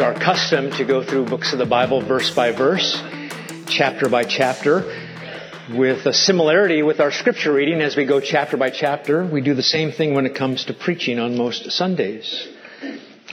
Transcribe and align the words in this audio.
our 0.00 0.14
custom 0.14 0.70
to 0.70 0.84
go 0.84 1.04
through 1.04 1.26
books 1.26 1.52
of 1.52 1.58
the 1.58 1.66
Bible 1.66 2.00
verse 2.00 2.30
by 2.30 2.52
verse, 2.52 3.02
chapter 3.66 4.08
by 4.08 4.24
chapter, 4.24 4.82
with 5.74 6.06
a 6.06 6.12
similarity 6.12 6.82
with 6.82 7.00
our 7.00 7.12
scripture 7.12 7.52
reading 7.52 7.82
as 7.82 7.96
we 7.96 8.06
go 8.06 8.20
chapter 8.20 8.56
by 8.56 8.70
chapter. 8.70 9.26
We 9.26 9.42
do 9.42 9.54
the 9.54 9.62
same 9.62 9.92
thing 9.92 10.14
when 10.14 10.24
it 10.24 10.34
comes 10.34 10.64
to 10.66 10.74
preaching 10.74 11.18
on 11.18 11.36
most 11.36 11.70
Sundays. 11.70 12.48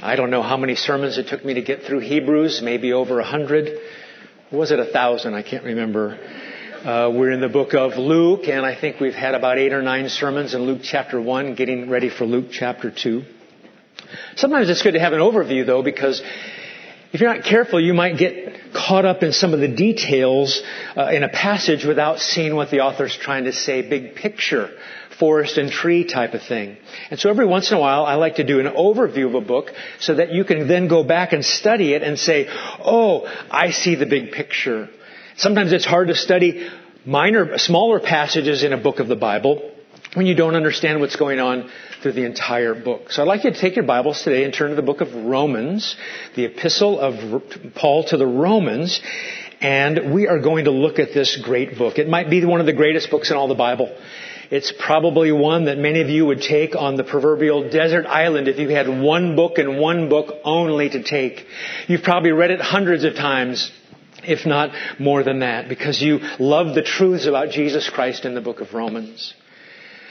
I 0.02 0.16
don't 0.18 0.30
know 0.30 0.44
how 0.44 0.58
many 0.58 0.76
sermons 0.76 1.18
it 1.18 1.28
took 1.28 1.46
me 1.46 1.54
to 1.54 1.62
get 1.62 1.84
through 1.84 2.00
Hebrews, 2.00 2.62
maybe 2.62 2.92
over 2.92 3.20
a 3.20 3.26
hundred. 3.26 3.80
Was 4.52 4.72
it 4.72 4.80
a 4.80 4.86
thousand? 4.86 5.36
I 5.36 5.44
can't 5.44 5.64
remember. 5.64 6.20
Uh, 6.84 7.12
we're 7.14 7.32
in 7.32 7.40
the 7.40 7.50
book 7.50 7.74
of 7.74 7.98
Luke, 7.98 8.48
and 8.48 8.66
I 8.66 8.80
think 8.80 9.00
we've 9.00 9.14
had 9.14 9.36
about 9.36 9.58
eight 9.58 9.74
or 9.74 9.82
nine 9.82 10.10
sermons 10.10 10.54
in 10.54 10.64
Luke 10.64 10.82
chapter 10.84 11.22
1, 11.22 11.56
getting 11.56 11.90
ready 11.90 12.10
for 12.10 12.26
Luke 12.26 12.48
chapter 12.52 12.92
2. 12.92 13.24
Sometimes 14.36 14.70
it's 14.70 14.82
good 14.82 14.94
to 14.94 15.00
have 15.00 15.14
an 15.14 15.20
overview, 15.20 15.66
though, 15.66 15.82
because 15.82 16.22
if 17.14 17.22
you're 17.22 17.34
not 17.34 17.46
careful, 17.46 17.80
you 17.80 17.94
might 17.94 18.18
get 18.18 18.74
caught 18.74 19.06
up 19.06 19.24
in 19.24 19.32
some 19.32 19.54
of 19.54 19.60
the 19.60 19.68
details 19.68 20.62
uh, 20.96 21.08
in 21.08 21.24
a 21.24 21.30
passage 21.30 21.86
without 21.86 22.20
seeing 22.20 22.56
what 22.56 22.70
the 22.70 22.82
author's 22.82 23.16
trying 23.16 23.46
to 23.46 23.54
say, 23.54 23.88
big 23.88 24.16
picture, 24.16 24.72
forest 25.18 25.58
and 25.58 25.72
tree 25.72 26.04
type 26.04 26.34
of 26.34 26.44
thing. 26.44 26.78
And 27.10 27.20
so 27.20 27.30
every 27.30 27.46
once 27.46 27.72
in 27.72 27.78
a 27.78 27.80
while, 27.80 28.06
I 28.06 28.16
like 28.16 28.36
to 28.36 28.44
do 28.44 28.60
an 28.60 28.68
overview 28.68 29.28
of 29.28 29.36
a 29.36 29.42
book 29.42 29.72
so 30.00 30.16
that 30.16 30.32
you 30.32 30.44
can 30.44 30.68
then 30.68 30.88
go 30.88 31.04
back 31.04 31.34
and 31.34 31.44
study 31.44 31.94
it 31.94 32.04
and 32.04 32.20
say, 32.20 32.48
oh, 32.50 33.26
I 33.50 33.72
see 33.72 33.96
the 33.96 34.06
big 34.06 34.32
picture. 34.32 34.90
Sometimes 35.38 35.72
it's 35.72 35.86
hard 35.86 36.10
to 36.10 36.16
study 36.16 36.70
minor, 37.06 37.58
smaller 37.58 38.00
passages 38.00 38.64
in 38.64 38.74
a 38.74 38.78
book 38.78 39.00
of 39.00 39.08
the 39.08 39.16
Bible 39.16 39.72
when 40.14 40.26
you 40.26 40.36
don't 40.36 40.56
understand 40.56 41.00
what's 41.00 41.16
going 41.16 41.40
on 41.40 41.70
through 42.02 42.14
the 42.14 42.26
entire 42.26 42.76
book. 42.76 43.12
So 43.12 43.22
I'd 43.22 43.28
like 43.28 43.44
you 43.44 43.52
to 43.52 43.60
take 43.60 43.76
your 43.76 43.86
Bibles 43.86 44.22
today 44.24 44.44
and 44.44 44.54
turn 44.54 44.70
to 44.70 44.76
the 44.76 44.82
book 44.82 45.02
of 45.02 45.14
Romans, 45.14 45.96
the 46.36 46.46
epistle 46.46 47.00
of 47.00 47.44
Paul 47.76 48.04
to 48.06 48.18
the 48.18 48.28
Romans, 48.28 49.02
and 49.62 50.14
we 50.14 50.28
are 50.28 50.40
going 50.40 50.66
to 50.66 50.72
look 50.72 51.00
at 51.00 51.14
this 51.14 51.38
great 51.38 51.78
book. 51.78 51.98
It 51.98 52.08
might 52.08 52.30
be 52.30 52.46
one 52.46 52.60
of 52.60 52.66
the 52.66 52.74
greatest 52.74 53.10
books 53.10 53.32
in 53.32 53.38
all 53.38 53.48
the 53.48 53.56
Bible. 53.56 53.96
It's 54.50 54.72
probably 54.80 55.32
one 55.32 55.66
that 55.66 55.78
many 55.78 56.02
of 56.02 56.10
you 56.10 56.26
would 56.26 56.42
take 56.42 56.76
on 56.76 56.96
the 56.96 57.04
proverbial 57.04 57.70
desert 57.70 58.06
island 58.06 58.48
if 58.48 58.58
you 58.58 58.70
had 58.70 58.88
one 58.88 59.36
book 59.36 59.58
and 59.58 59.78
one 59.78 60.08
book 60.08 60.36
only 60.46 60.90
to 60.90 61.04
take. 61.04 61.46
You've 61.88 62.04
probably 62.04 62.32
read 62.32 62.52
it 62.52 62.62
hundreds 62.62 63.04
of 63.04 63.16
times 63.16 63.72
if 64.24 64.46
not 64.46 64.72
more 65.00 65.24
than 65.24 65.40
that, 65.40 65.70
because 65.70 66.02
you 66.02 66.20
love 66.40 66.76
the 66.76 66.82
truths 66.82 67.26
about 67.28 67.50
Jesus 67.50 67.90
Christ 67.90 68.26
in 68.26 68.36
the 68.36 68.42
book 68.42 68.60
of 68.60 68.74
Romans. 68.74 69.34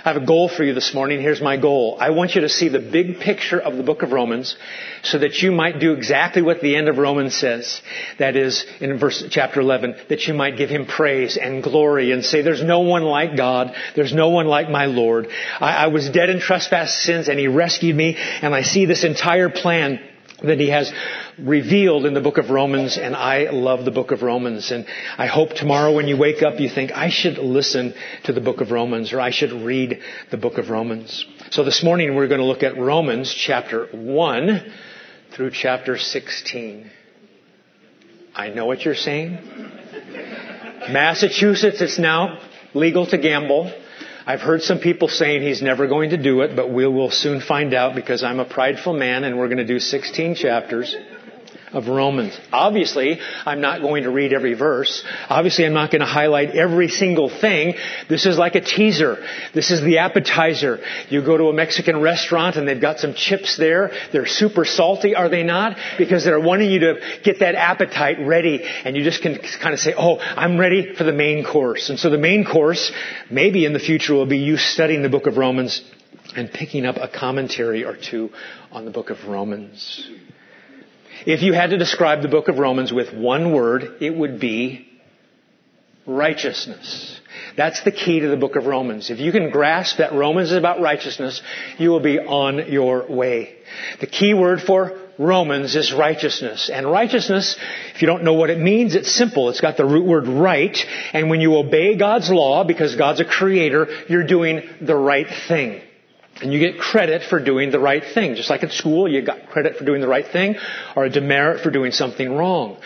I 0.07 0.13
have 0.13 0.23
a 0.23 0.25
goal 0.25 0.49
for 0.49 0.63
you 0.63 0.73
this 0.73 0.95
morning. 0.95 1.21
Here's 1.21 1.43
my 1.43 1.57
goal. 1.57 1.97
I 1.99 2.11
want 2.11 2.37
you 2.37 2.43
to 2.43 2.49
see 2.49 2.69
the 2.69 2.79
big 2.79 3.19
picture 3.19 3.59
of 3.59 3.77
the 3.77 3.83
book 3.83 4.03
of 4.03 4.13
Romans 4.13 4.55
so 5.03 5.19
that 5.19 5.43
you 5.43 5.51
might 5.51 5.81
do 5.81 5.95
exactly 5.95 6.43
what 6.43 6.61
the 6.61 6.77
end 6.77 6.89
of 6.89 6.99
Romans 6.99 7.37
says. 7.37 7.83
That 8.21 8.37
is, 8.37 8.65
in 8.81 9.01
verse, 9.01 9.25
chapter 9.31 9.59
11, 9.59 9.97
that 10.09 10.29
you 10.29 10.35
might 10.35 10.57
give 10.57 10.71
him 10.71 10.87
praise 10.87 11.37
and 11.37 11.61
glory 11.61 12.13
and 12.13 12.25
say, 12.25 12.41
there's 12.41 12.63
no 12.63 12.83
one 12.83 13.03
like 13.03 13.37
God. 13.37 13.75
There's 13.97 14.15
no 14.15 14.29
one 14.29 14.47
like 14.47 14.71
my 14.71 14.85
Lord. 14.87 15.27
I, 15.59 15.73
I 15.73 15.87
was 15.89 16.09
dead 16.09 16.31
in 16.31 16.39
trespass 16.39 16.95
sins 17.03 17.29
and 17.29 17.37
he 17.37 17.49
rescued 17.49 17.97
me 17.97 18.15
and 18.17 18.55
I 18.55 18.63
see 18.63 18.87
this 18.87 19.03
entire 19.03 19.51
plan 19.51 19.99
that 20.43 20.61
he 20.61 20.69
has 20.69 20.93
revealed 21.39 22.05
in 22.05 22.15
the 22.15 22.21
book 22.21 22.39
of 22.39 22.51
Romans, 22.51 22.99
and 22.99 23.17
I 23.17 23.51
love 23.51 23.85
the 23.85 23.91
book 23.91 24.11
of 24.11 24.23
Romans. 24.23 24.71
And 24.71 24.87
I 25.17 25.27
hope 25.27 25.55
tomorrow 25.55 25.95
when 25.95 26.09
you 26.09 26.17
wake 26.17 26.43
up, 26.43 26.61
you 26.61 26.69
think, 26.69 26.93
I 26.93 27.09
should 27.09 27.39
listen 27.39 27.95
to 28.25 28.33
the 28.33 28.41
book 28.41 28.61
of 28.61 28.71
Romans, 28.71 29.13
or 29.13 29.21
I 29.21 29.31
should 29.31 29.53
read 29.53 30.01
the 30.31 30.37
book 30.37 30.59
of 30.59 30.69
Romans. 30.69 31.25
So 31.51 31.65
this 31.65 31.83
morning 31.83 32.15
we're 32.15 32.29
going 32.29 32.41
to 32.41 32.47
look 32.47 32.63
at 32.63 32.77
Romans 32.77 33.33
chapter 33.33 33.87
1 33.87 34.73
through 35.33 35.51
chapter 35.53 35.97
16. 35.97 36.91
I 38.35 38.49
know 38.51 38.67
what 38.67 38.85
you're 38.85 38.95
saying. 38.95 39.39
Massachusetts, 40.91 41.81
it's 41.81 41.99
now 41.99 42.39
legal 42.75 43.07
to 43.07 43.17
gamble. 43.17 43.73
I've 44.29 44.41
heard 44.41 44.63
some 44.63 44.81
people 44.81 45.07
saying 45.07 45.43
he's 45.43 45.63
never 45.63 45.87
going 45.87 46.11
to 46.11 46.17
do 46.17 46.41
it, 46.41 46.57
but 46.57 46.69
we 46.69 46.85
will 46.87 47.13
soon 47.13 47.41
find 47.41 47.73
out 47.73 47.95
because 47.95 48.25
I'm 48.25 48.41
a 48.41 48.45
prideful 48.45 48.93
man 48.93 49.23
and 49.23 49.39
we're 49.39 49.47
going 49.47 49.59
to 49.59 49.65
do 49.65 49.79
16 49.79 50.35
chapters 50.35 50.97
of 51.73 51.89
Romans. 51.89 52.39
Obviously, 52.53 53.19
I'm 53.45 53.61
not 53.61 53.81
going 53.81 54.05
to 54.05 54.11
read 54.11 54.33
every 54.33 54.55
verse. 54.55 55.05
Obviously, 55.29 55.67
I'm 55.67 55.75
not 55.75 55.91
going 55.91 56.01
to 56.01 56.07
highlight 56.07 56.51
every 56.51 56.89
single 56.89 57.29
thing. 57.29 57.75
This 58.09 58.27
is 58.27 58.39
like 58.39 58.55
a 58.55 58.61
teaser. 58.61 59.25
This 59.55 59.71
is 59.71 59.83
the 59.83 59.99
appetizer. 59.99 60.81
You 61.09 61.23
go 61.23 61.37
to 61.37 61.45
a 61.45 61.53
Mexican 61.53 62.01
restaurant 62.01 62.57
and 62.57 62.67
they've 62.67 62.81
got 62.81 62.99
some 62.99 63.15
chips 63.15 63.57
there. 63.57 63.91
They're 64.13 64.27
super 64.27 64.65
salty, 64.65 65.15
are 65.15 65.29
they 65.29 65.43
not? 65.43 65.77
Because 65.99 66.25
they're 66.25 66.41
wanting 66.41 66.71
you 66.71 66.81
to 66.81 67.21
get 67.25 67.41
that 67.41 67.55
appetite 67.55 68.19
ready 68.21 68.63
and 68.63 68.97
you 68.97 69.05
just 69.05 69.23
can 69.23 69.39
kind 69.61 69.75
of 69.75 69.81
say, 69.81 69.95
oh, 69.97 70.19
I'm 70.19 70.59
ready 70.59 70.95
for 70.95 71.05
the 71.05 71.13
main 71.13 71.45
course. 71.45 71.91
And 71.91 71.99
so 71.99 72.11
the 72.11 72.19
main 72.19 72.45
course, 72.45 72.93
maybe 73.31 73.65
in 73.65 73.73
the 73.73 73.79
future, 73.79 74.15
will 74.15 74.27
be 74.27 74.39
you 74.39 74.57
studying 74.57 75.03
the 75.03 75.09
book 75.09 75.27
of 75.27 75.37
Romans 75.37 75.83
and 76.35 76.51
picking 76.51 76.85
up 76.87 76.97
a 76.97 77.09
commentary 77.09 77.85
or 77.85 77.97
two 77.97 78.31
on 78.71 78.85
the 78.85 78.91
book 78.91 79.11
of 79.11 79.27
Romans. 79.27 80.09
If 81.25 81.43
you 81.43 81.53
had 81.53 81.71
to 81.71 81.79
describe 81.79 82.23
the 82.23 82.29
book 82.29 82.49
of 82.49 82.59
Romans 82.59 82.93
with 82.93 83.15
one 83.15 83.53
word, 83.53 83.99
it 84.01 84.15
would 84.15 84.39
be 84.39 84.87
righteousness. 86.07 87.21
That's 87.57 87.83
the 87.83 87.91
key 87.91 88.21
to 88.21 88.29
the 88.29 88.37
book 88.37 88.57
of 88.57 88.67
Romans. 88.67 89.11
If 89.11 89.19
you 89.19 89.33
can 89.33 89.51
grasp 89.51 89.99
that 89.99 90.13
Romans 90.13 90.51
is 90.51 90.57
about 90.57 90.81
righteousness, 90.81 91.43
you 91.79 91.91
will 91.91 92.01
be 92.01 92.19
on 92.19 92.71
your 92.71 93.07
way. 93.09 93.57
The 94.01 94.07
key 94.07 94.35
word 94.35 94.61
for 94.61 94.99
Romans 95.19 95.75
is 95.75 95.93
righteousness. 95.93 96.71
And 96.73 96.91
righteousness, 96.91 97.57
if 97.95 98.03
you 98.03 98.07
don't 98.07 98.25
know 98.25 98.35
what 98.35 98.51
it 98.51 98.59
means, 98.59 98.95
it's 98.95 99.13
simple. 99.13 99.49
It's 99.49 99.61
got 99.61 99.77
the 99.77 99.87
root 99.87 100.07
word 100.07 100.29
right. 100.29 100.77
And 101.13 101.31
when 101.31 101.41
you 101.41 101.57
obey 101.57 101.97
God's 101.97 102.31
law, 102.31 102.65
because 102.65 102.95
God's 102.97 103.21
a 103.21 103.25
creator, 103.25 103.89
you're 104.09 104.27
doing 104.27 104.63
the 104.81 104.97
right 104.97 105.27
thing. 105.49 105.83
And 106.43 106.53
you 106.53 106.59
get 106.59 106.79
credit 106.79 107.23
for 107.23 107.43
doing 107.43 107.71
the 107.71 107.81
right 107.81 108.05
thing. 108.05 108.35
Just 108.35 108.51
like 108.51 108.63
at 108.63 108.73
school, 108.73 109.09
you 109.09 109.23
got 109.23 109.49
credit 109.49 109.77
for 109.77 109.85
doing 109.85 110.01
the 110.01 110.09
right 110.09 110.27
thing 110.27 110.57
or 110.95 111.07
a 111.07 111.11
demerit 111.11 111.63
for 111.63 111.71
doing 111.71 111.93
something 111.93 112.35
wrong. 112.35 112.77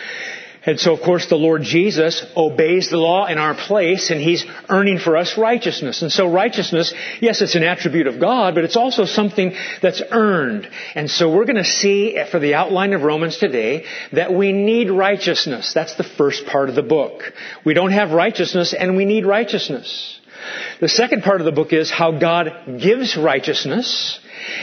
And 0.63 0.79
so, 0.79 0.93
of 0.93 1.01
course, 1.01 1.25
the 1.25 1.37
Lord 1.37 1.63
Jesus 1.63 2.23
obeys 2.37 2.89
the 2.89 2.97
law 2.97 3.25
in 3.25 3.39
our 3.39 3.55
place, 3.55 4.11
and 4.11 4.21
He's 4.21 4.45
earning 4.69 4.99
for 4.99 5.17
us 5.17 5.35
righteousness. 5.35 6.03
And 6.03 6.11
so 6.11 6.31
righteousness, 6.31 6.93
yes, 7.19 7.41
it's 7.41 7.55
an 7.55 7.63
attribute 7.63 8.05
of 8.05 8.19
God, 8.19 8.53
but 8.53 8.63
it's 8.63 8.75
also 8.75 9.05
something 9.05 9.55
that's 9.81 10.03
earned. 10.11 10.69
And 10.93 11.09
so 11.09 11.33
we're 11.33 11.45
going 11.45 11.55
to 11.55 11.63
see 11.63 12.15
for 12.29 12.39
the 12.39 12.53
outline 12.53 12.93
of 12.93 13.01
Romans 13.01 13.37
today 13.37 13.85
that 14.11 14.33
we 14.33 14.51
need 14.53 14.91
righteousness. 14.91 15.73
That's 15.73 15.95
the 15.95 16.03
first 16.03 16.45
part 16.45 16.69
of 16.69 16.75
the 16.75 16.83
book. 16.83 17.33
We 17.65 17.73
don't 17.73 17.91
have 17.91 18.11
righteousness, 18.11 18.75
and 18.77 18.95
we 18.95 19.05
need 19.05 19.25
righteousness. 19.25 20.20
The 20.79 20.89
second 20.89 21.23
part 21.23 21.41
of 21.41 21.45
the 21.45 21.51
book 21.51 21.73
is 21.73 21.91
how 21.91 22.11
God 22.17 22.79
gives 22.81 23.17
righteousness. 23.17 24.19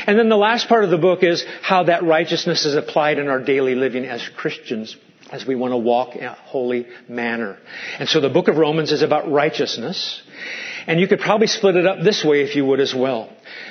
And 0.07 0.19
then 0.19 0.29
the 0.29 0.37
last 0.37 0.69
part 0.69 0.85
of 0.85 0.91
the 0.91 0.99
book 0.99 1.23
is 1.23 1.45
how 1.63 1.85
that 1.85 2.03
righteousness 2.03 2.65
is 2.65 2.75
applied 2.75 3.19
in 3.19 3.29
our 3.29 3.41
daily 3.41 3.75
living 3.75 4.05
as 4.05 4.27
Christians 4.37 4.97
as 5.31 5.47
we 5.47 5.55
want 5.55 5.73
to 5.73 5.77
walk 5.77 6.17
in 6.17 6.25
a 6.25 6.33
holy 6.33 6.87
manner. 7.09 7.59
And 7.99 8.09
so 8.09 8.21
the 8.21 8.31
book 8.31 8.49
of 8.49 8.57
Romans 8.57 8.93
is 8.93 9.03
about 9.03 9.31
righteousness. 9.31 10.23
And 10.87 10.99
you 10.99 11.07
could 11.07 11.21
probably 11.21 11.49
split 11.49 11.77
it 11.77 11.87
up 11.87 12.03
this 12.03 12.25
way 12.25 12.43
if 12.43 12.57
you 12.57 12.65
would 12.65 12.81
as 12.81 12.95
well. 12.95 13.31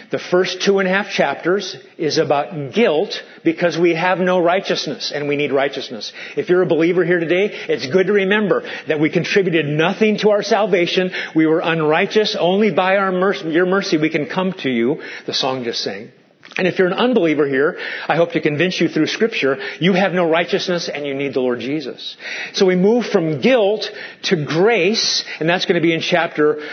The 0.10 0.20
first 0.20 0.62
two 0.62 0.80
and 0.80 0.88
a 0.88 0.92
half 0.92 1.10
chapters 1.10 1.76
is 1.98 2.18
about 2.18 2.74
guilt 2.74 3.22
because 3.44 3.78
we 3.78 3.94
have 3.94 4.20
no 4.20 4.40
righteousness 4.40 5.12
and 5.14 5.28
we 5.28 5.36
need 5.36 5.52
righteousness. 5.52 6.14
If 6.38 6.48
you're 6.48 6.62
a 6.62 6.68
believer 6.68 7.04
here 7.04 7.20
today, 7.20 7.48
it's 7.68 7.88
good 7.88 8.08
to 8.08 8.14
remember 8.14 8.64
that 8.88 9.02
we 9.02 9.10
contributed 9.10 9.66
nothing 9.66 10.18
to 10.20 10.30
our 10.30 10.44
salvation. 10.44 11.12
We 11.36 11.46
were 11.46 11.60
unrighteous. 11.60 12.38
Only 12.40 12.72
by 12.72 12.98
our 12.98 13.12
mercy, 13.12 13.50
your 13.50 13.66
mercy 13.66 13.98
we 13.98 14.10
can 14.10 14.28
come 14.28 14.54
to 14.60 14.70
you. 14.70 15.02
The 15.26 15.34
song 15.34 15.66
just 15.66 15.84
sang. 15.84 16.12
And 16.58 16.68
if 16.68 16.80
you're 16.80 16.88
an 16.88 16.94
unbeliever 16.94 17.48
here, 17.48 17.78
I 18.08 18.16
hope 18.16 18.32
to 18.32 18.42
convince 18.42 18.80
you 18.80 18.88
through 18.88 19.08
scripture, 19.08 19.58
you 19.80 19.94
have 19.94 20.14
no 20.14 20.28
righteousness 20.28 20.90
and 20.90 21.06
you 21.06 21.14
need 21.14 21.34
the 21.34 21.42
Lord 21.42 21.60
Jesus. 21.60 22.18
So 22.54 22.66
we 22.66 22.76
move 22.76 23.06
from 23.06 23.42
guilt 23.42 23.92
to 24.24 24.46
grace, 24.46 25.24
and 25.40 25.48
that's 25.48 25.66
going 25.66 25.76
to 25.76 25.82
be 25.82 25.94
in 25.94 26.02
chapter 26.02 26.68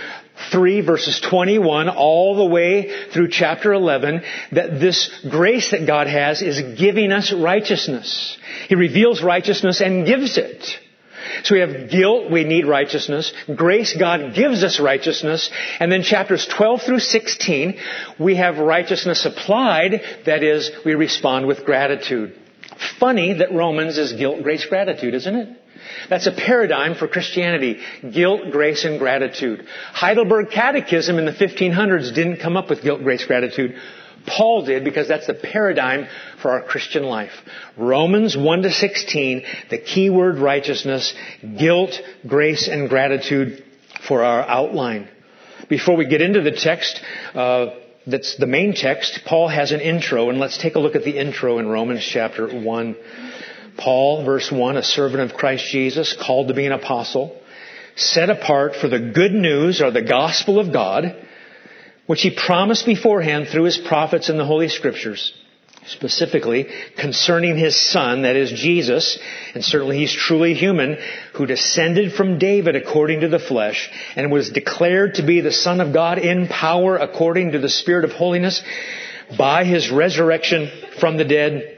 3 0.51 0.81
verses 0.81 1.21
21 1.21 1.89
all 1.89 2.37
the 2.37 2.45
way 2.45 3.09
through 3.13 3.29
chapter 3.29 3.73
11 3.73 4.23
that 4.53 4.81
this 4.81 5.11
grace 5.29 5.71
that 5.71 5.87
God 5.87 6.07
has 6.07 6.43
is 6.43 6.79
giving 6.79 7.13
us 7.13 7.33
righteousness. 7.33 8.37
He 8.69 8.75
reveals 8.75 9.23
righteousness 9.23 9.81
and 9.81 10.07
gives 10.07 10.37
it. 10.37 10.79
So 11.45 11.55
we 11.55 11.61
have 11.61 11.91
guilt, 11.91 12.31
we 12.31 12.45
need 12.45 12.67
righteousness. 12.67 13.33
Grace, 13.55 13.95
God 13.97 14.35
gives 14.35 14.63
us 14.63 14.81
righteousness. 14.81 15.51
And 15.81 15.91
then 15.91 16.03
chapters 16.03 16.47
12 16.47 16.83
through 16.83 17.01
16, 17.01 17.79
we 18.19 18.37
have 18.37 18.59
righteousness 18.59 19.25
applied. 19.25 20.03
That 20.27 20.43
is, 20.43 20.71
we 20.85 20.95
respond 20.95 21.47
with 21.47 21.65
gratitude. 21.65 22.39
Funny 22.99 23.35
that 23.35 23.53
Romans 23.53 23.99
is 23.99 24.13
guilt, 24.13 24.43
grace, 24.43 24.67
gratitude, 24.67 25.15
isn't 25.15 25.35
it? 25.35 25.64
That's 26.09 26.27
a 26.27 26.33
paradigm 26.33 26.95
for 26.95 27.09
Christianity. 27.09 27.81
Guilt, 28.13 28.51
grace, 28.51 28.85
and 28.85 28.99
gratitude. 28.99 29.67
Heidelberg 29.93 30.51
Catechism 30.51 31.19
in 31.19 31.25
the 31.25 31.33
1500s 31.33 32.15
didn't 32.15 32.39
come 32.39 32.57
up 32.57 32.71
with 32.71 32.83
guilt, 32.83 33.03
grace, 33.03 33.25
gratitude. 33.25 33.77
Paul 34.27 34.65
did 34.65 34.85
because 34.85 35.09
that's 35.09 35.27
the 35.27 35.35
paradigm 35.35 36.07
for 36.41 36.53
our 36.53 36.63
Christian 36.63 37.05
life. 37.05 37.33
Romans 37.77 38.37
1 38.37 38.63
to 38.63 38.71
16, 38.71 39.45
the 39.71 39.79
key 39.79 40.11
word 40.11 40.39
righteousness, 40.39 41.15
guilt, 41.59 41.93
grace, 42.27 42.69
and 42.69 42.89
gratitude 42.89 43.65
for 44.07 44.25
our 44.25 44.43
outline. 44.43 45.09
Before 45.69 45.97
we 45.97 46.07
get 46.07 46.21
into 46.21 46.43
the 46.43 46.53
text, 46.53 47.01
uh, 47.35 47.67
that's 48.07 48.37
the 48.37 48.47
main 48.47 48.75
text, 48.75 49.21
Paul 49.25 49.49
has 49.49 49.73
an 49.73 49.81
intro, 49.81 50.29
and 50.29 50.39
let's 50.39 50.59
take 50.59 50.75
a 50.75 50.79
look 50.79 50.95
at 50.95 51.05
the 51.05 51.19
intro 51.19 51.59
in 51.59 51.69
Romans 51.69 52.05
chapter 52.05 52.49
1. 52.49 52.97
Paul, 53.77 54.25
verse 54.25 54.51
1, 54.51 54.77
a 54.77 54.83
servant 54.83 55.23
of 55.31 55.37
Christ 55.37 55.67
Jesus, 55.67 56.15
called 56.15 56.49
to 56.49 56.55
be 56.55 56.67
an 56.67 56.73
apostle, 56.73 57.41
set 57.97 58.31
apart 58.31 58.77
for 58.77 58.89
the 58.89 58.99
good 58.99 59.33
news 59.33 59.81
or 59.81 59.91
the 59.91 60.03
gospel 60.03 60.59
of 60.59 60.73
God, 60.73 61.17
which 62.07 62.23
he 62.23 62.31
promised 62.31 62.87
beforehand 62.87 63.49
through 63.49 63.65
his 63.65 63.79
prophets 63.79 64.29
in 64.29 64.37
the 64.37 64.45
Holy 64.45 64.69
Scriptures, 64.69 65.33
specifically 65.87 66.69
concerning 66.99 67.57
his 67.57 67.77
son, 67.77 68.23
that 68.23 68.37
is 68.37 68.53
Jesus, 68.53 69.19
and 69.55 69.65
certainly 69.65 69.99
he's 69.99 70.13
truly 70.13 70.55
human, 70.55 70.99
who 71.35 71.47
descended 71.47 72.13
from 72.13 72.39
David 72.39 72.77
according 72.77 73.21
to 73.21 73.29
the 73.29 73.39
flesh, 73.39 73.91
and 74.17 74.31
was 74.31 74.51
declared 74.51 75.15
to 75.15 75.23
be 75.23 75.41
the 75.41 75.53
Son 75.53 75.81
of 75.81 75.93
God 75.93 76.19
in 76.19 76.49
power 76.49 76.97
according 76.97 77.53
to 77.53 77.59
the 77.59 77.69
Spirit 77.69 78.05
of 78.05 78.13
holiness, 78.13 78.63
by 79.39 79.65
his 79.65 79.91
resurrection 79.91 80.71
from 81.01 81.17
the 81.17 81.25
dead, 81.25 81.74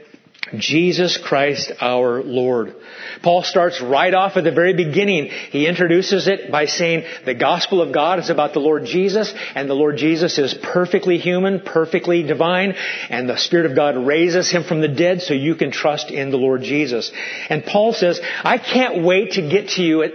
Jesus 0.55 1.17
Christ 1.17 1.71
our 1.81 2.21
Lord. 2.23 2.75
Paul 3.21 3.43
starts 3.43 3.81
right 3.81 4.13
off 4.13 4.37
at 4.37 4.43
the 4.43 4.51
very 4.51 4.73
beginning. 4.73 5.25
He 5.25 5.67
introduces 5.67 6.27
it 6.27 6.51
by 6.51 6.65
saying 6.65 7.05
the 7.25 7.33
gospel 7.33 7.81
of 7.81 7.93
God 7.93 8.19
is 8.19 8.29
about 8.29 8.53
the 8.53 8.59
Lord 8.59 8.85
Jesus, 8.85 9.33
and 9.55 9.69
the 9.69 9.73
Lord 9.73 9.97
Jesus 9.97 10.37
is 10.37 10.53
perfectly 10.53 11.17
human, 11.17 11.61
perfectly 11.61 12.23
divine, 12.23 12.75
and 13.09 13.27
the 13.27 13.37
Spirit 13.37 13.65
of 13.65 13.75
God 13.75 13.97
raises 13.97 14.49
him 14.49 14.63
from 14.63 14.81
the 14.81 14.87
dead 14.87 15.21
so 15.21 15.33
you 15.33 15.55
can 15.55 15.71
trust 15.71 16.11
in 16.11 16.31
the 16.31 16.37
Lord 16.37 16.61
Jesus. 16.61 17.11
And 17.49 17.65
Paul 17.65 17.93
says, 17.93 18.19
I 18.43 18.57
can't 18.57 19.03
wait 19.03 19.33
to 19.33 19.49
get 19.49 19.69
to 19.69 19.83
you 19.83 20.03
at 20.03 20.11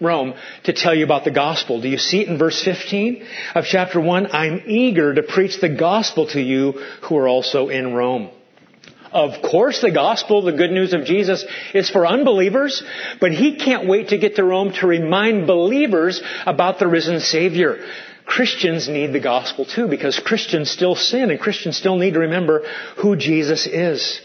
Rome 0.00 0.34
to 0.64 0.72
tell 0.72 0.94
you 0.94 1.04
about 1.04 1.24
the 1.24 1.30
gospel. 1.30 1.80
Do 1.80 1.88
you 1.88 1.98
see 1.98 2.20
it 2.20 2.28
in 2.28 2.38
verse 2.38 2.62
15 2.62 3.26
of 3.54 3.64
chapter 3.64 4.00
1? 4.00 4.28
I'm 4.32 4.62
eager 4.66 5.14
to 5.14 5.22
preach 5.22 5.60
the 5.60 5.68
gospel 5.68 6.26
to 6.28 6.40
you 6.40 6.72
who 7.02 7.16
are 7.16 7.28
also 7.28 7.68
in 7.68 7.94
Rome. 7.94 8.30
Of 9.14 9.42
course, 9.42 9.80
the 9.80 9.92
gospel, 9.92 10.42
the 10.42 10.50
good 10.50 10.72
news 10.72 10.92
of 10.92 11.04
Jesus, 11.04 11.44
is 11.72 11.88
for 11.88 12.04
unbelievers, 12.04 12.82
but 13.20 13.30
he 13.30 13.54
can't 13.54 13.86
wait 13.86 14.08
to 14.08 14.18
get 14.18 14.34
to 14.36 14.44
Rome 14.44 14.72
to 14.80 14.88
remind 14.88 15.46
believers 15.46 16.20
about 16.44 16.80
the 16.80 16.88
risen 16.88 17.20
Savior. 17.20 17.78
Christians 18.26 18.88
need 18.88 19.12
the 19.12 19.20
gospel 19.20 19.66
too, 19.66 19.86
because 19.86 20.18
Christians 20.18 20.68
still 20.68 20.96
sin 20.96 21.30
and 21.30 21.38
Christians 21.38 21.76
still 21.76 21.96
need 21.96 22.14
to 22.14 22.20
remember 22.20 22.64
who 22.96 23.14
Jesus 23.14 23.68
is. 23.68 24.20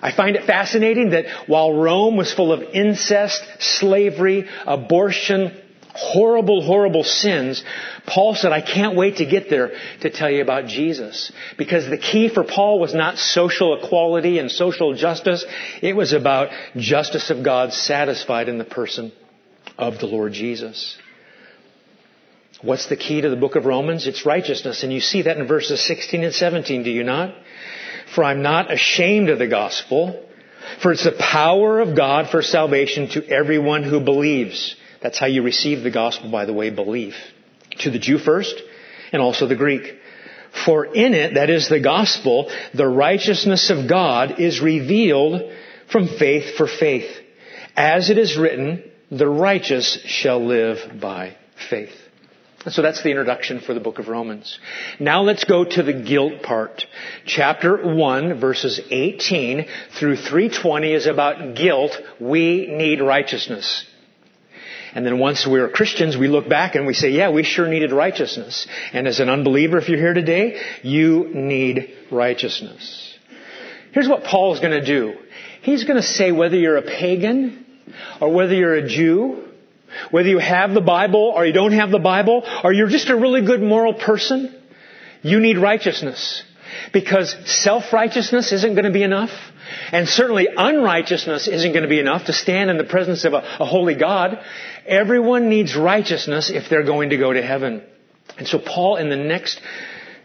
I 0.00 0.12
find 0.12 0.36
it 0.36 0.44
fascinating 0.44 1.10
that 1.10 1.48
while 1.48 1.72
Rome 1.72 2.16
was 2.16 2.32
full 2.32 2.52
of 2.52 2.62
incest, 2.72 3.42
slavery, 3.58 4.46
abortion, 4.64 5.60
horrible, 5.94 6.60
horrible 6.60 7.04
sins, 7.04 7.64
Paul 8.06 8.34
said, 8.34 8.52
I 8.52 8.60
can't 8.60 8.96
wait 8.96 9.18
to 9.18 9.26
get 9.26 9.48
there 9.48 9.72
to 10.00 10.10
tell 10.10 10.28
you 10.28 10.42
about 10.42 10.66
Jesus. 10.66 11.32
Because 11.56 11.88
the 11.88 11.98
key 11.98 12.28
for 12.28 12.44
Paul 12.44 12.80
was 12.80 12.94
not 12.94 13.16
social 13.16 13.80
equality 13.80 14.38
and 14.38 14.50
social 14.50 14.94
justice. 14.94 15.44
It 15.80 15.94
was 15.94 16.12
about 16.12 16.50
justice 16.76 17.30
of 17.30 17.44
God 17.44 17.72
satisfied 17.72 18.48
in 18.48 18.58
the 18.58 18.64
person 18.64 19.12
of 19.78 19.98
the 19.98 20.06
Lord 20.06 20.32
Jesus. 20.32 20.98
What's 22.60 22.86
the 22.86 22.96
key 22.96 23.20
to 23.20 23.30
the 23.30 23.36
book 23.36 23.56
of 23.56 23.64
Romans? 23.64 24.06
It's 24.06 24.26
righteousness. 24.26 24.82
And 24.82 24.92
you 24.92 25.00
see 25.00 25.22
that 25.22 25.36
in 25.36 25.46
verses 25.46 25.80
16 25.86 26.24
and 26.24 26.34
17, 26.34 26.82
do 26.82 26.90
you 26.90 27.04
not? 27.04 27.34
For 28.14 28.24
I'm 28.24 28.42
not 28.42 28.72
ashamed 28.72 29.28
of 29.28 29.38
the 29.38 29.46
gospel, 29.46 30.24
for 30.82 30.92
it's 30.92 31.04
the 31.04 31.12
power 31.12 31.80
of 31.80 31.96
God 31.96 32.30
for 32.30 32.42
salvation 32.42 33.08
to 33.10 33.26
everyone 33.28 33.82
who 33.82 34.00
believes 34.00 34.76
that's 35.04 35.18
how 35.18 35.26
you 35.26 35.42
receive 35.42 35.82
the 35.82 35.90
gospel, 35.90 36.30
by 36.30 36.46
the 36.46 36.54
way, 36.54 36.70
belief. 36.70 37.14
To 37.80 37.90
the 37.90 37.98
Jew 37.98 38.16
first, 38.16 38.54
and 39.12 39.20
also 39.20 39.46
the 39.46 39.54
Greek. 39.54 39.96
For 40.64 40.86
in 40.86 41.12
it, 41.12 41.34
that 41.34 41.50
is 41.50 41.68
the 41.68 41.78
gospel, 41.78 42.50
the 42.72 42.88
righteousness 42.88 43.68
of 43.68 43.86
God 43.86 44.40
is 44.40 44.62
revealed 44.62 45.52
from 45.92 46.08
faith 46.08 46.56
for 46.56 46.66
faith. 46.66 47.10
As 47.76 48.08
it 48.08 48.16
is 48.16 48.38
written, 48.38 48.82
the 49.10 49.28
righteous 49.28 49.98
shall 50.06 50.42
live 50.42 50.78
by 51.02 51.36
faith. 51.68 51.92
So 52.70 52.80
that's 52.80 53.02
the 53.02 53.10
introduction 53.10 53.60
for 53.60 53.74
the 53.74 53.80
book 53.80 53.98
of 53.98 54.08
Romans. 54.08 54.58
Now 54.98 55.20
let's 55.20 55.44
go 55.44 55.66
to 55.66 55.82
the 55.82 55.92
guilt 55.92 56.42
part. 56.42 56.86
Chapter 57.26 57.94
1 57.94 58.40
verses 58.40 58.80
18 58.90 59.66
through 59.98 60.16
320 60.16 60.94
is 60.94 61.06
about 61.06 61.56
guilt. 61.56 61.92
We 62.18 62.68
need 62.70 63.02
righteousness. 63.02 63.84
And 64.94 65.04
then 65.04 65.18
once 65.18 65.46
we're 65.46 65.68
Christians, 65.68 66.16
we 66.16 66.28
look 66.28 66.48
back 66.48 66.76
and 66.76 66.86
we 66.86 66.94
say, 66.94 67.10
yeah, 67.10 67.30
we 67.30 67.42
sure 67.42 67.66
needed 67.66 67.92
righteousness. 67.92 68.66
And 68.92 69.08
as 69.08 69.18
an 69.18 69.28
unbeliever, 69.28 69.78
if 69.78 69.88
you're 69.88 69.98
here 69.98 70.14
today, 70.14 70.60
you 70.82 71.30
need 71.34 71.92
righteousness. 72.12 73.18
Here's 73.92 74.08
what 74.08 74.24
Paul's 74.24 74.60
going 74.60 74.78
to 74.78 74.84
do. 74.84 75.14
He's 75.62 75.84
going 75.84 75.96
to 75.96 76.06
say 76.06 76.30
whether 76.30 76.56
you're 76.56 76.76
a 76.76 76.82
pagan 76.82 77.66
or 78.20 78.32
whether 78.32 78.54
you're 78.54 78.74
a 78.74 78.88
Jew, 78.88 79.48
whether 80.10 80.28
you 80.28 80.38
have 80.38 80.74
the 80.74 80.80
Bible 80.80 81.32
or 81.34 81.44
you 81.44 81.52
don't 81.52 81.72
have 81.72 81.90
the 81.90 81.98
Bible, 81.98 82.44
or 82.62 82.72
you're 82.72 82.88
just 82.88 83.08
a 83.08 83.16
really 83.16 83.44
good 83.44 83.62
moral 83.62 83.94
person, 83.94 84.54
you 85.22 85.40
need 85.40 85.58
righteousness. 85.58 86.42
Because 86.92 87.34
self-righteousness 87.46 88.52
isn't 88.52 88.74
going 88.74 88.84
to 88.84 88.92
be 88.92 89.02
enough. 89.02 89.30
And 89.92 90.08
certainly 90.08 90.48
unrighteousness 90.54 91.48
isn't 91.48 91.72
going 91.72 91.82
to 91.82 91.88
be 91.88 92.00
enough 92.00 92.26
to 92.26 92.32
stand 92.32 92.70
in 92.70 92.78
the 92.78 92.84
presence 92.84 93.24
of 93.24 93.32
a, 93.32 93.38
a 93.60 93.64
holy 93.64 93.94
God. 93.94 94.38
Everyone 94.86 95.48
needs 95.48 95.76
righteousness 95.76 96.50
if 96.50 96.68
they're 96.68 96.84
going 96.84 97.10
to 97.10 97.16
go 97.16 97.32
to 97.32 97.42
heaven. 97.42 97.82
And 98.36 98.46
so 98.46 98.58
Paul 98.58 98.96
in 98.96 99.10
the 99.10 99.16
next 99.16 99.60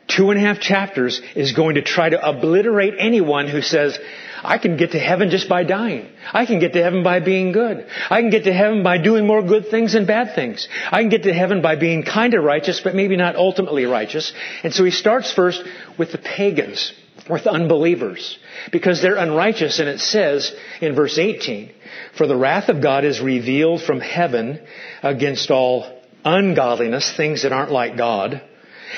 two 0.07 0.31
and 0.31 0.39
a 0.39 0.43
half 0.43 0.59
chapters 0.59 1.21
is 1.35 1.53
going 1.53 1.75
to 1.75 1.81
try 1.81 2.09
to 2.09 2.29
obliterate 2.29 2.95
anyone 2.97 3.47
who 3.47 3.61
says, 3.61 3.97
I 4.43 4.57
can 4.57 4.77
get 4.77 4.91
to 4.91 4.99
heaven 4.99 5.29
just 5.29 5.49
by 5.49 5.63
dying. 5.63 6.09
I 6.33 6.45
can 6.45 6.59
get 6.59 6.73
to 6.73 6.83
heaven 6.83 7.03
by 7.03 7.19
being 7.19 7.51
good. 7.51 7.87
I 8.09 8.21
can 8.21 8.29
get 8.29 8.45
to 8.45 8.53
heaven 8.53 8.83
by 8.83 8.97
doing 8.97 9.27
more 9.27 9.41
good 9.41 9.69
things 9.69 9.93
than 9.93 10.05
bad 10.05 10.35
things. 10.35 10.67
I 10.91 11.01
can 11.01 11.09
get 11.09 11.23
to 11.23 11.33
heaven 11.33 11.61
by 11.61 11.75
being 11.75 12.03
kind 12.03 12.33
of 12.33 12.43
righteous, 12.43 12.81
but 12.81 12.95
maybe 12.95 13.17
not 13.17 13.35
ultimately 13.35 13.85
righteous. 13.85 14.33
And 14.63 14.73
so 14.73 14.83
he 14.83 14.91
starts 14.91 15.31
first 15.31 15.63
with 15.97 16.11
the 16.11 16.17
pagans, 16.17 16.93
with 17.29 17.47
unbelievers, 17.47 18.37
because 18.71 19.01
they're 19.01 19.17
unrighteous. 19.17 19.79
And 19.79 19.89
it 19.89 19.99
says 19.99 20.53
in 20.81 20.95
verse 20.95 21.17
18, 21.17 21.71
for 22.17 22.27
the 22.27 22.35
wrath 22.35 22.69
of 22.69 22.81
God 22.81 23.05
is 23.05 23.19
revealed 23.19 23.81
from 23.81 23.99
heaven 23.99 24.59
against 25.03 25.51
all 25.51 25.99
ungodliness, 26.25 27.11
things 27.15 27.43
that 27.43 27.53
aren't 27.53 27.71
like 27.71 27.97
God, 27.97 28.41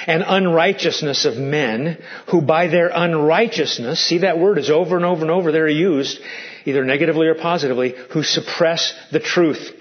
and 0.07 0.23
unrighteousness 0.25 1.25
of 1.25 1.37
men 1.37 1.97
who 2.29 2.41
by 2.41 2.67
their 2.67 2.89
unrighteousness, 2.93 3.99
see 3.99 4.19
that 4.19 4.39
word 4.39 4.57
is 4.57 4.69
over 4.69 4.95
and 4.95 5.05
over 5.05 5.21
and 5.21 5.31
over 5.31 5.51
there 5.51 5.67
used, 5.67 6.19
either 6.65 6.83
negatively 6.83 7.27
or 7.27 7.35
positively, 7.35 7.95
who 8.11 8.23
suppress 8.23 8.93
the 9.11 9.19
truth. 9.19 9.71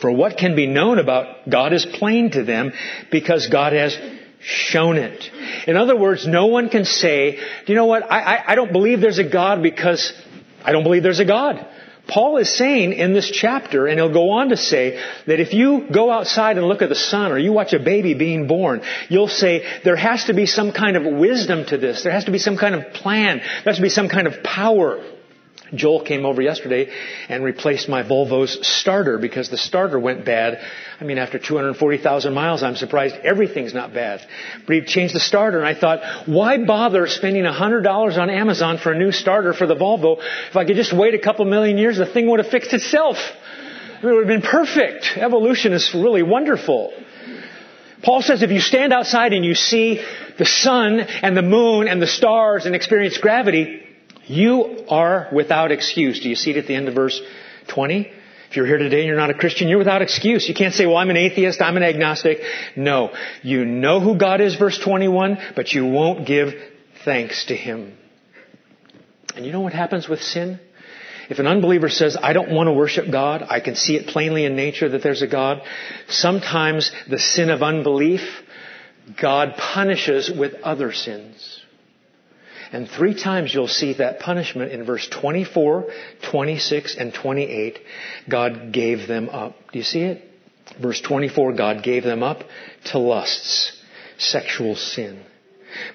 For 0.00 0.10
what 0.10 0.36
can 0.36 0.56
be 0.56 0.66
known 0.66 0.98
about 0.98 1.48
God 1.48 1.72
is 1.72 1.86
plain 1.86 2.30
to 2.32 2.44
them 2.44 2.72
because 3.10 3.48
God 3.48 3.72
has 3.72 3.96
shown 4.40 4.96
it. 4.96 5.30
In 5.66 5.76
other 5.76 5.96
words, 5.96 6.26
no 6.26 6.46
one 6.46 6.68
can 6.68 6.84
say, 6.84 7.38
you 7.66 7.74
know 7.74 7.86
what, 7.86 8.02
I, 8.10 8.20
I, 8.20 8.52
I 8.52 8.54
don't 8.54 8.72
believe 8.72 9.00
there's 9.00 9.18
a 9.18 9.28
God 9.28 9.62
because 9.62 10.12
I 10.62 10.72
don't 10.72 10.82
believe 10.82 11.02
there's 11.02 11.20
a 11.20 11.24
God. 11.24 11.66
Paul 12.06 12.36
is 12.36 12.54
saying 12.54 12.92
in 12.92 13.14
this 13.14 13.30
chapter, 13.30 13.86
and 13.86 13.98
he'll 13.98 14.12
go 14.12 14.30
on 14.30 14.50
to 14.50 14.56
say, 14.56 15.02
that 15.26 15.40
if 15.40 15.54
you 15.54 15.86
go 15.90 16.10
outside 16.10 16.58
and 16.58 16.66
look 16.66 16.82
at 16.82 16.90
the 16.90 16.94
sun 16.94 17.32
or 17.32 17.38
you 17.38 17.52
watch 17.52 17.72
a 17.72 17.78
baby 17.78 18.14
being 18.14 18.46
born, 18.46 18.82
you'll 19.08 19.28
say, 19.28 19.64
there 19.84 19.96
has 19.96 20.24
to 20.24 20.34
be 20.34 20.46
some 20.46 20.72
kind 20.72 20.96
of 20.96 21.04
wisdom 21.04 21.64
to 21.66 21.78
this. 21.78 22.02
There 22.02 22.12
has 22.12 22.26
to 22.26 22.30
be 22.30 22.38
some 22.38 22.58
kind 22.58 22.74
of 22.74 22.92
plan. 22.92 23.38
There 23.38 23.72
has 23.72 23.76
to 23.76 23.82
be 23.82 23.88
some 23.88 24.08
kind 24.08 24.26
of 24.26 24.42
power. 24.42 25.02
Joel 25.76 26.04
came 26.04 26.24
over 26.24 26.42
yesterday 26.42 26.90
and 27.28 27.44
replaced 27.44 27.88
my 27.88 28.02
Volvo's 28.02 28.66
starter 28.66 29.18
because 29.18 29.50
the 29.50 29.56
starter 29.56 29.98
went 29.98 30.24
bad. 30.24 30.60
I 31.00 31.04
mean, 31.04 31.18
after 31.18 31.38
240,000 31.38 32.32
miles, 32.32 32.62
I'm 32.62 32.76
surprised 32.76 33.16
everything's 33.16 33.74
not 33.74 33.92
bad. 33.92 34.20
But 34.66 34.76
he 34.76 34.82
changed 34.82 35.14
the 35.14 35.20
starter 35.20 35.58
and 35.58 35.66
I 35.66 35.78
thought, 35.78 36.28
why 36.28 36.64
bother 36.64 37.06
spending 37.06 37.44
$100 37.44 38.18
on 38.18 38.30
Amazon 38.30 38.78
for 38.78 38.92
a 38.92 38.98
new 38.98 39.12
starter 39.12 39.52
for 39.52 39.66
the 39.66 39.76
Volvo? 39.76 40.18
If 40.50 40.56
I 40.56 40.64
could 40.64 40.76
just 40.76 40.92
wait 40.92 41.14
a 41.14 41.18
couple 41.18 41.44
million 41.44 41.78
years, 41.78 41.98
the 41.98 42.06
thing 42.06 42.28
would 42.30 42.40
have 42.40 42.50
fixed 42.50 42.72
itself. 42.72 43.16
It 44.02 44.06
would 44.06 44.28
have 44.28 44.42
been 44.42 44.42
perfect. 44.42 45.16
Evolution 45.16 45.72
is 45.72 45.94
really 45.94 46.22
wonderful. 46.22 46.92
Paul 48.02 48.20
says 48.20 48.42
if 48.42 48.50
you 48.50 48.60
stand 48.60 48.92
outside 48.92 49.32
and 49.32 49.44
you 49.44 49.54
see 49.54 50.04
the 50.38 50.44
sun 50.44 51.00
and 51.00 51.36
the 51.36 51.42
moon 51.42 51.88
and 51.88 52.02
the 52.02 52.06
stars 52.06 52.66
and 52.66 52.74
experience 52.74 53.16
gravity, 53.16 53.83
you 54.26 54.84
are 54.88 55.28
without 55.32 55.72
excuse. 55.72 56.20
Do 56.20 56.28
you 56.28 56.36
see 56.36 56.50
it 56.50 56.56
at 56.56 56.66
the 56.66 56.74
end 56.74 56.88
of 56.88 56.94
verse 56.94 57.20
20? 57.68 58.10
If 58.50 58.56
you're 58.56 58.66
here 58.66 58.78
today 58.78 59.00
and 59.00 59.08
you're 59.08 59.16
not 59.16 59.30
a 59.30 59.34
Christian, 59.34 59.68
you're 59.68 59.78
without 59.78 60.00
excuse. 60.00 60.48
You 60.48 60.54
can't 60.54 60.72
say, 60.72 60.86
well, 60.86 60.96
I'm 60.96 61.10
an 61.10 61.16
atheist, 61.16 61.60
I'm 61.60 61.76
an 61.76 61.82
agnostic. 61.82 62.38
No. 62.76 63.12
You 63.42 63.64
know 63.64 63.98
who 63.98 64.16
God 64.16 64.40
is, 64.40 64.54
verse 64.54 64.78
21, 64.78 65.38
but 65.56 65.72
you 65.72 65.86
won't 65.86 66.24
give 66.24 66.54
thanks 67.04 67.46
to 67.46 67.56
Him. 67.56 67.98
And 69.34 69.44
you 69.44 69.50
know 69.50 69.60
what 69.60 69.72
happens 69.72 70.08
with 70.08 70.22
sin? 70.22 70.60
If 71.28 71.38
an 71.38 71.46
unbeliever 71.46 71.88
says, 71.88 72.16
I 72.16 72.32
don't 72.32 72.52
want 72.52 72.68
to 72.68 72.72
worship 72.72 73.10
God, 73.10 73.44
I 73.48 73.60
can 73.60 73.74
see 73.74 73.96
it 73.96 74.06
plainly 74.06 74.44
in 74.44 74.56
nature 74.56 74.88
that 74.90 75.02
there's 75.02 75.22
a 75.22 75.26
God, 75.26 75.62
sometimes 76.08 76.92
the 77.08 77.18
sin 77.18 77.50
of 77.50 77.62
unbelief, 77.62 78.20
God 79.20 79.54
punishes 79.56 80.30
with 80.30 80.54
other 80.62 80.92
sins. 80.92 81.63
And 82.74 82.88
three 82.88 83.14
times 83.14 83.54
you'll 83.54 83.68
see 83.68 83.92
that 83.94 84.18
punishment 84.18 84.72
in 84.72 84.84
verse 84.84 85.06
24, 85.06 85.86
26, 86.28 86.96
and 86.96 87.14
28. 87.14 87.78
God 88.28 88.72
gave 88.72 89.06
them 89.06 89.28
up. 89.28 89.54
Do 89.70 89.78
you 89.78 89.84
see 89.84 90.02
it? 90.02 90.28
Verse 90.82 91.00
24, 91.00 91.52
God 91.52 91.84
gave 91.84 92.02
them 92.02 92.24
up 92.24 92.42
to 92.86 92.98
lusts, 92.98 93.80
sexual 94.18 94.74
sin. 94.74 95.22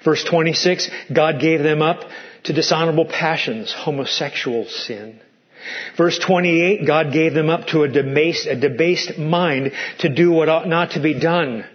Verse 0.06 0.24
26, 0.24 0.88
God 1.12 1.38
gave 1.38 1.62
them 1.62 1.82
up 1.82 2.00
to 2.44 2.54
dishonorable 2.54 3.04
passions, 3.04 3.74
homosexual 3.74 4.64
sin. 4.64 5.20
Verse 5.98 6.18
28, 6.18 6.86
God 6.86 7.12
gave 7.12 7.34
them 7.34 7.50
up 7.50 7.66
to 7.68 7.82
a 7.82 7.88
debased, 7.88 8.46
a 8.46 8.58
debased 8.58 9.18
mind 9.18 9.72
to 9.98 10.08
do 10.08 10.32
what 10.32 10.48
ought 10.48 10.66
not 10.66 10.92
to 10.92 11.00
be 11.00 11.20
done. 11.20 11.66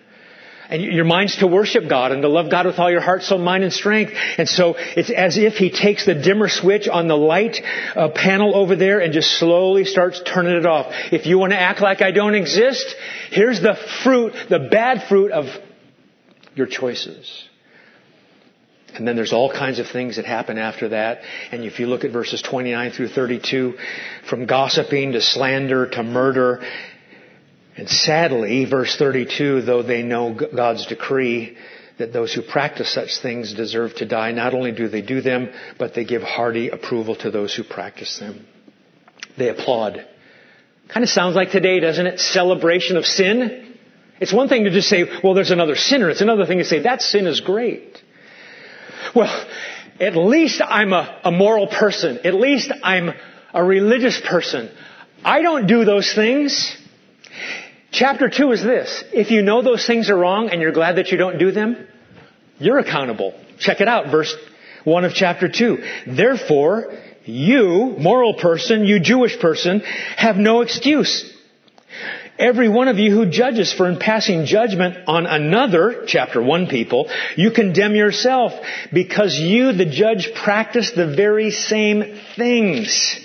And 0.69 0.81
your 0.81 1.05
mind's 1.05 1.37
to 1.37 1.47
worship 1.47 1.87
God 1.87 2.11
and 2.11 2.21
to 2.21 2.27
love 2.27 2.49
God 2.49 2.65
with 2.65 2.79
all 2.79 2.89
your 2.89 3.01
heart, 3.01 3.23
soul, 3.23 3.37
mind, 3.37 3.63
and 3.63 3.73
strength. 3.73 4.13
And 4.37 4.47
so 4.47 4.75
it's 4.77 5.09
as 5.09 5.37
if 5.37 5.53
He 5.55 5.69
takes 5.69 6.05
the 6.05 6.15
dimmer 6.15 6.49
switch 6.49 6.87
on 6.87 7.07
the 7.07 7.17
light 7.17 7.61
uh, 7.95 8.09
panel 8.09 8.55
over 8.55 8.75
there 8.75 8.99
and 8.99 9.13
just 9.13 9.37
slowly 9.39 9.85
starts 9.85 10.21
turning 10.25 10.55
it 10.55 10.65
off. 10.65 10.87
If 11.11 11.25
you 11.25 11.37
want 11.37 11.53
to 11.53 11.59
act 11.59 11.81
like 11.81 12.01
I 12.01 12.11
don't 12.11 12.35
exist, 12.35 12.95
here's 13.29 13.61
the 13.61 13.75
fruit, 14.03 14.33
the 14.49 14.59
bad 14.59 15.07
fruit 15.07 15.31
of 15.31 15.45
your 16.55 16.67
choices. 16.67 17.47
And 18.95 19.05
then 19.05 19.15
there's 19.15 19.33
all 19.33 19.51
kinds 19.51 19.79
of 19.79 19.87
things 19.87 20.15
that 20.15 20.25
happen 20.25 20.57
after 20.57 20.89
that. 20.89 21.21
And 21.51 21.63
if 21.63 21.79
you 21.79 21.87
look 21.87 22.05
at 22.05 22.11
verses 22.11 22.41
29 22.41 22.91
through 22.91 23.09
32, 23.09 23.77
from 24.29 24.45
gossiping 24.45 25.11
to 25.11 25.21
slander 25.21 25.87
to 25.89 26.03
murder, 26.03 26.63
and 27.77 27.89
sadly, 27.89 28.65
verse 28.65 28.95
32, 28.95 29.61
though 29.61 29.83
they 29.83 30.01
know 30.01 30.33
God's 30.33 30.85
decree 30.85 31.57
that 31.97 32.13
those 32.13 32.33
who 32.33 32.41
practice 32.41 32.93
such 32.93 33.19
things 33.19 33.53
deserve 33.53 33.95
to 33.95 34.05
die, 34.05 34.31
not 34.31 34.53
only 34.53 34.71
do 34.71 34.87
they 34.87 35.01
do 35.01 35.21
them, 35.21 35.49
but 35.77 35.93
they 35.93 36.05
give 36.05 36.21
hearty 36.21 36.69
approval 36.69 37.15
to 37.17 37.31
those 37.31 37.53
who 37.53 37.63
practice 37.63 38.17
them. 38.19 38.45
They 39.37 39.49
applaud. 39.49 40.05
Kind 40.87 41.03
of 41.03 41.09
sounds 41.09 41.35
like 41.35 41.51
today, 41.51 41.79
doesn't 41.79 42.05
it? 42.05 42.19
Celebration 42.19 42.95
of 42.97 43.05
sin. 43.05 43.77
It's 44.19 44.31
one 44.31 44.47
thing 44.47 44.63
to 44.65 44.71
just 44.71 44.87
say, 44.87 45.05
well, 45.23 45.33
there's 45.33 45.51
another 45.51 45.75
sinner. 45.75 46.09
It's 46.09 46.21
another 46.21 46.45
thing 46.45 46.59
to 46.59 46.65
say, 46.65 46.83
that 46.83 47.01
sin 47.01 47.27
is 47.27 47.41
great. 47.41 48.01
Well, 49.13 49.45
at 49.99 50.15
least 50.15 50.61
I'm 50.65 50.93
a, 50.93 51.21
a 51.25 51.31
moral 51.31 51.67
person. 51.67 52.19
At 52.25 52.35
least 52.35 52.71
I'm 52.83 53.11
a 53.53 53.63
religious 53.63 54.21
person. 54.25 54.69
I 55.23 55.41
don't 55.41 55.67
do 55.67 55.85
those 55.85 56.13
things. 56.13 56.77
Chapter 57.97 58.27
2 58.27 58.51
is 58.51 58.61
this. 58.61 59.05
If 59.13 59.31
you 59.31 59.41
know 59.41 59.61
those 59.61 59.87
things 59.87 60.09
are 60.09 60.17
wrong 60.17 60.49
and 60.49 60.61
you're 60.61 60.73
glad 60.73 60.97
that 60.97 61.11
you 61.11 61.17
don't 61.17 61.37
do 61.37 61.53
them, 61.53 61.87
you're 62.59 62.77
accountable. 62.77 63.33
Check 63.57 63.79
it 63.79 63.87
out, 63.87 64.11
verse 64.11 64.35
1 64.83 65.05
of 65.05 65.13
chapter 65.13 65.47
2. 65.47 65.77
Therefore, 66.05 66.93
you, 67.23 67.95
moral 67.97 68.33
person, 68.33 68.83
you 68.83 68.99
Jewish 68.99 69.39
person, 69.39 69.79
have 70.17 70.35
no 70.35 70.59
excuse. 70.59 71.33
Every 72.37 72.67
one 72.67 72.89
of 72.89 72.99
you 72.99 73.15
who 73.15 73.27
judges 73.27 73.71
for 73.71 73.87
in 73.87 73.97
passing 73.97 74.45
judgment 74.45 75.07
on 75.07 75.25
another, 75.25 76.03
chapter 76.05 76.43
1 76.43 76.67
people, 76.67 77.09
you 77.37 77.51
condemn 77.51 77.95
yourself 77.95 78.51
because 78.91 79.39
you, 79.39 79.71
the 79.71 79.85
judge, 79.85 80.31
practice 80.43 80.91
the 80.91 81.15
very 81.15 81.49
same 81.49 82.19
things. 82.35 83.24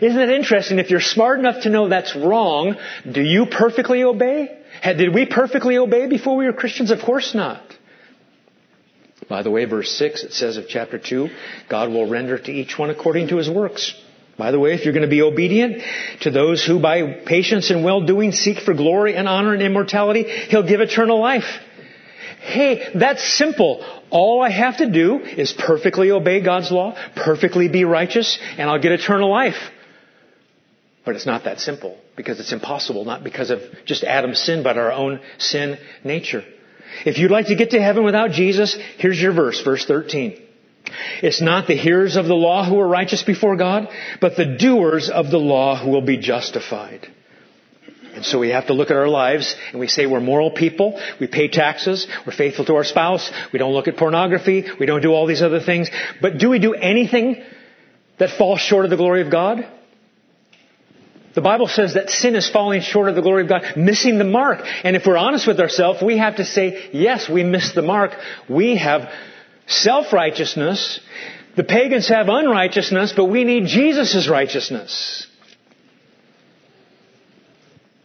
Isn't 0.00 0.20
it 0.20 0.30
interesting? 0.30 0.78
If 0.78 0.90
you're 0.90 1.00
smart 1.00 1.38
enough 1.38 1.62
to 1.62 1.70
know 1.70 1.88
that's 1.88 2.14
wrong, 2.16 2.76
do 3.10 3.22
you 3.22 3.46
perfectly 3.46 4.02
obey? 4.02 4.58
Did 4.82 5.14
we 5.14 5.26
perfectly 5.26 5.78
obey 5.78 6.06
before 6.06 6.36
we 6.36 6.46
were 6.46 6.52
Christians? 6.52 6.90
Of 6.90 7.00
course 7.00 7.34
not. 7.34 7.62
By 9.28 9.42
the 9.42 9.50
way, 9.50 9.64
verse 9.64 9.90
6, 9.90 10.24
it 10.24 10.32
says 10.32 10.56
of 10.56 10.68
chapter 10.68 10.98
2, 10.98 11.28
God 11.68 11.90
will 11.90 12.08
render 12.08 12.38
to 12.38 12.52
each 12.52 12.78
one 12.78 12.90
according 12.90 13.28
to 13.28 13.36
his 13.36 13.48
works. 13.48 13.94
By 14.36 14.50
the 14.50 14.58
way, 14.58 14.74
if 14.74 14.84
you're 14.84 14.92
going 14.92 15.04
to 15.04 15.08
be 15.08 15.22
obedient 15.22 15.82
to 16.22 16.30
those 16.30 16.64
who 16.64 16.80
by 16.80 17.22
patience 17.24 17.70
and 17.70 17.84
well-doing 17.84 18.32
seek 18.32 18.58
for 18.58 18.74
glory 18.74 19.14
and 19.14 19.28
honor 19.28 19.54
and 19.54 19.62
immortality, 19.62 20.24
He'll 20.24 20.66
give 20.66 20.80
eternal 20.80 21.20
life. 21.20 21.60
Hey, 22.40 22.90
that's 22.94 23.22
simple. 23.22 23.84
All 24.10 24.42
I 24.42 24.50
have 24.50 24.78
to 24.78 24.90
do 24.90 25.20
is 25.20 25.52
perfectly 25.52 26.10
obey 26.10 26.40
God's 26.40 26.70
law, 26.70 26.96
perfectly 27.14 27.68
be 27.68 27.84
righteous, 27.84 28.38
and 28.58 28.68
I'll 28.68 28.80
get 28.80 28.92
eternal 28.92 29.30
life. 29.30 29.56
But 31.04 31.16
it's 31.16 31.26
not 31.26 31.44
that 31.44 31.60
simple 31.60 31.98
because 32.16 32.40
it's 32.40 32.52
impossible, 32.52 33.04
not 33.04 33.22
because 33.24 33.50
of 33.50 33.60
just 33.84 34.04
Adam's 34.04 34.40
sin, 34.40 34.62
but 34.62 34.78
our 34.78 34.92
own 34.92 35.20
sin 35.38 35.78
nature. 36.02 36.44
If 37.04 37.18
you'd 37.18 37.30
like 37.30 37.46
to 37.46 37.56
get 37.56 37.70
to 37.70 37.82
heaven 37.82 38.04
without 38.04 38.30
Jesus, 38.30 38.76
here's 38.98 39.20
your 39.20 39.32
verse, 39.32 39.60
verse 39.62 39.84
13. 39.84 40.40
It's 41.22 41.40
not 41.40 41.66
the 41.66 41.76
hearers 41.76 42.16
of 42.16 42.26
the 42.26 42.34
law 42.34 42.64
who 42.64 42.78
are 42.78 42.86
righteous 42.86 43.22
before 43.22 43.56
God, 43.56 43.88
but 44.20 44.36
the 44.36 44.56
doers 44.56 45.10
of 45.10 45.30
the 45.30 45.38
law 45.38 45.76
who 45.76 45.90
will 45.90 46.02
be 46.02 46.18
justified. 46.18 47.08
And 48.14 48.24
so 48.24 48.38
we 48.38 48.50
have 48.50 48.68
to 48.68 48.74
look 48.74 48.90
at 48.90 48.96
our 48.96 49.08
lives 49.08 49.56
and 49.72 49.80
we 49.80 49.88
say 49.88 50.06
we're 50.06 50.20
moral 50.20 50.52
people, 50.52 51.00
we 51.20 51.26
pay 51.26 51.48
taxes, 51.48 52.06
we're 52.24 52.32
faithful 52.32 52.64
to 52.66 52.76
our 52.76 52.84
spouse, 52.84 53.30
we 53.52 53.58
don't 53.58 53.72
look 53.72 53.88
at 53.88 53.96
pornography, 53.96 54.66
we 54.78 54.86
don't 54.86 55.02
do 55.02 55.10
all 55.10 55.26
these 55.26 55.42
other 55.42 55.60
things. 55.60 55.90
But 56.22 56.38
do 56.38 56.48
we 56.48 56.60
do 56.60 56.74
anything 56.74 57.42
that 58.18 58.30
falls 58.30 58.60
short 58.60 58.84
of 58.84 58.90
the 58.92 58.96
glory 58.96 59.22
of 59.22 59.32
God? 59.32 59.66
The 61.34 61.40
Bible 61.40 61.66
says 61.66 61.94
that 61.94 62.10
sin 62.10 62.36
is 62.36 62.48
falling 62.48 62.80
short 62.80 63.08
of 63.08 63.16
the 63.16 63.22
glory 63.22 63.42
of 63.42 63.48
God, 63.48 63.76
missing 63.76 64.18
the 64.18 64.24
mark. 64.24 64.60
And 64.84 64.94
if 64.94 65.04
we're 65.04 65.16
honest 65.16 65.46
with 65.46 65.58
ourselves, 65.58 66.00
we 66.00 66.18
have 66.18 66.36
to 66.36 66.44
say, 66.44 66.90
yes, 66.92 67.28
we 67.28 67.42
missed 67.42 67.74
the 67.74 67.82
mark. 67.82 68.12
We 68.48 68.76
have 68.76 69.10
self-righteousness. 69.66 71.00
The 71.56 71.64
pagans 71.64 72.08
have 72.08 72.28
unrighteousness, 72.28 73.14
but 73.16 73.24
we 73.24 73.42
need 73.42 73.66
Jesus' 73.66 74.28
righteousness. 74.28 75.26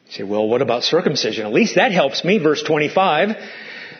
You 0.08 0.12
say, 0.12 0.24
well, 0.24 0.48
what 0.48 0.64
about 0.64 0.84
circumcision? 0.84 1.46
At 1.46 1.54
least 1.54 1.76
that 1.76 1.92
helps 1.92 2.24
me. 2.24 2.40
Verse 2.40 2.64
25. 2.64 3.36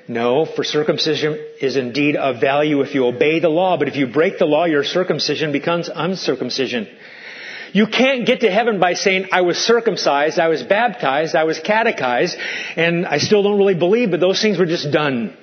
No, 0.08 0.44
for 0.44 0.64
circumcision 0.64 1.40
is 1.62 1.78
indeed 1.78 2.16
of 2.16 2.42
value 2.42 2.82
if 2.82 2.96
you 2.96 3.06
obey 3.06 3.40
the 3.40 3.50
law, 3.50 3.78
but 3.78 3.88
if 3.88 3.96
you 3.96 4.08
break 4.08 4.40
the 4.40 4.46
law, 4.46 4.66
your 4.66 4.84
circumcision 4.84 5.52
becomes 5.52 5.88
uncircumcision. 5.94 6.88
You 7.72 7.88
can't 7.88 8.26
get 8.26 8.42
to 8.42 8.52
heaven 8.52 8.80
by 8.80 8.94
saying, 8.94 9.28
I 9.32 9.42
was 9.42 9.58
circumcised, 9.58 10.40
I 10.40 10.48
was 10.48 10.64
baptized, 10.64 11.36
I 11.36 11.44
was 11.44 11.60
catechized, 11.60 12.38
and 12.76 13.06
I 13.06 13.18
still 13.18 13.44
don't 13.44 13.58
really 13.58 13.76
believe, 13.76 14.12
but 14.12 14.20
those 14.20 14.42
things 14.42 14.58
were 14.58 14.66
just 14.66 14.92
done. 14.92 15.36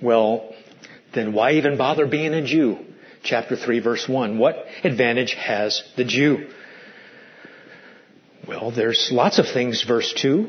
Well, 0.00 0.54
then 1.14 1.32
why 1.32 1.52
even 1.52 1.76
bother 1.76 2.06
being 2.06 2.34
a 2.34 2.42
Jew? 2.44 2.78
Chapter 3.22 3.56
3 3.56 3.78
verse 3.80 4.08
1. 4.08 4.38
What 4.38 4.66
advantage 4.82 5.34
has 5.34 5.82
the 5.96 6.04
Jew? 6.04 6.48
Well, 8.46 8.72
there's 8.72 9.10
lots 9.12 9.38
of 9.38 9.46
things, 9.48 9.84
verse 9.84 10.12
2. 10.12 10.48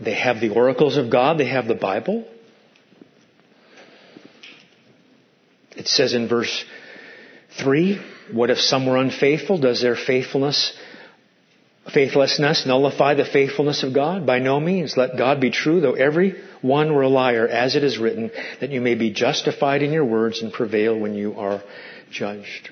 They 0.00 0.14
have 0.14 0.40
the 0.40 0.50
oracles 0.50 0.96
of 0.96 1.10
God, 1.10 1.38
they 1.38 1.48
have 1.48 1.66
the 1.66 1.74
Bible. 1.74 2.26
It 5.76 5.88
says 5.88 6.14
in 6.14 6.28
verse 6.28 6.64
3, 7.58 8.00
what 8.32 8.50
if 8.50 8.58
some 8.58 8.86
were 8.86 8.96
unfaithful? 8.96 9.58
Does 9.58 9.80
their 9.80 9.96
faithfulness 9.96 10.76
faithlessness 11.92 12.66
nullify 12.66 13.14
the 13.14 13.24
faithfulness 13.24 13.82
of 13.82 13.94
God? 13.94 14.26
By 14.26 14.38
no 14.38 14.60
means. 14.60 14.96
Let 14.96 15.16
God 15.16 15.40
be 15.40 15.50
true, 15.50 15.80
though 15.80 15.94
every 15.94 16.40
one 16.60 16.94
were 16.94 17.02
a 17.02 17.08
liar, 17.08 17.48
as 17.48 17.76
it 17.76 17.84
is 17.84 17.98
written, 17.98 18.30
that 18.60 18.70
you 18.70 18.80
may 18.80 18.94
be 18.94 19.10
justified 19.10 19.82
in 19.82 19.92
your 19.92 20.04
words 20.04 20.42
and 20.42 20.52
prevail 20.52 20.98
when 20.98 21.14
you 21.14 21.34
are 21.36 21.62
judged. 22.10 22.70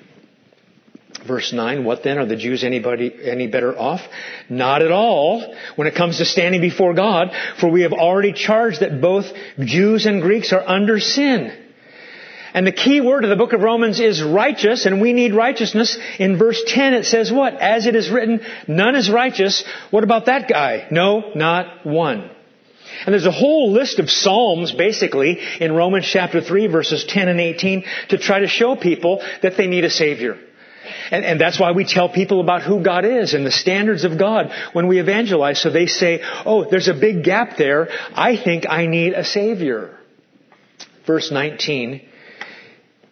Verse 1.26 1.52
9, 1.52 1.84
what 1.84 2.04
then? 2.04 2.18
Are 2.18 2.26
the 2.26 2.36
Jews 2.36 2.62
anybody, 2.62 3.12
any 3.22 3.48
better 3.48 3.76
off? 3.76 4.00
Not 4.48 4.82
at 4.82 4.92
all 4.92 5.54
when 5.74 5.88
it 5.88 5.96
comes 5.96 6.18
to 6.18 6.24
standing 6.24 6.60
before 6.60 6.94
God, 6.94 7.32
for 7.58 7.68
we 7.70 7.82
have 7.82 7.92
already 7.92 8.32
charged 8.32 8.80
that 8.80 9.00
both 9.00 9.24
Jews 9.58 10.06
and 10.06 10.22
Greeks 10.22 10.52
are 10.52 10.62
under 10.64 11.00
sin. 11.00 11.57
And 12.54 12.66
the 12.66 12.72
key 12.72 13.00
word 13.00 13.24
of 13.24 13.30
the 13.30 13.36
book 13.36 13.52
of 13.52 13.60
Romans 13.60 14.00
is 14.00 14.22
righteous, 14.22 14.86
and 14.86 15.00
we 15.00 15.12
need 15.12 15.34
righteousness. 15.34 15.98
In 16.18 16.38
verse 16.38 16.62
10 16.66 16.94
it 16.94 17.04
says 17.04 17.30
what? 17.30 17.54
As 17.54 17.86
it 17.86 17.94
is 17.94 18.10
written, 18.10 18.40
none 18.66 18.96
is 18.96 19.10
righteous. 19.10 19.64
What 19.90 20.04
about 20.04 20.26
that 20.26 20.48
guy? 20.48 20.88
No, 20.90 21.32
not 21.34 21.86
one. 21.86 22.30
And 23.04 23.12
there's 23.12 23.26
a 23.26 23.30
whole 23.30 23.72
list 23.72 23.98
of 23.98 24.10
Psalms, 24.10 24.72
basically, 24.72 25.38
in 25.60 25.72
Romans 25.72 26.06
chapter 26.10 26.40
3 26.40 26.68
verses 26.68 27.04
10 27.04 27.28
and 27.28 27.40
18 27.40 27.84
to 28.08 28.18
try 28.18 28.40
to 28.40 28.48
show 28.48 28.76
people 28.76 29.22
that 29.42 29.56
they 29.56 29.66
need 29.66 29.84
a 29.84 29.90
Savior. 29.90 30.38
And, 31.10 31.24
and, 31.24 31.40
that's 31.40 31.60
why 31.60 31.72
we 31.72 31.84
tell 31.84 32.08
people 32.08 32.40
about 32.40 32.62
who 32.62 32.82
God 32.82 33.04
is 33.04 33.34
and 33.34 33.44
the 33.44 33.50
standards 33.50 34.04
of 34.04 34.18
God 34.18 34.50
when 34.72 34.86
we 34.88 34.98
evangelize. 34.98 35.60
So 35.60 35.70
they 35.70 35.86
say, 35.86 36.20
oh, 36.46 36.64
there's 36.68 36.88
a 36.88 36.94
big 36.94 37.24
gap 37.24 37.58
there. 37.58 37.88
I 38.14 38.36
think 38.42 38.64
I 38.68 38.86
need 38.86 39.12
a 39.12 39.24
Savior. 39.24 39.98
Verse 41.06 41.30
19 41.30 42.07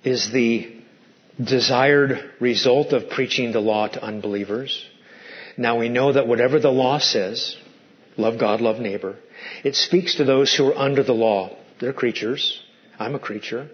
is 0.07 0.31
the 0.31 0.73
desired 1.43 2.33
result 2.41 2.93
of 2.93 3.11
preaching 3.11 3.53
the 3.53 3.61
law 3.61 3.89
to 3.89 4.03
unbelievers. 4.03 4.87
Now 5.57 5.79
we 5.79 5.89
know 5.89 6.13
that 6.13 6.29
whatever 6.29 6.61
the 6.61 6.71
law 6.71 6.99
says, 6.99 7.57
love 8.17 8.39
God, 8.39 8.61
love 8.61 8.79
neighbor, 8.79 9.17
it 9.65 9.75
speaks 9.75 10.17
to 10.17 10.25
those 10.25 10.55
who 10.55 10.69
are 10.69 10.79
under 10.79 11.03
the 11.03 11.13
law. 11.13 11.57
They're 11.81 11.93
creatures. 11.93 12.63
I'm 12.99 13.15
a 13.15 13.19
creature. 13.19 13.69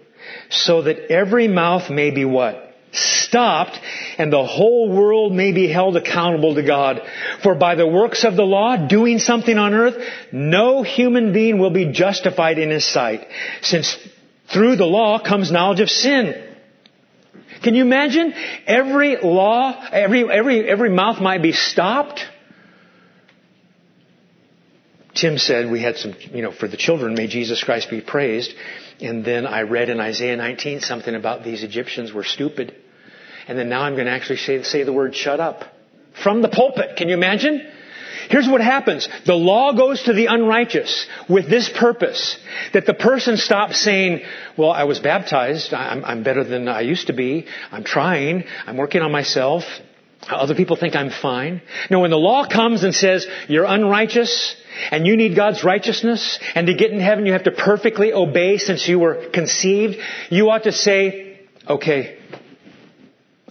So 0.49 0.81
that 0.81 1.11
every 1.11 1.47
mouth 1.47 1.89
may 1.89 2.11
be 2.11 2.25
what? 2.25 2.71
Stopped 2.91 3.79
and 4.17 4.31
the 4.31 4.45
whole 4.45 4.89
world 4.89 5.33
may 5.33 5.51
be 5.51 5.67
held 5.67 5.97
accountable 5.97 6.55
to 6.55 6.63
God. 6.63 7.01
For 7.41 7.55
by 7.55 7.75
the 7.75 7.87
works 7.87 8.23
of 8.23 8.35
the 8.35 8.43
law, 8.43 8.87
doing 8.87 9.19
something 9.19 9.57
on 9.57 9.73
earth, 9.73 9.95
no 10.31 10.83
human 10.83 11.33
being 11.33 11.59
will 11.59 11.71
be 11.71 11.91
justified 11.91 12.57
in 12.57 12.69
his 12.69 12.85
sight. 12.85 13.27
Since 13.61 13.97
through 14.53 14.75
the 14.75 14.85
law 14.85 15.19
comes 15.19 15.51
knowledge 15.51 15.79
of 15.79 15.89
sin. 15.89 16.51
Can 17.63 17.75
you 17.75 17.81
imagine? 17.81 18.33
Every 18.67 19.17
law, 19.17 19.87
every, 19.91 20.29
every, 20.29 20.69
every 20.69 20.89
mouth 20.89 21.21
might 21.21 21.41
be 21.41 21.53
stopped. 21.53 22.25
Tim 25.15 25.37
said 25.37 25.71
we 25.71 25.81
had 25.81 25.97
some, 25.97 26.13
you 26.31 26.41
know, 26.41 26.51
for 26.51 26.67
the 26.67 26.77
children, 26.77 27.13
may 27.13 27.27
Jesus 27.27 27.63
Christ 27.63 27.89
be 27.89 28.01
praised. 28.01 28.53
And 28.99 29.23
then 29.23 29.45
I 29.45 29.61
read 29.61 29.89
in 29.89 29.99
Isaiah 29.99 30.35
19 30.35 30.81
something 30.81 31.13
about 31.15 31.43
these 31.43 31.63
Egyptians 31.63 32.11
were 32.11 32.23
stupid. 32.23 32.75
And 33.47 33.57
then 33.57 33.69
now 33.69 33.83
I'm 33.83 33.93
going 33.93 34.05
to 34.05 34.11
actually 34.11 34.37
say, 34.37 34.63
say 34.63 34.83
the 34.83 34.93
word 34.93 35.15
shut 35.15 35.39
up. 35.39 35.65
From 36.21 36.41
the 36.41 36.49
pulpit. 36.49 36.95
Can 36.97 37.09
you 37.09 37.15
imagine? 37.15 37.65
Here's 38.29 38.47
what 38.47 38.61
happens. 38.61 39.07
The 39.25 39.35
law 39.35 39.73
goes 39.73 40.03
to 40.03 40.13
the 40.13 40.27
unrighteous 40.27 41.07
with 41.29 41.49
this 41.49 41.69
purpose. 41.69 42.37
That 42.73 42.85
the 42.85 42.93
person 42.93 43.37
stops 43.37 43.79
saying, 43.79 44.21
well, 44.57 44.71
I 44.71 44.83
was 44.83 44.99
baptized. 44.99 45.73
I'm, 45.73 46.03
I'm 46.05 46.23
better 46.23 46.43
than 46.43 46.67
I 46.67 46.81
used 46.81 47.07
to 47.07 47.13
be. 47.13 47.47
I'm 47.71 47.83
trying. 47.83 48.45
I'm 48.65 48.77
working 48.77 49.01
on 49.01 49.11
myself. 49.11 49.63
Other 50.29 50.55
people 50.55 50.75
think 50.75 50.95
I'm 50.95 51.09
fine. 51.09 51.61
No, 51.89 51.99
when 51.99 52.11
the 52.11 52.17
law 52.17 52.47
comes 52.47 52.83
and 52.83 52.95
says, 52.95 53.27
you're 53.49 53.65
unrighteous, 53.65 54.55
and 54.91 55.05
you 55.05 55.17
need 55.17 55.35
God's 55.35 55.63
righteousness, 55.63 56.39
and 56.55 56.67
to 56.67 56.73
get 56.73 56.91
in 56.91 56.99
heaven 56.99 57.25
you 57.25 57.33
have 57.33 57.43
to 57.43 57.51
perfectly 57.51 58.13
obey 58.13 58.57
since 58.57 58.87
you 58.87 58.99
were 58.99 59.29
conceived, 59.31 59.97
you 60.29 60.49
ought 60.49 60.63
to 60.63 60.71
say, 60.71 61.41
okay, 61.67 62.17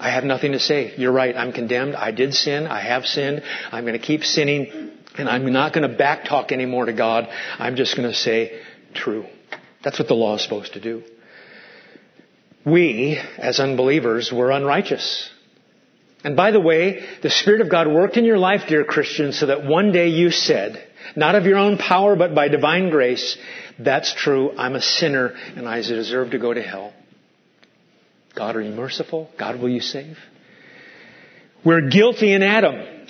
I 0.02 0.10
have 0.10 0.24
nothing 0.24 0.52
to 0.52 0.58
say. 0.58 0.94
You're 0.96 1.12
right. 1.12 1.36
I'm 1.36 1.52
condemned. 1.52 1.94
I 1.94 2.10
did 2.10 2.34
sin. 2.34 2.66
I 2.66 2.80
have 2.80 3.06
sinned. 3.06 3.42
I'm 3.70 3.84
going 3.84 3.98
to 3.98 4.04
keep 4.04 4.24
sinning. 4.24 4.90
And 5.16 5.28
I'm 5.28 5.52
not 5.52 5.72
going 5.72 5.88
to 5.88 5.96
backtalk 5.96 6.50
anymore 6.50 6.86
to 6.86 6.92
God. 6.92 7.28
I'm 7.58 7.76
just 7.76 7.96
going 7.96 8.08
to 8.08 8.14
say, 8.14 8.60
true. 8.94 9.26
That's 9.84 10.00
what 10.00 10.08
the 10.08 10.14
law 10.14 10.34
is 10.34 10.42
supposed 10.42 10.72
to 10.72 10.80
do. 10.80 11.04
We, 12.66 13.16
as 13.38 13.60
unbelievers, 13.60 14.32
were 14.32 14.50
unrighteous. 14.50 15.30
And 16.24 16.36
by 16.36 16.50
the 16.50 16.60
way, 16.60 17.04
the 17.22 17.30
Spirit 17.30 17.60
of 17.60 17.70
God 17.70 17.86
worked 17.86 18.16
in 18.16 18.24
your 18.24 18.38
life, 18.38 18.62
dear 18.68 18.84
Christian, 18.84 19.32
so 19.32 19.46
that 19.46 19.64
one 19.64 19.92
day 19.92 20.08
you 20.08 20.32
said, 20.32 20.84
not 21.14 21.36
of 21.36 21.46
your 21.46 21.58
own 21.58 21.78
power, 21.78 22.16
but 22.16 22.34
by 22.34 22.48
divine 22.48 22.90
grace, 22.90 23.36
that's 23.78 24.12
true, 24.14 24.52
I'm 24.56 24.74
a 24.74 24.82
sinner 24.82 25.34
and 25.56 25.68
I 25.68 25.76
deserve 25.76 26.30
to 26.32 26.38
go 26.38 26.52
to 26.52 26.62
hell. 26.62 26.92
God, 28.34 28.56
are 28.56 28.62
you 28.62 28.72
merciful? 28.72 29.30
God, 29.38 29.60
will 29.60 29.68
you 29.68 29.80
save? 29.80 30.18
We're 31.64 31.88
guilty 31.88 32.32
in 32.32 32.42
Adam. 32.42 33.08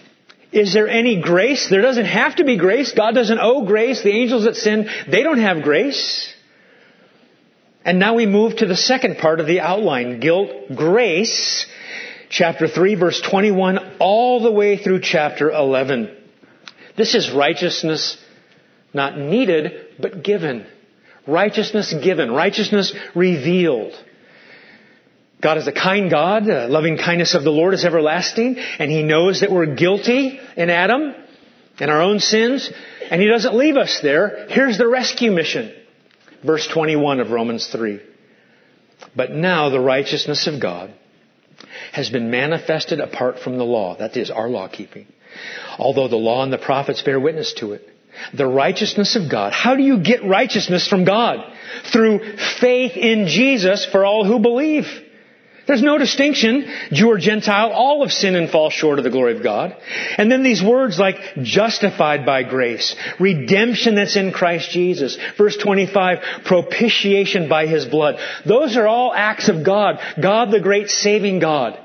Is 0.51 0.75
there 0.75 0.89
any 0.89 1.23
grace? 1.23 1.69
There 1.71 1.81
doesn't 1.81 2.05
have 2.05 2.37
to 2.37 2.45
be 2.45 2.59
grace. 2.59 2.93
God 2.93 3.15
doesn't 3.15 3.39
owe 3.39 3.65
grace. 3.65 4.03
The 4.03 4.11
angels 4.11 4.45
that 4.45 4.57
sin, 4.57 4.89
they 5.09 5.23
don't 5.23 5.39
have 5.39 5.63
grace. 5.63 6.33
And 7.85 7.99
now 7.99 8.15
we 8.15 8.27
move 8.27 8.57
to 8.57 8.67
the 8.67 8.77
second 8.77 9.19
part 9.19 9.41
of 9.41 9.47
the 9.47 9.61
outline. 9.61 10.21
Guilt, 10.21 10.51
grace, 10.77 11.67
chapter 12.29 12.69
3 12.69 12.95
verse 12.97 13.21
21 13.21 13.97
all 13.99 14.43
the 14.43 14.53
way 14.53 14.77
through 14.77 15.01
chapter 15.01 15.51
11. 15.51 16.15
This 16.97 17.15
is 17.15 17.31
righteousness 17.31 18.19
not 18.95 19.17
needed, 19.17 19.73
but 19.99 20.23
given. 20.23 20.67
Righteousness 21.27 21.95
given. 22.03 22.31
Righteousness 22.31 22.95
revealed. 23.15 23.95
God 25.43 25.59
is 25.59 25.67
a 25.67 25.73
kind 25.73 26.09
God. 26.09 26.45
The 26.45 26.69
loving 26.69 26.97
kindness 26.97 27.35
of 27.35 27.43
the 27.43 27.51
Lord 27.51 27.75
is 27.75 27.85
everlasting. 27.85 28.59
And 28.59 28.91
He 28.91 29.03
knows 29.03 29.41
that 29.41 29.51
we're 29.51 29.75
guilty 29.75 30.39
in 30.57 30.71
Adam 30.71 31.15
and 31.81 31.91
our 31.91 32.01
own 32.01 32.21
sins. 32.21 32.71
And 33.11 33.21
He 33.21 33.27
doesn't 33.27 33.55
leave 33.55 33.77
us 33.77 33.99
there. 34.03 34.47
Here's 34.49 34.79
the 34.79 34.87
rescue 34.87 35.33
mission. 35.33 35.75
Verse 36.45 36.67
21 36.69 37.21
of 37.21 37.31
Romans 37.31 37.67
3. 37.67 38.01
But 39.17 39.33
now 39.33 39.69
the 39.69 39.81
righteousness 39.81 40.47
of 40.47 40.61
God 40.61 40.95
has 41.93 42.09
been 42.09 42.31
manifested 42.31 43.01
apart 43.01 43.41
from 43.41 43.59
the 43.59 43.65
law. 43.65 43.97
That 43.97 44.17
is 44.17 44.31
our 44.31 44.49
law 44.49 44.69
keeping. 44.69 45.07
Although 45.77 46.09
the 46.09 46.17
law 46.17 46.45
and 46.45 46.53
the 46.53 46.59
prophets 46.59 47.03
bear 47.03 47.19
witness 47.19 47.53
to 47.55 47.73
it. 47.73 47.89
The 48.33 48.47
righteousness 48.47 49.17
of 49.17 49.31
God. 49.31 49.53
How 49.53 49.75
do 49.75 49.83
you 49.83 50.03
get 50.03 50.25
righteousness 50.25 50.87
from 50.87 51.05
God? 51.05 51.41
Through 51.93 52.37
faith 52.61 52.97
in 52.97 53.27
Jesus 53.27 53.85
for 53.85 54.05
all 54.05 54.25
who 54.25 54.39
believe. 54.39 54.87
There's 55.73 55.83
no 55.83 55.97
distinction, 55.97 56.71
Jew 56.93 57.09
or 57.09 57.17
Gentile, 57.17 57.71
all 57.73 58.05
have 58.05 58.13
sinned 58.13 58.37
and 58.37 58.51
fall 58.51 58.69
short 58.69 58.99
of 58.99 59.05
the 59.05 59.11
glory 59.11 59.35
of 59.35 59.43
God. 59.43 59.75
And 60.19 60.31
then 60.31 60.43
these 60.43 60.63
words 60.63 60.99
like 60.99 61.17
justified 61.41 62.27
by 62.27 62.43
grace, 62.43 62.95
redemption 63.19 63.95
that's 63.95 64.15
in 64.15 64.33
Christ 64.33 64.69
Jesus. 64.69 65.17
Verse 65.39 65.57
25, 65.57 66.45
propitiation 66.45 67.49
by 67.49 67.67
His 67.67 67.87
blood. 67.87 68.21
Those 68.45 68.77
are 68.77 68.87
all 68.87 69.15
acts 69.15 69.49
of 69.49 69.65
God. 69.65 69.99
God 70.21 70.51
the 70.51 70.61
great 70.61 70.91
saving 70.91 71.39
God. 71.39 71.79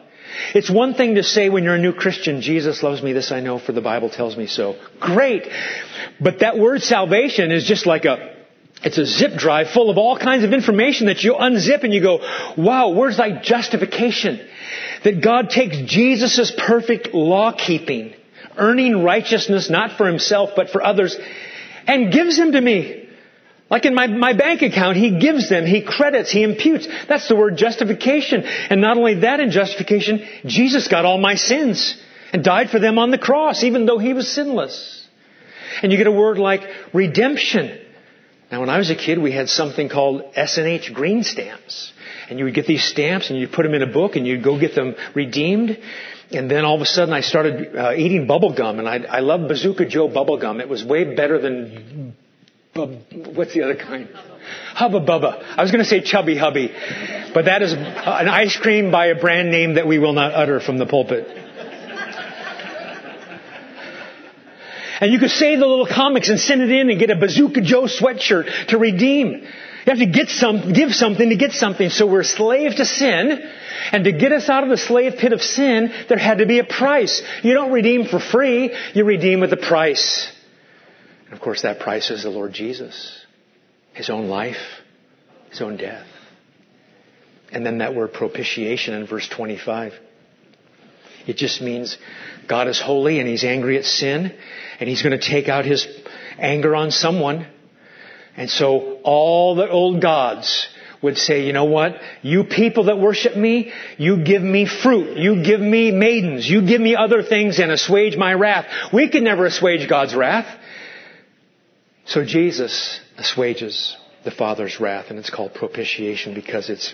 It's 0.53 0.69
one 0.69 0.93
thing 0.93 1.15
to 1.15 1.23
say 1.23 1.47
when 1.47 1.63
you're 1.63 1.75
a 1.75 1.79
new 1.79 1.93
Christian, 1.93 2.41
Jesus 2.41 2.83
loves 2.83 3.01
me, 3.01 3.13
this 3.13 3.31
I 3.31 3.39
know 3.39 3.57
for 3.57 3.71
the 3.71 3.79
Bible 3.79 4.09
tells 4.09 4.35
me 4.35 4.47
so. 4.47 4.75
Great. 4.99 5.47
But 6.19 6.39
that 6.39 6.57
word 6.57 6.81
salvation 6.81 7.51
is 7.51 7.63
just 7.63 7.85
like 7.85 8.03
a 8.03 8.36
it's 8.83 8.97
a 8.97 9.05
zip 9.05 9.33
drive 9.35 9.69
full 9.69 9.89
of 9.89 9.97
all 9.97 10.17
kinds 10.17 10.43
of 10.43 10.53
information 10.53 11.07
that 11.07 11.23
you 11.23 11.33
unzip 11.33 11.83
and 11.83 11.93
you 11.93 12.01
go, 12.01 12.19
wow, 12.57 12.89
where's 12.89 13.17
thy 13.17 13.41
justification? 13.41 14.39
That 15.03 15.21
God 15.21 15.49
takes 15.49 15.77
Jesus' 15.91 16.51
perfect 16.57 17.13
law 17.13 17.51
keeping, 17.51 18.13
earning 18.55 19.03
righteousness 19.03 19.69
not 19.69 19.97
for 19.97 20.05
himself 20.05 20.51
but 20.55 20.69
for 20.69 20.83
others, 20.83 21.17
and 21.87 22.11
gives 22.13 22.37
them 22.37 22.51
to 22.51 22.61
me. 22.61 23.05
Like 23.69 23.85
in 23.85 23.95
my, 23.95 24.07
my 24.07 24.33
bank 24.33 24.61
account, 24.61 24.95
he 24.95 25.19
gives 25.19 25.49
them, 25.49 25.65
he 25.65 25.81
credits, 25.81 26.31
he 26.31 26.43
imputes. 26.43 26.87
That's 27.09 27.27
the 27.27 27.35
word 27.35 27.57
justification. 27.57 28.43
And 28.43 28.79
not 28.79 28.97
only 28.97 29.21
that 29.21 29.39
in 29.41 29.51
justification, 29.51 30.25
Jesus 30.45 30.87
got 30.87 31.03
all 31.03 31.17
my 31.17 31.35
sins 31.35 31.99
and 32.31 32.43
died 32.43 32.69
for 32.69 32.79
them 32.79 32.97
on 32.97 33.11
the 33.11 33.17
cross, 33.17 33.63
even 33.63 33.85
though 33.85 33.97
he 33.97 34.13
was 34.13 34.31
sinless. 34.31 35.05
And 35.81 35.91
you 35.91 35.97
get 35.97 36.07
a 36.07 36.11
word 36.11 36.37
like 36.37 36.61
redemption. 36.93 37.77
Now, 38.51 38.61
when 38.61 38.69
I 38.69 38.77
was 38.77 38.89
a 38.89 38.95
kid, 38.95 39.19
we 39.19 39.31
had 39.31 39.49
something 39.49 39.89
called 39.89 40.23
S&H 40.35 40.93
green 40.93 41.23
stamps. 41.23 41.91
And 42.29 42.39
you 42.39 42.45
would 42.45 42.53
get 42.53 42.65
these 42.65 42.83
stamps 42.83 43.29
and 43.29 43.39
you'd 43.39 43.51
put 43.51 43.63
them 43.63 43.73
in 43.73 43.81
a 43.81 43.91
book 43.91 44.15
and 44.15 44.25
you'd 44.25 44.43
go 44.43 44.59
get 44.59 44.73
them 44.73 44.95
redeemed. 45.13 45.77
And 46.31 46.49
then 46.49 46.63
all 46.65 46.75
of 46.75 46.81
a 46.81 46.85
sudden 46.85 47.13
I 47.13 47.21
started 47.21 47.75
uh, 47.75 47.93
eating 47.95 48.27
bubble 48.27 48.53
gum 48.53 48.79
and 48.79 48.87
I, 48.87 48.99
I 48.99 49.19
loved 49.19 49.47
Bazooka 49.47 49.85
Joe 49.85 50.07
bubble 50.07 50.37
gum. 50.37 50.61
It 50.61 50.69
was 50.69 50.83
way 50.83 51.15
better 51.15 51.39
than, 51.39 52.15
what's 52.73 53.53
the 53.53 53.63
other 53.63 53.75
kind? 53.75 54.09
Hubba 54.75 55.01
Bubba. 55.01 55.43
I 55.57 55.61
was 55.61 55.71
going 55.71 55.83
to 55.83 55.89
say 55.89 56.01
Chubby 56.01 56.37
Hubby. 56.37 56.71
But 57.33 57.45
that 57.45 57.61
is 57.61 57.73
an 57.73 57.79
ice 58.29 58.55
cream 58.55 58.91
by 58.91 59.07
a 59.07 59.19
brand 59.19 59.51
name 59.51 59.75
that 59.75 59.87
we 59.87 59.99
will 59.99 60.13
not 60.13 60.33
utter 60.33 60.59
from 60.59 60.77
the 60.77 60.85
pulpit. 60.85 61.46
And 64.99 65.11
you 65.11 65.19
could 65.19 65.31
save 65.31 65.59
the 65.59 65.67
little 65.67 65.87
comics 65.87 66.29
and 66.29 66.39
send 66.39 66.61
it 66.61 66.71
in 66.71 66.89
and 66.89 66.99
get 66.99 67.09
a 67.09 67.15
Bazooka 67.15 67.61
Joe 67.61 67.83
sweatshirt 67.83 68.67
to 68.67 68.77
redeem. 68.77 69.29
You 69.87 69.91
have 69.91 69.99
to 69.99 70.05
get 70.05 70.29
some, 70.29 70.73
give 70.73 70.93
something 70.93 71.29
to 71.29 71.35
get 71.35 71.51
something. 71.53 71.89
So 71.89 72.07
we're 72.07 72.23
slaves 72.23 72.75
to 72.75 72.85
sin. 72.85 73.39
And 73.91 74.03
to 74.03 74.11
get 74.11 74.31
us 74.31 74.49
out 74.49 74.63
of 74.63 74.69
the 74.69 74.77
slave 74.77 75.13
pit 75.17 75.31
of 75.31 75.41
sin, 75.41 75.93
there 76.09 76.17
had 76.17 76.39
to 76.39 76.45
be 76.45 76.59
a 76.59 76.65
price. 76.65 77.21
You 77.41 77.53
don't 77.53 77.71
redeem 77.71 78.05
for 78.05 78.19
free. 78.19 78.75
You 78.93 79.05
redeem 79.05 79.39
with 79.39 79.53
a 79.53 79.57
price. 79.57 80.29
And 81.25 81.33
of 81.33 81.39
course, 81.39 81.61
that 81.61 81.79
price 81.79 82.09
is 82.09 82.23
the 82.23 82.29
Lord 82.29 82.53
Jesus. 82.53 83.25
His 83.93 84.09
own 84.09 84.27
life, 84.27 84.57
His 85.49 85.61
own 85.61 85.77
death. 85.77 86.07
And 87.51 87.65
then 87.65 87.77
that 87.77 87.95
word 87.95 88.13
propitiation 88.13 88.93
in 88.93 89.07
verse 89.07 89.27
25. 89.29 89.93
It 91.27 91.37
just 91.37 91.61
means 91.61 91.97
God 92.47 92.67
is 92.67 92.79
holy 92.79 93.19
and 93.19 93.27
He's 93.27 93.43
angry 93.43 93.77
at 93.77 93.85
sin 93.85 94.33
and 94.79 94.89
He's 94.89 95.03
going 95.03 95.17
to 95.17 95.25
take 95.25 95.49
out 95.49 95.65
His 95.65 95.87
anger 96.39 96.75
on 96.75 96.91
someone. 96.91 97.47
And 98.35 98.49
so 98.49 98.99
all 99.03 99.55
the 99.55 99.69
old 99.69 100.01
gods 100.01 100.67
would 101.01 101.17
say, 101.17 101.45
you 101.45 101.53
know 101.53 101.65
what? 101.65 101.99
You 102.21 102.43
people 102.43 102.85
that 102.85 102.99
worship 102.99 103.35
me, 103.35 103.71
you 103.97 104.23
give 104.23 104.41
me 104.41 104.65
fruit. 104.65 105.17
You 105.17 105.43
give 105.43 105.59
me 105.59 105.91
maidens. 105.91 106.49
You 106.49 106.65
give 106.65 106.81
me 106.81 106.95
other 106.95 107.21
things 107.21 107.59
and 107.59 107.71
assuage 107.71 108.15
my 108.17 108.33
wrath. 108.33 108.65
We 108.93 109.09
can 109.09 109.23
never 109.23 109.45
assuage 109.45 109.87
God's 109.87 110.15
wrath. 110.15 110.47
So 112.05 112.23
Jesus 112.23 112.99
assuages 113.17 113.97
the 114.23 114.31
Father's 114.31 114.79
wrath 114.79 115.07
and 115.09 115.19
it's 115.19 115.29
called 115.29 115.53
propitiation 115.53 116.33
because 116.33 116.69
it's 116.69 116.93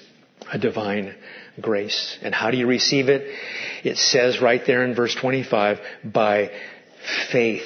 a 0.52 0.58
divine 0.58 1.16
grace. 1.62 2.18
And 2.22 2.34
how 2.34 2.52
do 2.52 2.58
you 2.58 2.68
receive 2.68 3.10
it? 3.10 3.28
It 3.84 3.98
says 3.98 4.42
right 4.42 4.62
there 4.66 4.84
in 4.84 4.96
verse 4.96 5.16
25, 5.16 5.80
by 6.04 6.52
faith. 7.32 7.66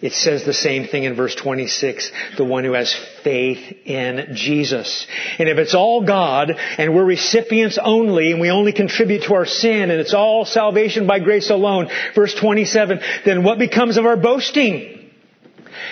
It 0.00 0.12
says 0.12 0.44
the 0.44 0.54
same 0.54 0.86
thing 0.86 1.04
in 1.04 1.14
verse 1.14 1.34
26, 1.34 2.12
the 2.36 2.44
one 2.44 2.62
who 2.62 2.74
has 2.74 2.94
faith 3.24 3.58
in 3.84 4.28
Jesus. 4.34 5.08
And 5.40 5.48
if 5.48 5.58
it's 5.58 5.74
all 5.74 6.04
God 6.04 6.52
and 6.52 6.94
we're 6.94 7.04
recipients 7.04 7.78
only 7.82 8.30
and 8.30 8.40
we 8.40 8.50
only 8.50 8.72
contribute 8.72 9.24
to 9.24 9.34
our 9.34 9.46
sin 9.46 9.90
and 9.90 10.00
it's 10.00 10.14
all 10.14 10.44
salvation 10.44 11.08
by 11.08 11.18
grace 11.18 11.50
alone, 11.50 11.90
verse 12.14 12.32
27, 12.34 13.00
then 13.24 13.42
what 13.42 13.58
becomes 13.58 13.96
of 13.96 14.06
our 14.06 14.16
boasting? 14.16 15.10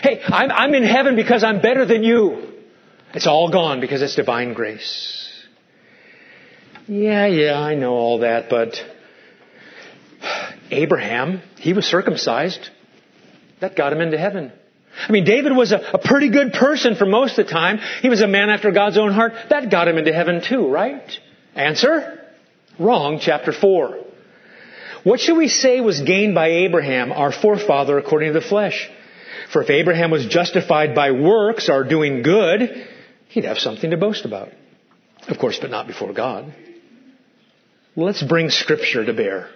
Hey, 0.03 0.21
I'm, 0.25 0.53
I'm 0.53 0.75
in 0.75 0.85
heaven 0.85 1.17
because 1.17 1.43
I'm 1.43 1.61
better 1.61 1.85
than 1.85 2.05
you. 2.05 2.53
It's 3.13 3.27
all 3.27 3.51
gone 3.51 3.81
because 3.81 4.03
it's 4.03 4.15
divine 4.15 4.53
grace. 4.53 5.26
Yeah, 6.89 7.27
yeah, 7.27 7.59
I 7.59 7.75
know 7.75 7.95
all 7.95 8.21
that, 8.21 8.49
but 8.49 8.77
Abraham, 10.71 11.43
he 11.59 11.73
was 11.73 11.85
circumcised. 11.85 12.71
That 13.61 13.75
got 13.75 13.93
him 13.93 14.01
into 14.01 14.19
heaven. 14.19 14.53
I 14.97 15.13
mean, 15.13 15.25
David 15.25 15.55
was 15.55 15.73
a, 15.73 15.79
a, 15.95 15.99
pretty 15.99 16.31
good 16.31 16.53
person 16.53 16.95
for 16.95 17.05
most 17.05 17.39
of 17.39 17.47
the 17.47 17.53
time. 17.53 17.79
He 18.03 18.09
was 18.09 18.23
a 18.23 18.27
man 18.27 18.51
after 18.51 18.71
God's 18.71 18.97
own 18.97 19.13
heart. 19.13 19.33
That 19.51 19.71
got 19.71 19.89
him 19.89 19.99
into 19.99 20.13
heaven 20.13 20.43
too, 20.43 20.69
right? 20.69 21.11
Answer? 21.55 22.25
Wrong, 22.79 23.19
chapter 23.21 23.53
4. 23.53 23.99
What 25.05 25.21
should 25.21 25.37
we 25.37 25.49
say 25.49 25.81
was 25.81 26.01
gained 26.01 26.35
by 26.35 26.49
Abraham, 26.49 27.13
our 27.13 27.33
forefather, 27.33 27.99
according 27.99 28.33
to 28.33 28.41
the 28.41 28.47
flesh? 28.47 28.89
For 29.53 29.63
if 29.63 29.71
Abraham 29.71 30.11
was 30.11 30.27
justified 30.27 30.95
by 30.95 31.13
works 31.13 31.69
or 31.69 31.85
doing 31.85 32.23
good, 32.23 32.87
he'd 33.29 33.45
have 33.45 33.59
something 33.59 33.91
to 33.91 33.97
boast 33.97 34.25
about. 34.25 34.49
Of 35.29 35.39
course, 35.39 35.59
but 35.61 35.71
not 35.71 35.87
before 35.87 36.13
God. 36.13 36.55
Let's 37.97 38.23
bring 38.23 38.51
scripture 38.51 39.07
to 39.07 39.15
bear. 39.15 39.49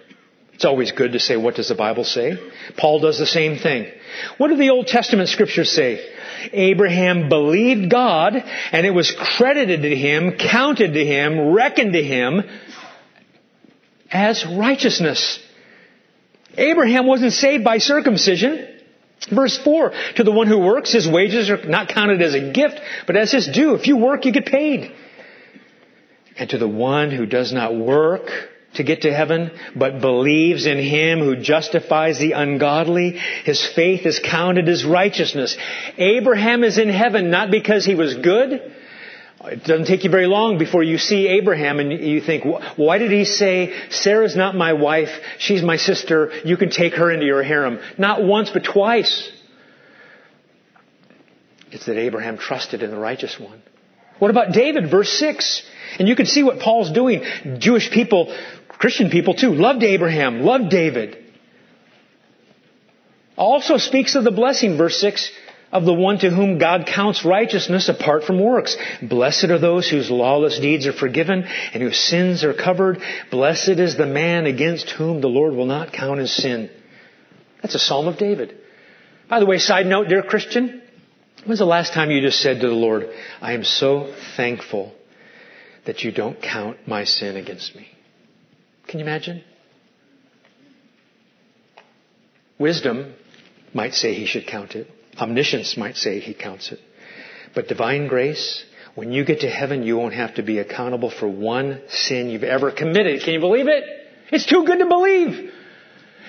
It's 0.53 0.65
always 0.65 0.91
good 0.91 1.13
to 1.13 1.19
say, 1.19 1.37
what 1.37 1.55
does 1.55 1.69
the 1.69 1.75
Bible 1.75 2.03
say? 2.03 2.37
Paul 2.75 2.99
does 2.99 3.19
the 3.19 3.25
same 3.25 3.57
thing. 3.57 3.91
What 4.37 4.47
do 4.47 4.57
the 4.57 4.71
Old 4.71 4.87
Testament 4.87 5.29
scriptures 5.29 5.71
say? 5.71 6.03
Abraham 6.51 7.29
believed 7.29 7.91
God 7.91 8.33
and 8.35 8.85
it 8.85 8.91
was 8.91 9.11
credited 9.11 9.83
to 9.83 9.95
him, 9.95 10.37
counted 10.37 10.93
to 10.93 11.05
him, 11.05 11.51
reckoned 11.51 11.93
to 11.93 12.03
him 12.03 12.41
as 14.11 14.43
righteousness. 14.45 15.39
Abraham 16.57 17.05
wasn't 17.05 17.33
saved 17.33 17.63
by 17.63 17.77
circumcision. 17.77 18.67
Verse 19.31 19.57
4, 19.63 19.93
to 20.15 20.23
the 20.23 20.31
one 20.31 20.47
who 20.47 20.57
works, 20.57 20.91
his 20.91 21.07
wages 21.07 21.51
are 21.51 21.63
not 21.63 21.89
counted 21.89 22.23
as 22.23 22.33
a 22.33 22.51
gift, 22.51 22.79
but 23.05 23.15
as 23.15 23.31
his 23.31 23.47
due. 23.47 23.75
If 23.75 23.85
you 23.85 23.97
work, 23.97 24.25
you 24.25 24.31
get 24.31 24.47
paid. 24.47 24.91
And 26.41 26.49
to 26.49 26.57
the 26.57 26.67
one 26.67 27.11
who 27.11 27.27
does 27.27 27.53
not 27.53 27.75
work, 27.75 28.27
to 28.73 28.83
get 28.83 29.01
to 29.01 29.13
heaven, 29.13 29.51
but 29.75 30.01
believes 30.01 30.65
in 30.65 30.79
Him 30.79 31.19
who 31.19 31.35
justifies 31.35 32.17
the 32.17 32.31
ungodly. 32.31 33.11
His 33.43 33.63
faith 33.63 34.07
is 34.07 34.19
counted 34.19 34.67
as 34.67 34.83
righteousness. 34.83 35.55
Abraham 35.99 36.63
is 36.63 36.79
in 36.79 36.89
heaven 36.89 37.29
not 37.29 37.51
because 37.51 37.85
he 37.85 37.93
was 37.93 38.15
good. 38.15 38.53
It 39.43 39.63
doesn't 39.65 39.85
take 39.85 40.03
you 40.03 40.09
very 40.09 40.25
long 40.25 40.57
before 40.57 40.81
you 40.81 40.97
see 40.97 41.27
Abraham 41.27 41.77
and 41.77 41.91
you 41.91 42.21
think, 42.21 42.43
why 42.75 42.97
did 42.97 43.11
he 43.11 43.23
say, 43.23 43.71
Sarah's 43.91 44.35
not 44.35 44.55
my 44.55 44.73
wife, 44.73 45.11
she's 45.37 45.61
my 45.61 45.77
sister, 45.77 46.31
you 46.43 46.57
can 46.57 46.71
take 46.71 46.95
her 46.95 47.11
into 47.11 47.27
your 47.27 47.43
harem? 47.43 47.77
Not 47.99 48.23
once, 48.23 48.49
but 48.49 48.63
twice. 48.63 49.31
It's 51.69 51.85
that 51.85 51.99
Abraham 51.99 52.39
trusted 52.39 52.81
in 52.81 52.89
the 52.89 52.97
righteous 52.97 53.39
one. 53.39 53.61
What 54.17 54.31
about 54.31 54.53
David, 54.53 54.89
verse 54.89 55.11
6? 55.19 55.67
And 55.99 56.07
you 56.07 56.15
can 56.15 56.25
see 56.25 56.43
what 56.43 56.59
Paul's 56.59 56.91
doing. 56.91 57.23
Jewish 57.59 57.91
people 57.91 58.33
Christian 58.81 59.11
people 59.11 59.35
too 59.35 59.53
loved 59.53 59.83
Abraham, 59.83 60.41
loved 60.41 60.71
David. 60.71 61.15
Also 63.37 63.77
speaks 63.77 64.15
of 64.15 64.23
the 64.23 64.31
blessing, 64.31 64.75
verse 64.75 64.99
6, 64.99 65.31
of 65.71 65.85
the 65.85 65.93
one 65.93 66.17
to 66.17 66.31
whom 66.31 66.57
God 66.57 66.87
counts 66.87 67.23
righteousness 67.23 67.89
apart 67.89 68.23
from 68.23 68.41
works. 68.41 68.75
Blessed 69.03 69.45
are 69.45 69.59
those 69.59 69.87
whose 69.87 70.09
lawless 70.09 70.59
deeds 70.59 70.87
are 70.87 70.93
forgiven 70.93 71.43
and 71.43 71.83
whose 71.83 71.99
sins 71.99 72.43
are 72.43 72.55
covered. 72.55 72.97
Blessed 73.29 73.77
is 73.77 73.97
the 73.97 74.07
man 74.07 74.47
against 74.47 74.89
whom 74.89 75.21
the 75.21 75.29
Lord 75.29 75.53
will 75.53 75.67
not 75.67 75.93
count 75.93 76.19
his 76.19 76.35
sin. 76.35 76.71
That's 77.61 77.75
a 77.75 77.79
psalm 77.79 78.07
of 78.07 78.17
David. 78.17 78.57
By 79.29 79.39
the 79.39 79.45
way, 79.45 79.59
side 79.59 79.85
note, 79.85 80.07
dear 80.07 80.23
Christian, 80.23 80.81
when's 81.45 81.59
the 81.59 81.65
last 81.65 81.93
time 81.93 82.09
you 82.09 82.19
just 82.19 82.41
said 82.41 82.61
to 82.61 82.67
the 82.67 82.73
Lord, 82.73 83.11
I 83.39 83.53
am 83.53 83.63
so 83.63 84.11
thankful 84.35 84.95
that 85.85 86.03
you 86.03 86.11
don't 86.11 86.41
count 86.41 86.87
my 86.87 87.03
sin 87.03 87.35
against 87.35 87.75
me? 87.75 87.87
Can 88.87 88.99
you 88.99 89.05
imagine? 89.05 89.43
Wisdom 92.59 93.15
might 93.73 93.93
say 93.93 94.13
he 94.13 94.25
should 94.25 94.45
count 94.45 94.75
it. 94.75 94.87
Omniscience 95.17 95.77
might 95.77 95.95
say 95.95 96.19
he 96.19 96.33
counts 96.33 96.71
it. 96.71 96.79
But 97.55 97.67
divine 97.67 98.07
grace, 98.07 98.63
when 98.95 99.11
you 99.11 99.25
get 99.25 99.41
to 99.41 99.49
heaven, 99.49 99.83
you 99.83 99.97
won't 99.97 100.13
have 100.13 100.35
to 100.35 100.43
be 100.43 100.59
accountable 100.59 101.09
for 101.09 101.27
one 101.27 101.81
sin 101.89 102.29
you've 102.29 102.43
ever 102.43 102.71
committed. 102.71 103.21
Can 103.23 103.33
you 103.33 103.39
believe 103.39 103.67
it? 103.67 103.83
It's 104.31 104.45
too 104.45 104.63
good 104.65 104.79
to 104.79 104.85
believe. 104.85 105.51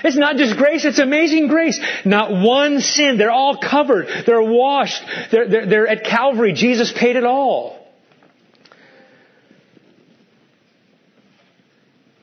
It's 0.04 0.16
not 0.16 0.36
just 0.36 0.56
grace, 0.56 0.84
it's 0.84 0.98
amazing 0.98 1.48
grace. 1.48 1.78
Not 2.04 2.32
one 2.32 2.80
sin. 2.80 3.18
They're 3.18 3.30
all 3.30 3.58
covered. 3.58 4.08
They're 4.26 4.42
washed. 4.42 5.02
They're, 5.30 5.48
they're, 5.48 5.66
they're 5.66 5.88
at 5.88 6.04
Calvary. 6.04 6.54
Jesus 6.54 6.92
paid 6.92 7.16
it 7.16 7.24
all. 7.24 7.81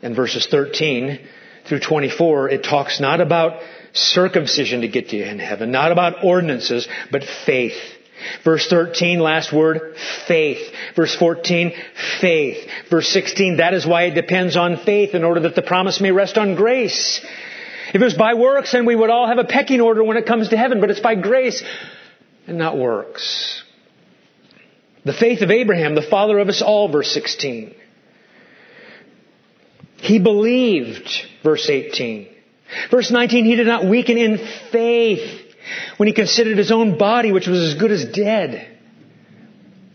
In 0.01 0.15
verses 0.15 0.47
13 0.49 1.19
through 1.65 1.79
24, 1.79 2.49
it 2.49 2.63
talks 2.63 2.99
not 2.99 3.21
about 3.21 3.61
circumcision 3.93 4.81
to 4.81 4.87
get 4.87 5.11
you 5.11 5.23
in 5.23 5.39
heaven, 5.39 5.71
not 5.71 5.91
about 5.91 6.23
ordinances, 6.23 6.87
but 7.11 7.23
faith. 7.45 7.77
Verse 8.43 8.67
13, 8.67 9.19
last 9.19 9.53
word, 9.53 9.95
faith. 10.27 10.59
Verse 10.95 11.15
14, 11.15 11.73
faith. 12.19 12.67
Verse 12.89 13.07
16, 13.09 13.57
that 13.57 13.73
is 13.73 13.85
why 13.85 14.03
it 14.03 14.15
depends 14.15 14.57
on 14.57 14.77
faith 14.77 15.15
in 15.15 15.23
order 15.23 15.41
that 15.41 15.55
the 15.55 15.61
promise 15.61 16.01
may 16.01 16.11
rest 16.11 16.37
on 16.37 16.55
grace. 16.55 17.21
If 17.89 17.95
it 17.95 18.03
was 18.03 18.13
by 18.13 18.33
works, 18.35 18.73
then 18.73 18.85
we 18.85 18.95
would 18.95 19.09
all 19.09 19.27
have 19.27 19.37
a 19.37 19.45
pecking 19.45 19.81
order 19.81 20.03
when 20.03 20.17
it 20.17 20.25
comes 20.25 20.49
to 20.49 20.57
heaven, 20.57 20.81
but 20.81 20.89
it's 20.89 20.99
by 20.99 21.15
grace 21.15 21.63
and 22.45 22.57
not 22.57 22.77
works. 22.77 23.63
The 25.05 25.13
faith 25.13 25.41
of 25.41 25.49
Abraham, 25.49 25.95
the 25.95 26.01
father 26.01 26.39
of 26.39 26.49
us 26.49 26.61
all, 26.61 26.91
verse 26.91 27.11
16. 27.11 27.73
He 30.01 30.19
believed, 30.19 31.09
verse 31.43 31.69
18. 31.69 32.27
Verse 32.91 33.11
19, 33.11 33.45
he 33.45 33.55
did 33.55 33.67
not 33.67 33.85
weaken 33.85 34.17
in 34.17 34.37
faith 34.71 35.41
when 35.97 36.07
he 36.07 36.13
considered 36.13 36.57
his 36.57 36.71
own 36.71 36.97
body, 36.97 37.31
which 37.31 37.47
was 37.47 37.59
as 37.59 37.79
good 37.79 37.91
as 37.91 38.05
dead. 38.05 38.77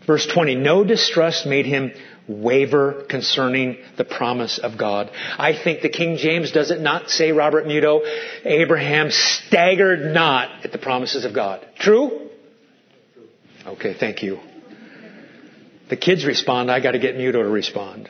Verse 0.05 0.25
20, 0.27 0.55
no 0.55 0.83
distrust 0.83 1.45
made 1.45 1.65
him 1.65 1.91
waver 2.27 3.05
concerning 3.09 3.77
the 3.97 4.03
promise 4.03 4.59
of 4.59 4.77
God. 4.77 5.11
I 5.37 5.53
think 5.53 5.81
the 5.81 5.89
King 5.89 6.17
James 6.17 6.51
does 6.51 6.71
it 6.71 6.81
not 6.81 7.09
say, 7.09 7.31
Robert 7.31 7.65
Muto, 7.65 8.01
Abraham 8.43 9.09
staggered 9.11 10.13
not 10.13 10.65
at 10.65 10.71
the 10.71 10.77
promises 10.77 11.25
of 11.25 11.33
God. 11.33 11.65
True? 11.79 12.29
Okay, 13.65 13.95
thank 13.99 14.21
you. 14.21 14.39
The 15.89 15.97
kids 15.97 16.25
respond, 16.25 16.71
I 16.71 16.79
gotta 16.79 16.99
get 16.99 17.15
Muto 17.15 17.43
to 17.43 17.49
respond. 17.49 18.09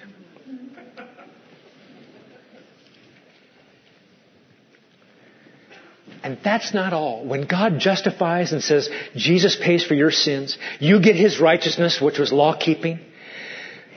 And 6.25 6.39
that's 6.43 6.73
not 6.73 6.91
all. 6.91 7.23
When 7.23 7.45
God 7.45 7.77
justifies 7.77 8.51
and 8.51 8.63
says, 8.63 8.89
Jesus 9.15 9.55
pays 9.55 9.85
for 9.85 9.93
your 9.93 10.09
sins, 10.09 10.57
you 10.79 10.99
get 10.99 11.15
His 11.15 11.39
righteousness, 11.39 12.01
which 12.01 12.17
was 12.17 12.33
law 12.33 12.57
keeping. 12.57 12.99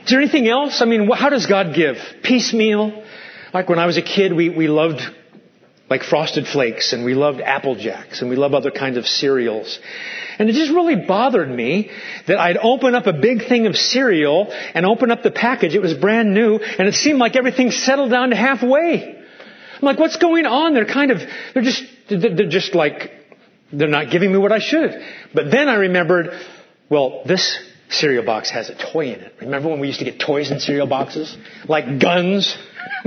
Is 0.04 0.10
there 0.10 0.20
anything 0.20 0.46
else? 0.46 0.82
I 0.82 0.84
mean, 0.84 1.10
how 1.10 1.30
does 1.30 1.46
God 1.46 1.74
give? 1.74 1.96
Piecemeal? 2.22 3.02
Like 3.54 3.70
when 3.70 3.78
I 3.78 3.86
was 3.86 3.96
a 3.96 4.02
kid, 4.02 4.34
we, 4.34 4.50
we 4.50 4.68
loved 4.68 5.00
like 5.88 6.02
frosted 6.02 6.46
flakes 6.46 6.92
and 6.92 7.02
we 7.02 7.14
loved 7.14 7.40
apple 7.40 7.76
jacks 7.76 8.20
and 8.20 8.28
we 8.28 8.36
love 8.36 8.52
other 8.52 8.70
kinds 8.70 8.98
of 8.98 9.06
cereals. 9.06 9.78
And 10.38 10.50
it 10.50 10.52
just 10.52 10.70
really 10.70 10.96
bothered 10.96 11.48
me 11.48 11.90
that 12.26 12.36
I'd 12.36 12.58
open 12.58 12.94
up 12.94 13.06
a 13.06 13.14
big 13.14 13.48
thing 13.48 13.66
of 13.66 13.74
cereal 13.74 14.48
and 14.74 14.84
open 14.84 15.10
up 15.10 15.22
the 15.22 15.30
package. 15.30 15.74
It 15.74 15.80
was 15.80 15.94
brand 15.94 16.34
new 16.34 16.56
and 16.58 16.88
it 16.88 16.92
seemed 16.92 17.20
like 17.20 17.36
everything 17.36 17.70
settled 17.70 18.10
down 18.10 18.28
to 18.30 18.36
halfway. 18.36 19.14
I'm 19.14 19.86
like, 19.86 19.98
what's 19.98 20.16
going 20.16 20.44
on? 20.44 20.74
They're 20.74 20.84
kind 20.84 21.10
of, 21.10 21.22
they're 21.54 21.62
just 21.62 21.84
they're 22.08 22.48
just 22.48 22.74
like, 22.74 23.10
they're 23.72 23.88
not 23.88 24.10
giving 24.10 24.32
me 24.32 24.38
what 24.38 24.52
I 24.52 24.58
should. 24.58 24.92
But 25.34 25.50
then 25.50 25.68
I 25.68 25.74
remembered, 25.74 26.30
well, 26.88 27.22
this 27.26 27.58
cereal 27.90 28.24
box 28.24 28.50
has 28.50 28.70
a 28.70 28.74
toy 28.74 29.12
in 29.12 29.20
it. 29.20 29.34
Remember 29.40 29.68
when 29.68 29.80
we 29.80 29.86
used 29.86 29.98
to 30.00 30.04
get 30.04 30.20
toys 30.20 30.50
in 30.50 30.60
cereal 30.60 30.86
boxes? 30.86 31.36
Like 31.66 32.00
guns? 32.00 32.56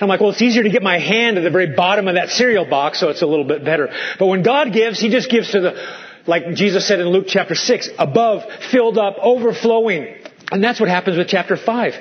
I'm 0.00 0.08
like, 0.08 0.20
well, 0.20 0.30
it's 0.30 0.42
easier 0.42 0.62
to 0.62 0.70
get 0.70 0.82
my 0.82 0.98
hand 0.98 1.36
to 1.36 1.42
the 1.42 1.50
very 1.50 1.74
bottom 1.74 2.08
of 2.08 2.14
that 2.14 2.30
cereal 2.30 2.68
box, 2.68 2.98
so 2.98 3.10
it's 3.10 3.22
a 3.22 3.26
little 3.26 3.44
bit 3.44 3.64
better. 3.64 3.88
But 4.18 4.26
when 4.26 4.42
God 4.42 4.72
gives, 4.72 4.98
He 4.98 5.10
just 5.10 5.30
gives 5.30 5.52
to 5.52 5.60
the, 5.60 5.98
like 6.26 6.54
Jesus 6.54 6.86
said 6.86 7.00
in 7.00 7.08
Luke 7.08 7.26
chapter 7.28 7.54
6, 7.54 7.90
above, 7.98 8.42
filled 8.70 8.98
up, 8.98 9.16
overflowing. 9.20 10.16
And 10.50 10.62
that's 10.62 10.80
what 10.80 10.88
happens 10.88 11.16
with 11.16 11.28
chapter 11.28 11.56
5. 11.56 11.94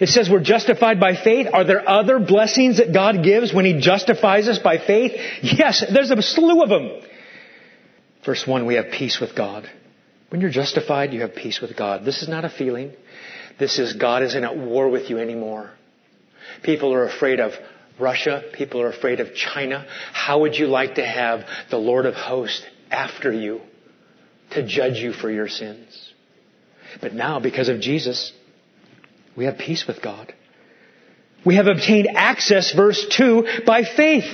It 0.00 0.08
says 0.08 0.28
we're 0.30 0.40
justified 0.40 1.00
by 1.00 1.14
faith. 1.14 1.48
Are 1.52 1.64
there 1.64 1.88
other 1.88 2.18
blessings 2.18 2.78
that 2.78 2.92
God 2.92 3.22
gives 3.22 3.52
when 3.52 3.64
He 3.64 3.80
justifies 3.80 4.48
us 4.48 4.58
by 4.58 4.78
faith? 4.78 5.12
Yes, 5.42 5.84
there's 5.92 6.10
a 6.10 6.22
slew 6.22 6.62
of 6.62 6.68
them. 6.68 7.00
Verse 8.24 8.46
1, 8.46 8.66
we 8.66 8.74
have 8.74 8.90
peace 8.90 9.20
with 9.20 9.34
God. 9.36 9.68
When 10.30 10.40
you're 10.40 10.50
justified, 10.50 11.12
you 11.12 11.22
have 11.22 11.34
peace 11.34 11.60
with 11.60 11.76
God. 11.76 12.04
This 12.04 12.22
is 12.22 12.28
not 12.28 12.44
a 12.44 12.50
feeling. 12.50 12.92
This 13.58 13.78
is 13.78 13.94
God 13.94 14.22
isn't 14.22 14.44
at 14.44 14.56
war 14.56 14.88
with 14.88 15.10
you 15.10 15.18
anymore. 15.18 15.70
People 16.62 16.92
are 16.92 17.04
afraid 17.04 17.40
of 17.40 17.52
Russia. 17.98 18.42
People 18.52 18.80
are 18.80 18.90
afraid 18.90 19.20
of 19.20 19.34
China. 19.34 19.86
How 20.12 20.40
would 20.40 20.56
you 20.56 20.66
like 20.66 20.96
to 20.96 21.06
have 21.06 21.44
the 21.70 21.78
Lord 21.78 22.06
of 22.06 22.14
hosts 22.14 22.64
after 22.90 23.32
you 23.32 23.60
to 24.50 24.66
judge 24.66 24.98
you 24.98 25.12
for 25.12 25.30
your 25.30 25.48
sins? 25.48 26.12
But 27.00 27.14
now, 27.14 27.40
because 27.40 27.68
of 27.68 27.80
Jesus, 27.80 28.32
we 29.38 29.44
have 29.44 29.56
peace 29.56 29.86
with 29.86 30.02
God. 30.02 30.34
We 31.46 31.54
have 31.54 31.68
obtained 31.68 32.08
access, 32.12 32.72
verse 32.72 33.06
2, 33.08 33.62
by 33.64 33.84
faith. 33.84 34.24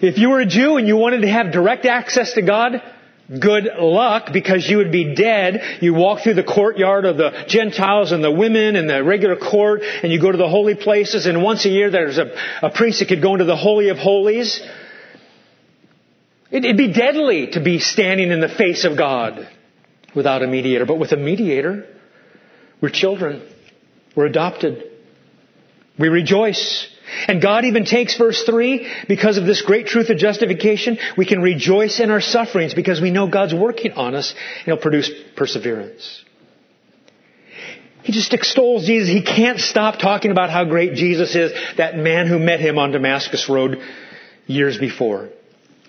If 0.00 0.16
you 0.16 0.30
were 0.30 0.40
a 0.40 0.46
Jew 0.46 0.78
and 0.78 0.88
you 0.88 0.96
wanted 0.96 1.20
to 1.20 1.28
have 1.28 1.52
direct 1.52 1.84
access 1.84 2.32
to 2.32 2.42
God, 2.42 2.80
good 3.28 3.68
luck 3.78 4.32
because 4.32 4.66
you 4.66 4.78
would 4.78 4.90
be 4.90 5.14
dead. 5.14 5.82
You 5.82 5.92
walk 5.92 6.22
through 6.22 6.34
the 6.34 6.44
courtyard 6.44 7.04
of 7.04 7.18
the 7.18 7.44
Gentiles 7.46 8.10
and 8.10 8.24
the 8.24 8.30
women 8.30 8.74
and 8.74 8.88
the 8.88 9.04
regular 9.04 9.36
court 9.36 9.82
and 9.82 10.10
you 10.10 10.18
go 10.18 10.32
to 10.32 10.38
the 10.38 10.48
holy 10.48 10.74
places 10.74 11.26
and 11.26 11.42
once 11.42 11.66
a 11.66 11.68
year 11.68 11.90
there's 11.90 12.16
a, 12.16 12.34
a 12.62 12.70
priest 12.70 13.00
that 13.00 13.08
could 13.08 13.20
go 13.20 13.34
into 13.34 13.44
the 13.44 13.56
Holy 13.56 13.90
of 13.90 13.98
Holies. 13.98 14.62
It'd 16.50 16.78
be 16.78 16.94
deadly 16.94 17.48
to 17.48 17.60
be 17.60 17.80
standing 17.80 18.30
in 18.30 18.40
the 18.40 18.48
face 18.48 18.86
of 18.86 18.96
God 18.96 19.46
without 20.14 20.42
a 20.42 20.46
mediator. 20.46 20.86
But 20.86 20.98
with 20.98 21.12
a 21.12 21.18
mediator, 21.18 21.84
we're 22.80 22.88
children. 22.88 23.42
We're 24.16 24.26
adopted. 24.26 24.84
We 25.98 26.08
rejoice. 26.08 26.88
And 27.26 27.40
God 27.40 27.64
even 27.64 27.84
takes 27.84 28.16
verse 28.16 28.42
3, 28.44 28.86
because 29.08 29.38
of 29.38 29.46
this 29.46 29.62
great 29.62 29.86
truth 29.86 30.10
of 30.10 30.18
justification, 30.18 30.98
we 31.16 31.26
can 31.26 31.40
rejoice 31.40 32.00
in 32.00 32.10
our 32.10 32.20
sufferings 32.20 32.74
because 32.74 33.00
we 33.00 33.10
know 33.10 33.28
God's 33.28 33.54
working 33.54 33.92
on 33.92 34.14
us 34.14 34.34
and 34.58 34.64
He'll 34.66 34.76
produce 34.76 35.10
perseverance. 35.34 36.24
He 38.02 38.12
just 38.12 38.32
extols 38.32 38.86
Jesus. 38.86 39.08
He 39.08 39.22
can't 39.22 39.58
stop 39.58 39.98
talking 39.98 40.30
about 40.30 40.50
how 40.50 40.64
great 40.64 40.94
Jesus 40.94 41.34
is, 41.34 41.52
that 41.76 41.96
man 41.96 42.26
who 42.26 42.38
met 42.38 42.60
him 42.60 42.78
on 42.78 42.90
Damascus 42.90 43.50
Road 43.50 43.82
years 44.46 44.78
before. 44.78 45.28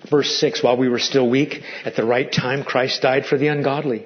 Verse 0.10 0.30
6, 0.40 0.62
while 0.64 0.76
we 0.76 0.90
were 0.90 1.00
still 1.00 1.30
weak, 1.30 1.62
at 1.86 1.96
the 1.96 2.06
right 2.06 2.30
time 2.30 2.64
Christ 2.64 3.02
died 3.02 3.26
for 3.26 3.38
the 3.38 3.48
ungodly. 3.48 4.06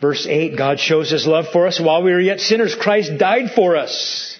Verse 0.00 0.26
8, 0.26 0.56
God 0.56 0.80
shows 0.80 1.10
His 1.10 1.26
love 1.26 1.46
for 1.52 1.66
us 1.66 1.80
while 1.80 2.02
we 2.02 2.12
were 2.12 2.20
yet 2.20 2.40
sinners. 2.40 2.74
Christ 2.74 3.16
died 3.18 3.52
for 3.52 3.76
us. 3.76 4.38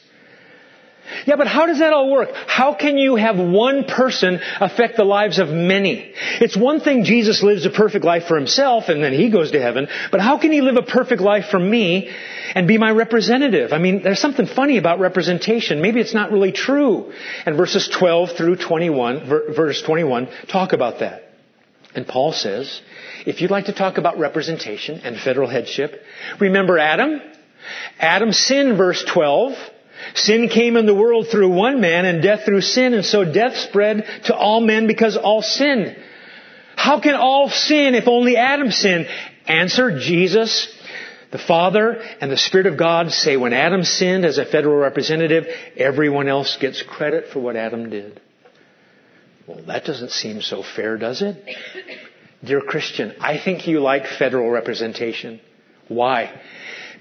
Yeah, 1.26 1.36
but 1.36 1.46
how 1.46 1.66
does 1.66 1.78
that 1.78 1.92
all 1.92 2.10
work? 2.10 2.30
How 2.46 2.74
can 2.74 2.98
you 2.98 3.16
have 3.16 3.38
one 3.38 3.84
person 3.84 4.40
affect 4.60 4.96
the 4.96 5.04
lives 5.04 5.38
of 5.38 5.48
many? 5.48 6.12
It's 6.40 6.56
one 6.56 6.80
thing 6.80 7.04
Jesus 7.04 7.42
lives 7.42 7.64
a 7.66 7.70
perfect 7.70 8.04
life 8.04 8.24
for 8.26 8.36
himself 8.36 8.88
and 8.88 9.02
then 9.02 9.12
he 9.12 9.30
goes 9.30 9.52
to 9.52 9.60
heaven, 9.60 9.88
but 10.10 10.20
how 10.20 10.38
can 10.38 10.50
he 10.52 10.60
live 10.60 10.76
a 10.76 10.82
perfect 10.82 11.20
life 11.20 11.46
for 11.50 11.58
me 11.58 12.10
and 12.54 12.66
be 12.66 12.78
my 12.78 12.90
representative? 12.90 13.72
I 13.72 13.78
mean, 13.78 14.02
there's 14.02 14.20
something 14.20 14.46
funny 14.46 14.78
about 14.78 14.98
representation. 14.98 15.80
Maybe 15.80 16.00
it's 16.00 16.14
not 16.14 16.32
really 16.32 16.52
true. 16.52 17.12
And 17.46 17.56
verses 17.56 17.88
12 17.88 18.36
through 18.36 18.56
21, 18.56 19.26
verse 19.54 19.82
21 19.82 20.28
talk 20.48 20.72
about 20.72 21.00
that. 21.00 21.22
And 21.94 22.06
Paul 22.06 22.32
says, 22.32 22.80
if 23.26 23.40
you'd 23.40 23.50
like 23.50 23.66
to 23.66 23.72
talk 23.72 23.98
about 23.98 24.18
representation 24.18 25.00
and 25.04 25.18
federal 25.18 25.48
headship, 25.48 26.02
remember 26.40 26.78
Adam? 26.78 27.20
Adam 27.98 28.32
sinned, 28.32 28.76
verse 28.76 29.04
12. 29.04 29.56
Sin 30.14 30.48
came 30.48 30.76
in 30.76 30.87
the 30.87 30.94
world 30.94 31.28
through 31.30 31.48
one 31.50 31.80
man 31.80 32.04
and 32.04 32.22
death 32.22 32.44
through 32.44 32.60
sin, 32.60 32.94
and 32.94 33.04
so 33.04 33.24
death 33.24 33.56
spread 33.56 34.06
to 34.24 34.37
all 34.37 34.60
men 34.60 34.87
because 34.87 35.16
all 35.16 35.40
sinned. 35.40 35.96
How 36.76 37.00
can 37.00 37.14
all 37.14 37.48
sin 37.48 37.94
if 37.94 38.06
only 38.08 38.37
Adam 38.37 38.70
sinned? 38.70 39.08
Answer, 39.46 39.98
Jesus, 39.98 40.68
the 41.30 41.38
Father 41.38 42.00
and 42.20 42.30
the 42.30 42.37
Spirit 42.37 42.66
of 42.66 42.76
God 42.76 43.10
say 43.12 43.37
when 43.37 43.52
Adam 43.52 43.84
sinned 43.84 44.24
as 44.24 44.38
a 44.38 44.44
federal 44.44 44.76
representative, 44.76 45.46
everyone 45.76 46.28
else 46.28 46.56
gets 46.60 46.82
credit 46.82 47.28
for 47.28 47.40
what 47.40 47.56
Adam 47.56 47.90
did. 47.90 48.20
Well, 49.46 49.62
that 49.66 49.84
doesn't 49.84 50.10
seem 50.10 50.40
so 50.42 50.62
fair, 50.62 50.96
does 50.96 51.22
it? 51.22 51.37
Dear 52.44 52.61
Christian, 52.61 53.14
I 53.20 53.38
think 53.38 53.66
you 53.66 53.80
like 53.80 54.07
federal 54.07 54.50
representation. 54.50 55.40
Why? 55.88 56.40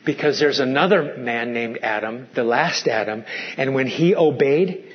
Because 0.06 0.39
there's 0.39 0.60
another 0.60 1.17
man 1.17 1.53
named 1.53 1.79
Adam, 1.82 2.27
the 2.36 2.43
last 2.43 2.88
Adam, 2.88 3.25
and 3.58 3.73
when 3.73 3.88
he 3.88 4.15
obeyed, 4.15 4.86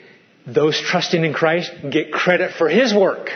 those 0.46 0.80
trusting 0.80 1.24
in 1.24 1.34
Christ 1.34 1.70
get 1.90 2.12
credit 2.12 2.52
for 2.52 2.68
his 2.68 2.94
work. 2.94 3.30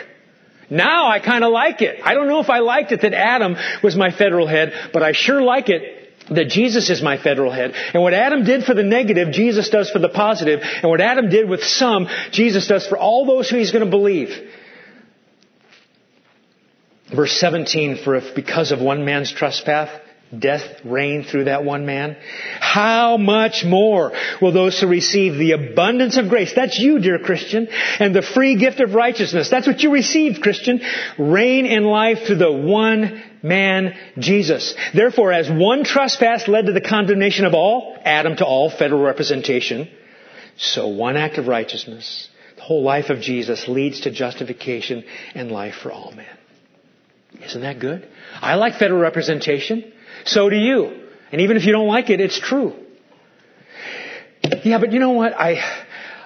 Now 0.69 1.07
I 1.07 1.19
kind 1.19 1.43
of 1.43 1.51
like 1.51 1.81
it. 1.81 1.99
I 2.03 2.15
don't 2.15 2.27
know 2.27 2.39
if 2.39 2.49
I 2.49 2.59
liked 2.59 2.91
it 2.91 3.01
that 3.01 3.13
Adam 3.13 3.55
was 3.83 3.95
my 3.95 4.11
federal 4.11 4.47
head, 4.47 4.73
but 4.91 5.03
I 5.03 5.11
sure 5.11 5.41
like 5.41 5.69
it 5.69 6.09
that 6.31 6.47
Jesus 6.47 6.89
is 6.89 7.01
my 7.01 7.17
federal 7.17 7.51
head. 7.51 7.73
And 7.93 8.01
what 8.01 8.13
Adam 8.13 8.43
did 8.43 8.63
for 8.63 8.73
the 8.73 8.83
negative, 8.83 9.31
Jesus 9.31 9.69
does 9.69 9.91
for 9.91 9.99
the 9.99 10.09
positive. 10.09 10.61
And 10.63 10.89
what 10.89 11.01
Adam 11.01 11.29
did 11.29 11.49
with 11.49 11.63
some, 11.63 12.07
Jesus 12.31 12.67
does 12.67 12.87
for 12.87 12.97
all 12.97 13.25
those 13.25 13.49
who 13.49 13.57
he's 13.57 13.71
going 13.71 13.83
to 13.83 13.91
believe. 13.91 14.29
Verse 17.15 17.33
17, 17.39 17.97
for 17.97 18.15
if 18.15 18.35
because 18.35 18.71
of 18.71 18.81
one 18.81 19.05
man's 19.05 19.31
trespass, 19.31 19.89
death 20.37 20.63
reigned 20.83 21.27
through 21.27 21.45
that 21.45 21.63
one 21.63 21.85
man, 21.85 22.17
how 22.59 23.17
much 23.17 23.63
more 23.63 24.11
will 24.41 24.51
those 24.51 24.79
who 24.79 24.87
receive 24.87 25.37
the 25.37 25.51
abundance 25.51 26.17
of 26.17 26.29
grace, 26.29 26.53
that's 26.55 26.79
you, 26.79 26.99
dear 26.99 27.19
Christian, 27.19 27.67
and 27.99 28.15
the 28.15 28.21
free 28.21 28.57
gift 28.57 28.79
of 28.79 28.95
righteousness, 28.95 29.49
that's 29.49 29.67
what 29.67 29.81
you 29.81 29.91
received, 29.91 30.41
Christian, 30.41 30.81
reign 31.17 31.65
in 31.65 31.83
life 31.83 32.25
through 32.25 32.37
the 32.37 32.51
one 32.51 33.23
man, 33.41 33.95
Jesus. 34.17 34.73
Therefore, 34.93 35.31
as 35.31 35.49
one 35.49 35.83
trespass 35.83 36.47
led 36.47 36.65
to 36.65 36.73
the 36.73 36.81
condemnation 36.81 37.45
of 37.45 37.53
all, 37.53 37.97
Adam 38.03 38.35
to 38.37 38.45
all, 38.45 38.69
federal 38.69 39.01
representation, 39.01 39.89
so 40.57 40.87
one 40.87 41.17
act 41.17 41.37
of 41.37 41.47
righteousness, 41.47 42.29
the 42.55 42.61
whole 42.61 42.83
life 42.83 43.09
of 43.09 43.19
Jesus 43.19 43.67
leads 43.67 44.01
to 44.01 44.11
justification 44.11 45.03
and 45.35 45.51
life 45.51 45.75
for 45.75 45.91
all 45.91 46.11
men. 46.11 46.25
Isn't 47.45 47.61
that 47.61 47.79
good? 47.79 48.07
I 48.41 48.55
like 48.55 48.75
federal 48.75 48.99
representation. 48.99 49.91
So 50.25 50.49
do 50.49 50.55
you. 50.55 51.07
And 51.31 51.41
even 51.41 51.57
if 51.57 51.65
you 51.65 51.71
don't 51.71 51.87
like 51.87 52.09
it, 52.09 52.21
it's 52.21 52.39
true. 52.39 52.73
Yeah, 54.63 54.77
but 54.79 54.91
you 54.91 54.99
know 54.99 55.11
what? 55.11 55.33
I, 55.33 55.57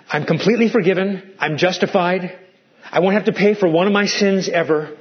I'm 0.10 0.26
completely 0.26 0.70
forgiven. 0.70 1.34
I'm 1.40 1.58
justified. 1.58 2.38
I 2.84 3.00
won't 3.00 3.16
have 3.16 3.26
to 3.26 3.34
pay 3.34 3.54
for 3.54 3.70
one 3.70 3.88
of 3.88 3.94
my 3.94 4.06
sins 4.06 4.50
ever. 4.50 4.98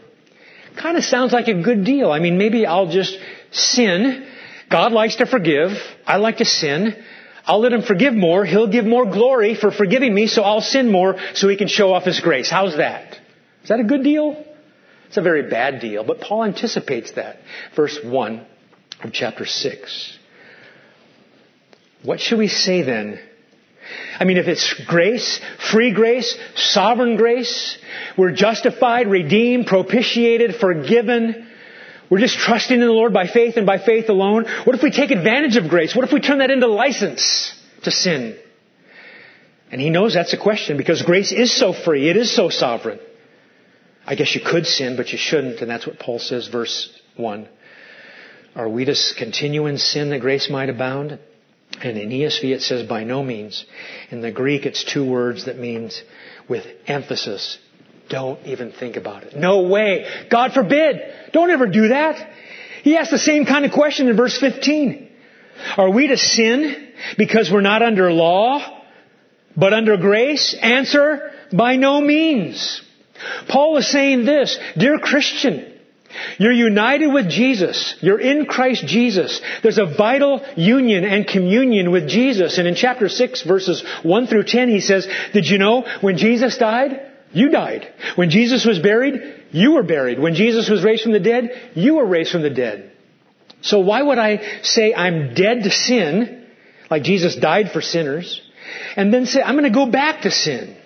Kind 0.77 0.97
of 0.97 1.05
sounds 1.05 1.33
like 1.33 1.49
a 1.49 1.63
good 1.63 1.85
deal. 1.85 2.13
I 2.13 2.19
mean, 2.19 2.39
maybe 2.39 2.67
I'll 2.67 2.91
just 2.91 3.19
sin. 3.51 4.27
God 4.71 4.93
likes 4.93 5.17
to 5.17 5.27
forgive. 5.27 5.71
I 6.07 6.17
like 6.17 6.39
to 6.39 6.45
sin. 6.45 7.03
I'll 7.45 7.61
let 7.61 7.73
him 7.73 7.83
forgive 7.83 8.15
more. 8.15 8.45
He'll 8.45 8.67
give 8.67 8.85
more 8.85 9.07
glory 9.07 9.55
for 9.55 9.71
forgiving 9.71 10.15
me, 10.15 10.27
so 10.27 10.43
I'll 10.43 10.61
sin 10.61 10.91
more 10.91 11.17
so 11.35 11.49
he 11.49 11.57
can 11.57 11.69
show 11.69 11.93
off 11.93 12.05
his 12.05 12.21
grace. 12.21 12.51
How's 12.51 12.77
that? 12.77 13.19
Is 13.63 13.69
that 13.69 13.81
a 13.81 13.85
good 13.85 14.03
deal? 14.03 14.45
It's 15.09 15.17
a 15.17 15.23
very 15.23 15.49
bad 15.49 15.81
deal, 15.81 16.05
but 16.05 16.21
Paul 16.21 16.45
anticipates 16.45 17.13
that. 17.13 17.39
Verse 17.75 17.99
1 18.03 18.47
of 19.03 19.13
chapter 19.13 19.45
6. 19.45 20.19
What 22.03 22.21
should 22.21 22.39
we 22.39 22.49
say 22.49 22.83
then? 22.83 23.21
I 24.19 24.25
mean, 24.25 24.37
if 24.37 24.49
it's 24.49 24.75
grace, 24.87 25.41
free 25.71 25.93
grace, 25.93 26.37
sovereign 26.55 27.17
grace, 27.17 27.79
we're 28.17 28.33
justified, 28.33 29.09
redeemed, 29.09 29.67
propitiated, 29.67 30.57
forgiven, 30.57 31.47
we're 32.09 32.21
just 32.21 32.39
trusting 32.39 32.81
in 32.81 32.87
the 32.87 32.93
Lord 32.93 33.13
by 33.13 33.27
faith 33.27 33.57
and 33.57 33.67
by 33.67 33.79
faith 33.79 34.09
alone. 34.09 34.45
What 34.65 34.77
if 34.77 34.83
we 34.83 34.91
take 34.91 35.11
advantage 35.11 35.57
of 35.57 35.69
grace? 35.69 35.95
What 35.95 36.05
if 36.05 36.13
we 36.13 36.21
turn 36.21 36.39
that 36.39 36.51
into 36.51 36.69
license 36.69 37.53
to 37.83 37.91
sin? 37.91 38.37
And 39.73 39.81
he 39.81 39.91
knows 39.91 40.15
that's 40.15 40.33
a 40.33 40.39
question 40.39 40.77
because 40.77 41.03
grace 41.03 41.33
is 41.33 41.55
so 41.55 41.73
free. 41.73 42.09
It 42.09 42.17
is 42.17 42.35
so 42.35 42.49
sovereign. 42.49 43.01
I 44.07 44.15
guess 44.15 44.35
you 44.35 44.41
could 44.41 44.67
sin, 44.67 44.97
but 44.97 45.11
you 45.11 45.19
shouldn't, 45.19 45.61
and 45.61 45.71
that's 45.71 45.87
what 45.87 45.99
Paul 45.99 46.19
says, 46.19 46.47
verse 46.49 46.89
1. 47.17 47.49
Are 48.55 48.69
we 48.69 48.85
to 48.85 48.97
continue 49.19 49.67
in 49.67 49.79
sin 49.79 50.11
that 50.11 50.21
grace 50.21 50.49
might 50.49 50.71
abound? 50.71 51.19
And 51.83 51.99
in 51.99 52.09
ESV 52.09 52.45
it 52.45 52.63
says 52.63 52.89
by 52.89 53.05
no 53.05 53.23
means. 53.23 53.67
In 54.11 54.23
the 54.23 54.31
Greek 54.31 54.65
it's 54.65 54.85
two 54.85 55.05
words 55.05 55.45
that 55.45 55.59
means 55.59 56.03
with 56.49 56.65
emphasis. 56.87 57.59
Don't 58.09 58.45
even 58.47 58.73
think 58.73 58.97
about 58.97 59.25
it. 59.25 59.37
No 59.37 59.63
way. 59.63 60.07
God 60.31 60.53
forbid. 60.53 61.03
Don't 61.33 61.51
ever 61.51 61.67
do 61.67 61.89
that. 61.89 62.31
He 62.83 62.97
asked 62.97 63.11
the 63.11 63.19
same 63.19 63.45
kind 63.45 63.65
of 63.65 63.73
question 63.73 64.09
in 64.09 64.17
verse 64.17 64.39
15. 64.39 65.11
Are 65.77 65.91
we 65.91 66.07
to 66.07 66.17
sin 66.17 66.93
because 67.19 67.51
we're 67.51 67.61
not 67.61 67.83
under 67.83 68.13
law, 68.13 68.85
but 69.57 69.73
under 69.73 69.97
grace? 69.97 70.57
Answer, 70.61 71.33
by 71.53 71.77
no 71.77 72.01
means. 72.01 72.81
Paul 73.49 73.77
is 73.79 73.91
saying 73.91 74.25
this, 74.25 74.59
dear 74.77 74.99
Christian, 74.99 75.73
You're 76.39 76.53
united 76.53 77.09
with 77.09 77.29
Jesus. 77.29 77.95
You're 78.01 78.21
in 78.21 78.47
Christ 78.47 78.87
Jesus. 78.87 79.41
There's 79.63 79.79
a 79.79 79.87
vital 79.87 80.45
union 80.57 81.05
and 81.05 81.27
communion 81.27 81.91
with 81.91 82.09
Jesus. 82.09 82.59
And 82.59 82.67
in 82.67 82.75
chapter 82.75 83.09
6 83.09 83.43
verses 83.43 83.85
1 84.03 84.27
through 84.27 84.45
10 84.45 84.69
he 84.69 84.81
says, 84.81 85.07
Did 85.33 85.47
you 85.47 85.59
know 85.59 85.87
when 86.01 86.17
Jesus 86.17 86.57
died, 86.59 87.13
you 87.33 87.51
died. 87.51 87.93
When 88.15 88.31
Jesus 88.31 88.65
was 88.65 88.79
buried, 88.79 89.45
you 89.51 89.73
were 89.73 89.83
buried. 89.83 90.19
When 90.19 90.35
Jesus 90.35 90.71
was 90.71 90.83
raised 90.83 91.03
from 91.03 91.13
the 91.13 91.21
dead, 91.21 91.73
you 91.75 91.97
were 91.97 92.07
raised 92.07 92.33
from 92.33 92.43
the 92.43 92.51
dead. 92.51 92.93
So 93.61 93.81
why 93.81 94.03
would 94.03 94.19
I 94.19 94.61
say 94.63 94.95
I'm 94.95 95.35
dead 95.35 95.65
to 95.65 95.71
sin, 95.71 96.47
like 96.91 97.03
Jesus 97.03 97.37
died 97.37 97.73
for 97.73 97.81
sinners, 97.81 98.41
and 98.97 99.13
then 99.13 99.27
say 99.27 99.43
I'm 99.43 99.55
going 99.55 99.65
to 99.65 99.71
go 99.71 99.91
back 99.91 100.23
to 100.23 100.31
sin? 100.31 100.77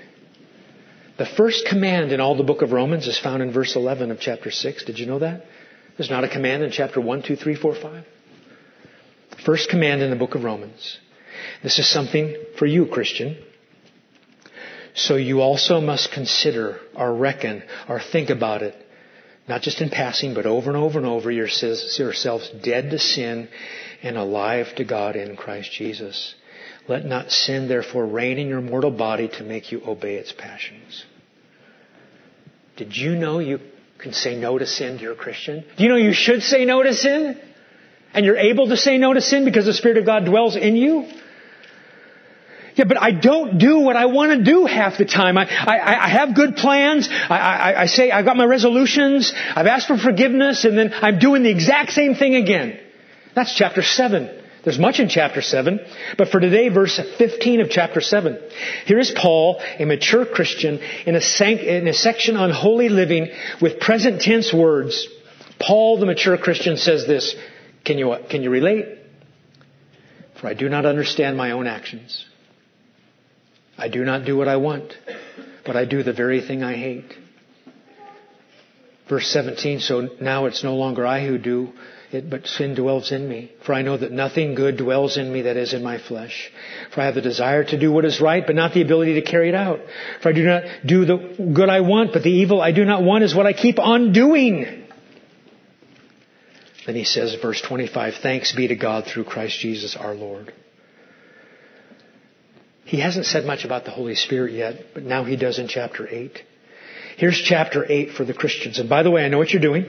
The 1.21 1.27
first 1.27 1.67
command 1.67 2.13
in 2.13 2.21
all 2.21 2.35
the 2.35 2.43
book 2.43 2.63
of 2.63 2.73
Romans 2.73 3.07
is 3.07 3.19
found 3.19 3.43
in 3.43 3.53
verse 3.53 3.77
11 3.77 4.11
of 4.11 4.21
chapter 4.21 4.51
6. 4.51 4.85
Did 4.85 4.99
you 4.99 5.05
know 5.05 5.19
that? 5.19 5.45
There's 5.99 6.09
not 6.09 6.25
a 6.25 6.29
command 6.31 6.63
in 6.63 6.71
chapter 6.71 6.99
1, 6.99 7.23
2, 7.25 7.37
3, 7.37 7.55
4, 7.57 7.75
5. 7.75 8.05
First 9.45 9.69
command 9.69 10.01
in 10.01 10.09
the 10.09 10.17
book 10.17 10.35
of 10.35 10.45
Romans. 10.45 10.99
This 11.63 11.79
is 11.79 11.93
something 11.93 12.35
for 12.59 12.65
you, 12.65 12.87
Christian. 12.87 13.37
So 14.95 15.17
you 15.17 15.43
also 15.43 15.83
must 15.83 16.11
consider 16.11 16.81
or 16.95 17.15
reckon 17.15 17.65
or 17.87 18.01
think 18.01 18.31
about 18.31 18.63
it, 18.63 18.75
not 19.47 19.61
just 19.61 19.83
in 19.83 19.91
passing, 19.91 20.33
but 20.33 20.47
over 20.47 20.71
and 20.71 20.79
over 20.79 20.99
and 20.99 21.07
over 21.07 21.31
yourselves 21.31 22.51
dead 22.63 22.89
to 22.93 22.99
sin 22.99 23.51
and 24.03 24.17
alive 24.17 24.75
to 24.77 24.85
God 24.85 25.17
in 25.17 25.37
Christ 25.37 25.71
Jesus. 25.71 26.35
Let 26.89 27.05
not 27.05 27.31
sin 27.31 27.69
therefore 27.69 28.07
reign 28.07 28.39
in 28.39 28.49
your 28.49 28.63
mortal 28.63 28.91
body 28.91 29.29
to 29.35 29.45
make 29.45 29.71
you 29.71 29.83
obey 29.87 30.15
its 30.15 30.33
passions. 30.33 31.05
Did 32.77 32.97
you 32.97 33.15
know 33.15 33.39
you 33.39 33.61
can 33.99 34.13
say 34.13 34.37
no 34.37 34.59
to 34.59 34.67
sin, 34.67 34.97
dear 34.97 35.15
Christian? 35.15 35.65
Do 35.77 35.83
you 35.83 35.89
know 35.89 35.97
you 35.97 36.13
should 36.13 36.43
say 36.43 36.65
no 36.65 36.83
to 36.83 36.95
sin? 36.95 37.41
And 38.13 38.25
you're 38.25 38.37
able 38.37 38.69
to 38.69 38.77
say 38.77 38.99
no 38.99 39.13
to 39.13 39.21
sin 39.21 39.45
because 39.45 39.67
the 39.67 39.73
Spirit 39.73 39.99
of 39.99 40.07
God 40.07 40.25
dwells 40.25 40.57
in 40.57 40.77
you? 40.77 41.07
Yeah, 42.75 42.85
but 42.85 43.01
I 43.01 43.11
don't 43.11 43.59
do 43.59 43.81
what 43.81 43.97
I 43.97 44.07
want 44.07 44.33
to 44.33 44.43
do 44.43 44.65
half 44.65 44.97
the 44.97 45.05
time. 45.05 45.37
I, 45.37 45.45
I, 45.45 46.05
I 46.05 46.09
have 46.09 46.35
good 46.35 46.57
plans. 46.57 47.09
I, 47.11 47.37
I, 47.37 47.83
I 47.83 47.87
say 47.87 48.11
I've 48.11 48.25
got 48.25 48.37
my 48.37 48.45
resolutions. 48.45 49.33
I've 49.35 49.67
asked 49.67 49.89
for 49.89 49.99
forgiveness 49.99 50.65
and 50.65 50.79
then 50.79 50.93
I'm 50.95 51.19
doing 51.19 51.43
the 51.43 51.51
exact 51.51 51.93
same 51.93 52.15
thing 52.15 52.37
again. 52.37 52.81
That's 53.35 53.55
chapter 53.55 53.83
7. 53.83 54.40
There's 54.63 54.79
much 54.79 55.01
in 55.01 55.09
chapter 55.09 55.41
7, 55.41 55.81
but 56.19 56.29
for 56.29 56.39
today, 56.39 56.69
verse 56.69 57.01
15 57.19 57.61
of 57.61 57.71
chapter 57.71 58.01
7. 58.01 58.39
Here 58.85 58.99
is 58.99 59.11
Paul, 59.11 59.61
a 59.79 59.87
mature 59.87 60.27
Christian, 60.27 60.81
in 61.07 61.17
a, 61.17 61.79
in 61.79 61.89
a 61.89 61.95
section 61.95 62.37
on 62.37 62.51
holy 62.51 62.91
living 62.91 63.31
with 63.63 63.81
present 63.81 64.21
tense 64.21 64.53
words. 64.53 65.09
Paul, 65.59 65.99
the 65.99 66.07
mature 66.07 66.37
Christian, 66.37 66.77
says 66.77 67.07
this. 67.07 67.35
Can 67.87 67.97
you, 67.97 68.15
can 68.29 68.43
you 68.43 68.51
relate? 68.51 68.87
For 70.39 70.47
I 70.47 70.55
do 70.55 70.69
not 70.69 70.85
understand 70.85 71.39
my 71.39 71.53
own 71.53 71.67
actions. 71.67 72.27
I 73.79 73.89
do 73.89 74.05
not 74.05 74.27
do 74.27 74.37
what 74.37 74.49
I 74.49 74.57
want, 74.57 74.93
but 75.65 75.75
I 75.75 75.87
do 75.87 76.03
the 76.03 76.13
very 76.13 76.43
thing 76.43 76.63
I 76.63 76.77
hate. 76.77 77.15
Verse 79.09 79.27
17, 79.29 79.81
so 79.81 80.09
now 80.21 80.45
it's 80.47 80.63
no 80.63 80.77
longer 80.77 81.07
I 81.07 81.27
who 81.27 81.39
do 81.39 81.73
it, 82.13 82.29
but 82.29 82.47
sin 82.47 82.75
dwells 82.75 83.13
in 83.13 83.29
me. 83.29 83.53
For 83.65 83.73
I 83.73 83.83
know 83.83 83.97
that 83.97 84.13
nothing 84.13 84.55
good 84.55 84.77
dwells 84.77 85.17
in 85.17 85.33
me 85.33 85.43
that 85.43 85.57
is 85.57 85.73
in 85.73 85.83
my 85.83 85.99
flesh. 85.99 86.51
For 86.93 87.01
I 87.01 87.07
have 87.07 87.15
the 87.15 87.21
desire 87.21 87.65
to 87.65 87.79
do 87.79 87.93
what 87.93 88.05
is 88.05 88.21
right, 88.21 88.47
but 88.47 88.57
not 88.57 88.75
the 88.75 88.83
ability 88.83 89.15
to 89.15 89.23
carry 89.23 89.49
it 89.49 89.55
out. 89.55 89.81
For 90.23 90.31
I 90.31 90.33
do 90.33 90.45
not 90.45 90.63
do 90.85 91.05
the 91.05 91.51
good 91.55 91.69
I 91.69 91.81
want, 91.81 92.13
but 92.13 92.23
the 92.23 92.31
evil 92.31 92.61
I 92.61 92.73
do 92.73 92.85
not 92.85 93.03
want 93.03 93.25
is 93.25 93.35
what 93.35 93.47
I 93.47 93.53
keep 93.53 93.79
on 93.79 94.13
doing. 94.13 94.85
Then 96.87 96.97
he 96.97 97.05
says, 97.05 97.37
verse 97.41 97.61
25, 97.61 98.15
thanks 98.23 98.53
be 98.53 98.69
to 98.69 98.77
God 98.77 99.07
through 99.07 99.25
Christ 99.25 99.59
Jesus 99.59 99.97
our 99.97 100.15
Lord. 100.15 100.53
He 102.85 102.99
hasn't 102.99 103.27
said 103.27 103.45
much 103.45 103.65
about 103.65 103.85
the 103.85 103.93
Holy 103.93 104.17
Spirit 104.17 104.53
yet, 104.53 104.87
but 104.95 105.05
now 105.05 105.23
he 105.23 105.37
does 105.37 105.61
in 105.61 105.69
chapter 105.69 106.09
8. 106.09 106.43
Here's 107.19 107.41
chapter 107.41 107.85
8 107.89 108.13
for 108.13 108.25
the 108.25 108.35
Christians. 108.35 108.81
And 108.81 108.89
by 108.89 109.03
the 109.05 109.11
way, 109.11 109.25
I 109.25 109.29
know 109.29 109.39
what 109.39 109.53
you're 109.53 109.63
doing. 109.63 109.87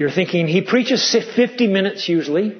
You're 0.00 0.10
thinking, 0.10 0.48
he 0.48 0.62
preaches 0.62 1.14
50 1.36 1.66
minutes 1.66 2.08
usually, 2.08 2.56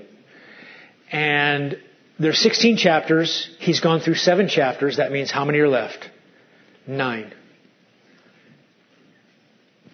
and 1.10 1.78
there's 2.18 2.38
16 2.38 2.76
chapters. 2.76 3.48
He's 3.58 3.80
gone 3.80 4.00
through 4.00 4.16
seven 4.16 4.46
chapters. 4.46 4.98
That 4.98 5.10
means 5.10 5.30
how 5.30 5.46
many 5.46 5.58
are 5.60 5.68
left? 5.68 6.10
Nine. 6.86 7.32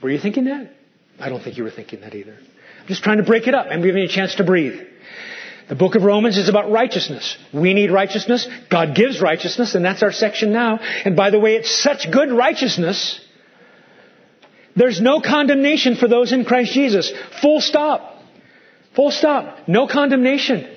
Were 0.02 0.10
you 0.10 0.18
thinking 0.18 0.46
that? 0.46 0.72
I 1.20 1.28
don't 1.28 1.40
think 1.40 1.56
you 1.56 1.62
were 1.62 1.70
thinking 1.70 2.00
that 2.00 2.16
either. 2.16 2.32
I'm 2.32 2.88
just 2.88 3.04
trying 3.04 3.18
to 3.18 3.22
break 3.22 3.46
it 3.46 3.54
up. 3.54 3.68
I'm 3.70 3.80
giving 3.80 4.02
you 4.02 4.08
a 4.08 4.12
chance 4.12 4.34
to 4.34 4.44
breathe. 4.44 4.80
The 5.68 5.76
book 5.76 5.94
of 5.94 6.02
Romans 6.02 6.38
is 6.38 6.48
about 6.48 6.72
righteousness. 6.72 7.36
We 7.54 7.74
need 7.74 7.92
righteousness. 7.92 8.48
God 8.72 8.96
gives 8.96 9.20
righteousness, 9.22 9.76
and 9.76 9.84
that's 9.84 10.02
our 10.02 10.10
section 10.10 10.52
now. 10.52 10.78
And 10.78 11.14
by 11.14 11.30
the 11.30 11.38
way, 11.38 11.54
it's 11.54 11.80
such 11.80 12.10
good 12.10 12.32
righteousness 12.32 13.20
there's 14.76 15.00
no 15.00 15.20
condemnation 15.20 15.96
for 15.96 16.06
those 16.06 16.32
in 16.32 16.44
Christ 16.44 16.72
Jesus. 16.72 17.12
Full 17.40 17.60
stop. 17.60 18.22
Full 18.94 19.10
stop. 19.10 19.68
No 19.68 19.86
condemnation. 19.86 20.72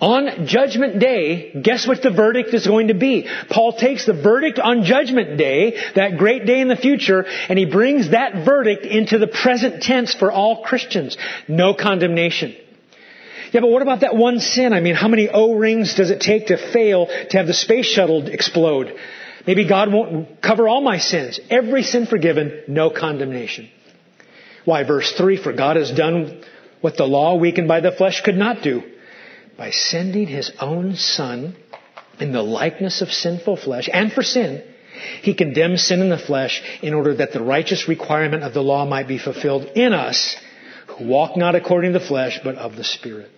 On 0.00 0.46
Judgment 0.46 0.98
Day, 0.98 1.52
guess 1.62 1.86
what 1.86 2.02
the 2.02 2.10
verdict 2.10 2.52
is 2.52 2.66
going 2.66 2.88
to 2.88 2.94
be? 2.94 3.28
Paul 3.48 3.72
takes 3.72 4.04
the 4.04 4.12
verdict 4.12 4.58
on 4.58 4.82
Judgment 4.82 5.38
Day, 5.38 5.80
that 5.94 6.18
great 6.18 6.44
day 6.44 6.60
in 6.60 6.68
the 6.68 6.76
future, 6.76 7.24
and 7.24 7.58
he 7.58 7.64
brings 7.64 8.10
that 8.10 8.44
verdict 8.44 8.84
into 8.84 9.18
the 9.18 9.28
present 9.28 9.82
tense 9.82 10.12
for 10.14 10.30
all 10.30 10.62
Christians. 10.62 11.16
No 11.48 11.72
condemnation. 11.74 12.54
Yeah, 13.52 13.60
but 13.60 13.70
what 13.70 13.82
about 13.82 14.00
that 14.00 14.16
one 14.16 14.40
sin? 14.40 14.72
I 14.72 14.80
mean, 14.80 14.96
how 14.96 15.08
many 15.08 15.28
O-rings 15.28 15.94
does 15.94 16.10
it 16.10 16.20
take 16.20 16.48
to 16.48 16.56
fail 16.56 17.06
to 17.06 17.36
have 17.38 17.46
the 17.46 17.54
space 17.54 17.86
shuttle 17.86 18.26
explode? 18.26 18.98
Maybe 19.46 19.68
God 19.68 19.92
won't 19.92 20.40
cover 20.40 20.68
all 20.68 20.80
my 20.80 20.98
sins. 20.98 21.38
Every 21.50 21.82
sin 21.82 22.06
forgiven, 22.06 22.62
no 22.68 22.90
condemnation. 22.90 23.70
Why? 24.64 24.84
Verse 24.84 25.12
3, 25.12 25.36
for 25.36 25.52
God 25.52 25.76
has 25.76 25.90
done 25.90 26.42
what 26.80 26.96
the 26.96 27.04
law 27.04 27.36
weakened 27.36 27.68
by 27.68 27.80
the 27.80 27.92
flesh 27.92 28.22
could 28.22 28.36
not 28.36 28.62
do. 28.62 28.82
By 29.56 29.70
sending 29.70 30.26
his 30.26 30.50
own 30.60 30.96
son 30.96 31.56
in 32.18 32.32
the 32.32 32.42
likeness 32.42 33.02
of 33.02 33.12
sinful 33.12 33.56
flesh 33.56 33.88
and 33.92 34.12
for 34.12 34.22
sin, 34.22 34.62
he 35.22 35.34
condemns 35.34 35.82
sin 35.82 36.00
in 36.00 36.08
the 36.08 36.18
flesh 36.18 36.62
in 36.82 36.94
order 36.94 37.14
that 37.16 37.32
the 37.32 37.42
righteous 37.42 37.88
requirement 37.88 38.42
of 38.42 38.54
the 38.54 38.62
law 38.62 38.86
might 38.86 39.08
be 39.08 39.18
fulfilled 39.18 39.64
in 39.74 39.92
us 39.92 40.36
who 40.86 41.06
walk 41.06 41.36
not 41.36 41.54
according 41.54 41.92
to 41.92 41.98
the 41.98 42.04
flesh, 42.04 42.40
but 42.42 42.56
of 42.56 42.76
the 42.76 42.84
Spirit. 42.84 43.30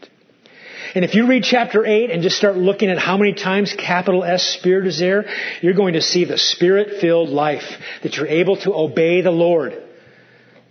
And 0.94 1.04
if 1.04 1.14
you 1.14 1.26
read 1.26 1.44
chapter 1.44 1.84
8 1.84 2.10
and 2.10 2.22
just 2.22 2.36
start 2.36 2.56
looking 2.56 2.90
at 2.90 2.98
how 2.98 3.16
many 3.16 3.32
times 3.32 3.74
capital 3.76 4.24
S 4.24 4.42
Spirit 4.42 4.86
is 4.86 4.98
there, 4.98 5.26
you're 5.60 5.74
going 5.74 5.94
to 5.94 6.02
see 6.02 6.24
the 6.24 6.38
Spirit 6.38 7.00
filled 7.00 7.28
life 7.28 7.64
that 8.02 8.16
you're 8.16 8.26
able 8.26 8.56
to 8.58 8.74
obey 8.74 9.20
the 9.20 9.30
Lord. 9.30 9.82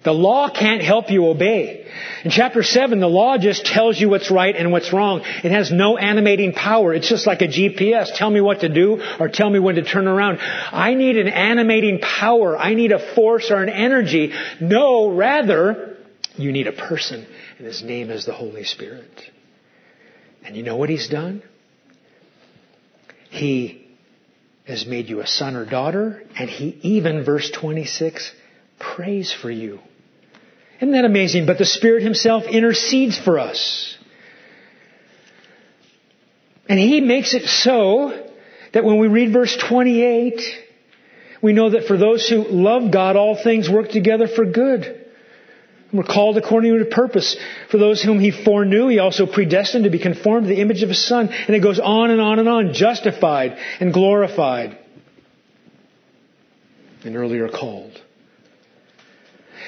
The 0.06 0.14
law 0.14 0.52
can't 0.52 0.84
help 0.84 1.10
you 1.10 1.26
obey. 1.26 1.88
In 2.24 2.30
chapter 2.30 2.62
7, 2.62 3.00
the 3.00 3.08
law 3.08 3.40
just 3.40 3.66
tells 3.66 4.00
you 4.00 4.08
what's 4.08 4.30
right 4.30 4.56
and 4.56 4.72
what's 4.72 4.94
wrong. 4.94 5.22
It 5.24 5.52
has 5.52 5.72
no 5.72 5.98
animating 5.98 6.54
power. 6.54 6.94
It's 6.94 7.10
just 7.10 7.26
like 7.26 7.42
a 7.42 7.48
GPS. 7.48 8.16
Tell 8.16 8.30
me 8.30 8.40
what 8.40 8.60
to 8.60 8.70
do 8.70 9.02
or 9.20 9.30
tell 9.30 9.50
me 9.50 9.58
when 9.58 9.76
to 9.76 9.84
turn 9.84 10.08
around. 10.08 10.38
I 10.42 10.94
need 10.94 11.18
an 11.18 11.28
animating 11.28 12.02
power. 12.02 12.56
I 12.56 12.76
need 12.76 12.92
a 12.92 13.16
force 13.16 13.50
or 13.50 13.64
an 13.64 13.70
energy. 13.70 14.32
No, 14.62 15.10
rather, 15.10 15.98
you 16.38 16.52
need 16.52 16.68
a 16.68 16.72
person, 16.72 17.26
and 17.58 17.66
his 17.66 17.82
name 17.82 18.12
is 18.12 18.28
the 18.28 18.34
Holy 18.34 18.64
Spirit. 18.64 19.10
And 20.46 20.56
you 20.56 20.62
know 20.62 20.76
what 20.76 20.90
he's 20.90 21.08
done? 21.08 21.42
He 23.30 23.88
has 24.68 24.86
made 24.86 25.10
you 25.10 25.20
a 25.20 25.28
son 25.28 25.56
or 25.56 25.66
daughter, 25.66 26.24
and 26.38 26.50
he 26.50 26.78
even, 26.84 27.26
verse 27.26 27.50
26, 27.50 28.32
prays 28.80 29.34
for 29.34 29.50
you. 29.50 29.80
Isn't 30.78 30.92
that 30.92 31.06
amazing? 31.06 31.48
But 31.48 31.58
the 31.58 31.66
Spirit 31.66 32.04
Himself 32.04 32.44
intercedes 32.46 33.18
for 33.18 33.40
us. 33.40 33.98
And 36.70 36.78
He 36.78 37.02
makes 37.02 37.34
it 37.34 37.48
so 37.48 38.30
that 38.74 38.84
when 38.84 39.00
we 39.00 39.08
read 39.08 39.34
verse 39.34 39.56
28, 39.56 40.42
we 41.42 41.54
know 41.54 41.72
that 41.72 41.86
for 41.86 41.98
those 41.98 42.28
who 42.28 42.44
love 42.44 42.92
God, 42.92 43.16
all 43.16 43.36
things 43.36 43.70
work 43.70 43.90
together 43.90 44.28
for 44.28 44.46
good 44.46 44.95
we're 45.98 46.04
called 46.04 46.38
according 46.38 46.78
to 46.78 46.86
purpose. 46.86 47.38
For 47.72 47.78
those 47.78 48.02
whom 48.02 48.20
he 48.20 48.32
foreknew, 48.32 48.88
he 48.88 49.00
also 49.00 49.26
predestined 49.26 49.86
to 49.86 49.90
be 49.90 50.00
conformed 50.00 50.48
to 50.48 50.54
the 50.54 50.62
image 50.62 50.84
of 50.84 50.90
his 50.90 51.06
son. 51.06 51.30
And 51.30 51.56
it 51.56 51.62
goes 51.62 51.80
on 51.80 52.12
and 52.12 52.22
on 52.22 52.40
and 52.40 52.50
on, 52.50 52.74
justified 52.74 53.58
and 53.80 53.94
glorified. 53.94 54.78
And 57.04 57.16
earlier 57.16 57.50
called. 57.50 58.02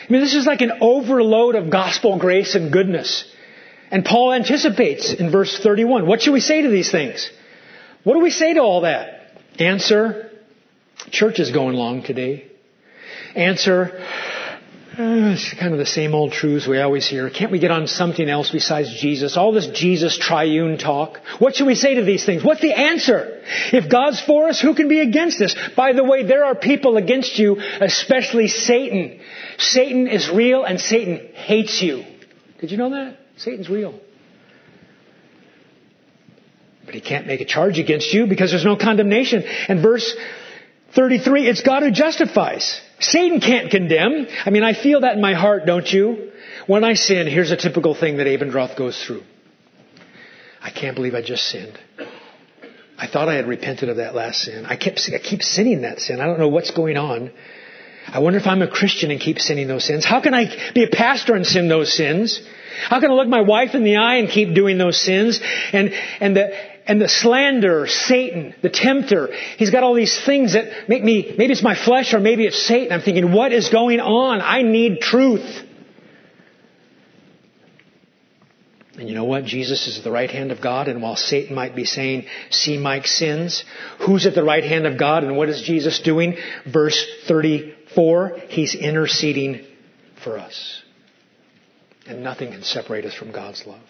I 0.07 0.11
mean, 0.11 0.21
this 0.21 0.36
is 0.36 0.45
like 0.45 0.61
an 0.61 0.71
overload 0.82 1.55
of 1.55 1.69
gospel 1.69 2.17
grace 2.17 2.55
and 2.55 2.71
goodness. 2.71 3.25
And 3.91 4.03
Paul 4.03 4.34
anticipates 4.34 5.13
in 5.13 5.32
verse 5.32 5.57
31. 5.59 6.07
What 6.07 6.21
should 6.21 6.34
we 6.34 6.39
say 6.39 6.61
to 6.61 6.69
these 6.69 6.91
things? 6.91 7.30
What 8.03 8.13
do 8.13 8.19
we 8.19 8.32
say 8.32 8.53
to 8.53 8.61
all 8.61 8.82
that? 8.82 9.32
Answer, 9.59 10.32
church 11.11 11.39
is 11.39 11.51
going 11.51 11.75
long 11.75 12.03
today. 12.03 12.47
Answer, 13.36 14.03
Uh, 14.98 15.34
it's 15.34 15.54
kind 15.54 15.74
of 15.74 15.78
the 15.78 15.86
same 15.86 16.16
old 16.16 16.32
truths 16.32 16.66
we 16.66 16.80
always 16.80 17.08
hear. 17.08 17.30
Can't 17.30 17.52
we 17.52 17.60
get 17.60 17.70
on 17.70 17.86
something 17.86 18.28
else 18.28 18.50
besides 18.50 19.00
Jesus? 19.00 19.38
All 19.38 19.52
this 19.52 19.68
Jesus 19.68 20.18
triune 20.18 20.80
talk. 20.80 21.20
What 21.38 21.56
should 21.56 21.68
we 21.68 21.76
say 21.76 21.93
to 21.95 22.04
these 22.04 22.26
things? 22.26 22.43
What's 22.43 22.62
the 22.62 22.74
answer? 22.74 23.43
If 23.72 23.91
God's 23.91 24.20
for 24.20 24.50
us, 24.50 24.60
who 24.60 24.74
can 24.74 24.88
be 24.88 25.00
against 25.02 25.39
us? 25.39 25.56
By 25.76 25.93
the 25.93 26.04
way, 26.04 26.24
there 26.24 26.43
are 26.43 26.56
people 26.56 26.98
against 26.98 27.38
you, 27.38 27.58
especially 27.80 28.48
Satan. 28.48 29.20
Satan 29.60 30.08
is 30.08 30.32
real 30.32 30.64
and 30.64 30.80
Satan 30.80 31.32
hates 31.36 31.80
you. 31.80 32.04
Did 32.60 32.72
you 32.72 32.78
know 32.78 32.89
that? 32.89 33.20
Satan's 33.36 33.70
real. 33.70 34.00
But 36.88 36.95
he 36.95 37.02
can't 37.02 37.28
make 37.28 37.41
a 37.41 37.45
charge 37.45 37.78
against 37.78 38.12
you 38.12 38.26
because 38.26 38.50
there's 38.50 38.66
no 38.66 38.78
condemnation. 38.78 39.43
And 39.43 39.80
verse 39.80 40.12
33, 40.95 41.48
it's 41.48 41.62
God 41.62 41.84
who 41.84 41.91
justifies. 41.91 42.82
Satan 43.00 43.39
can't 43.39 43.70
condemn. 43.70 44.28
I 44.45 44.50
mean, 44.50 44.64
I 44.64 44.74
feel 44.74 45.02
that 45.02 45.16
in 45.16 45.22
my 45.22 45.34
heart, 45.34 45.66
don't 45.66 45.88
you? 45.91 46.32
When 46.66 46.84
I 46.84 46.93
sin, 46.93 47.28
here's 47.28 47.52
a 47.52 47.58
typical 47.58 47.93
thing 47.93 48.18
that 48.18 48.28
Abendroth 48.28 48.78
goes 48.78 49.02
through. 49.06 49.24
I 50.62 50.72
can't 50.72 50.95
believe 50.95 51.14
I 51.14 51.22
just 51.22 51.43
sinned. 51.45 51.78
I 52.98 53.08
thought 53.08 53.30
I 53.30 53.36
had 53.36 53.48
repented 53.48 53.89
of 53.89 53.98
that 53.98 54.16
last 54.16 54.41
sin. 54.41 54.66
I 54.66 54.76
kept, 54.76 55.10
I 55.14 55.20
keep 55.20 55.43
sinning 55.43 55.84
that 55.84 56.00
sin. 56.00 56.20
I 56.20 56.26
don't 56.26 56.39
know 56.39 56.48
what's 56.48 56.72
going 56.72 56.98
on. 56.98 57.32
I 58.08 58.20
wonder 58.20 58.39
if 58.39 58.48
I'm 58.48 58.62
a 58.62 58.68
Christian 58.68 59.12
and 59.12 59.20
keep 59.20 59.39
sinning 59.39 59.68
those 59.68 59.84
sins. 59.84 60.06
How 60.06 60.22
can 60.22 60.34
I 60.34 60.72
be 60.74 60.84
a 60.84 60.88
pastor 60.88 61.36
and 61.36 61.45
sin 61.45 61.68
those 61.68 61.93
sins? 61.93 62.41
How 62.89 63.00
can 63.00 63.12
I 63.12 63.14
look 63.14 63.28
my 63.28 63.41
wife 63.41 63.76
in 63.76 63.84
the 63.84 63.98
eye 63.98 64.16
and 64.16 64.30
keep 64.30 64.56
doing 64.56 64.78
those 64.78 64.98
sins? 64.98 65.39
And, 65.74 65.93
and 66.20 66.36
the, 66.36 66.54
and 66.88 67.01
the 67.01 67.09
slander, 67.09 67.85
Satan, 67.88 68.55
the 68.61 68.69
tempter, 68.69 69.29
he's 69.57 69.69
got 69.69 69.83
all 69.83 69.93
these 69.93 70.19
things 70.25 70.53
that 70.53 70.89
make 70.89 71.03
me, 71.03 71.35
maybe 71.38 71.51
it's 71.51 71.63
my 71.63 71.75
flesh 71.75 72.13
or 72.13 72.19
maybe 72.19 72.45
it's 72.45 72.65
Satan. 72.65 72.93
I'm 72.93 73.01
thinking, 73.01 73.31
what 73.31 73.51
is 73.51 73.69
going 73.69 73.99
on? 73.99 74.41
I 74.41 74.61
need 74.61 75.01
truth. 75.01 75.63
And 78.97 79.07
you 79.07 79.13
know 79.13 79.25
what? 79.25 79.45
Jesus 79.45 79.85
is 79.88 79.99
at 79.99 80.03
the 80.03 80.11
right 80.11 80.29
hand 80.29 80.51
of 80.51 80.59
God, 80.59 80.88
and 80.88 81.03
while 81.03 81.15
Satan 81.15 81.55
might 81.55 81.75
be 81.75 81.85
saying, 81.85 82.25
see 82.49 82.77
Mike 82.77 83.05
sins, 83.05 83.63
who's 83.99 84.25
at 84.25 84.33
the 84.33 84.43
right 84.43 84.63
hand 84.63 84.88
of 84.88 84.97
God, 84.97 85.23
and 85.23 85.38
what 85.38 85.49
is 85.49 85.61
Jesus 85.61 85.99
doing? 85.99 86.35
Verse 86.65 87.05
34, 87.27 88.39
he's 88.47 88.73
interceding 88.73 89.67
for 90.23 90.39
us. 90.39 90.81
And 92.07 92.23
nothing 92.23 92.51
can 92.51 92.63
separate 92.63 93.05
us 93.05 93.13
from 93.13 93.31
God's 93.31 93.67
love. 93.67 93.83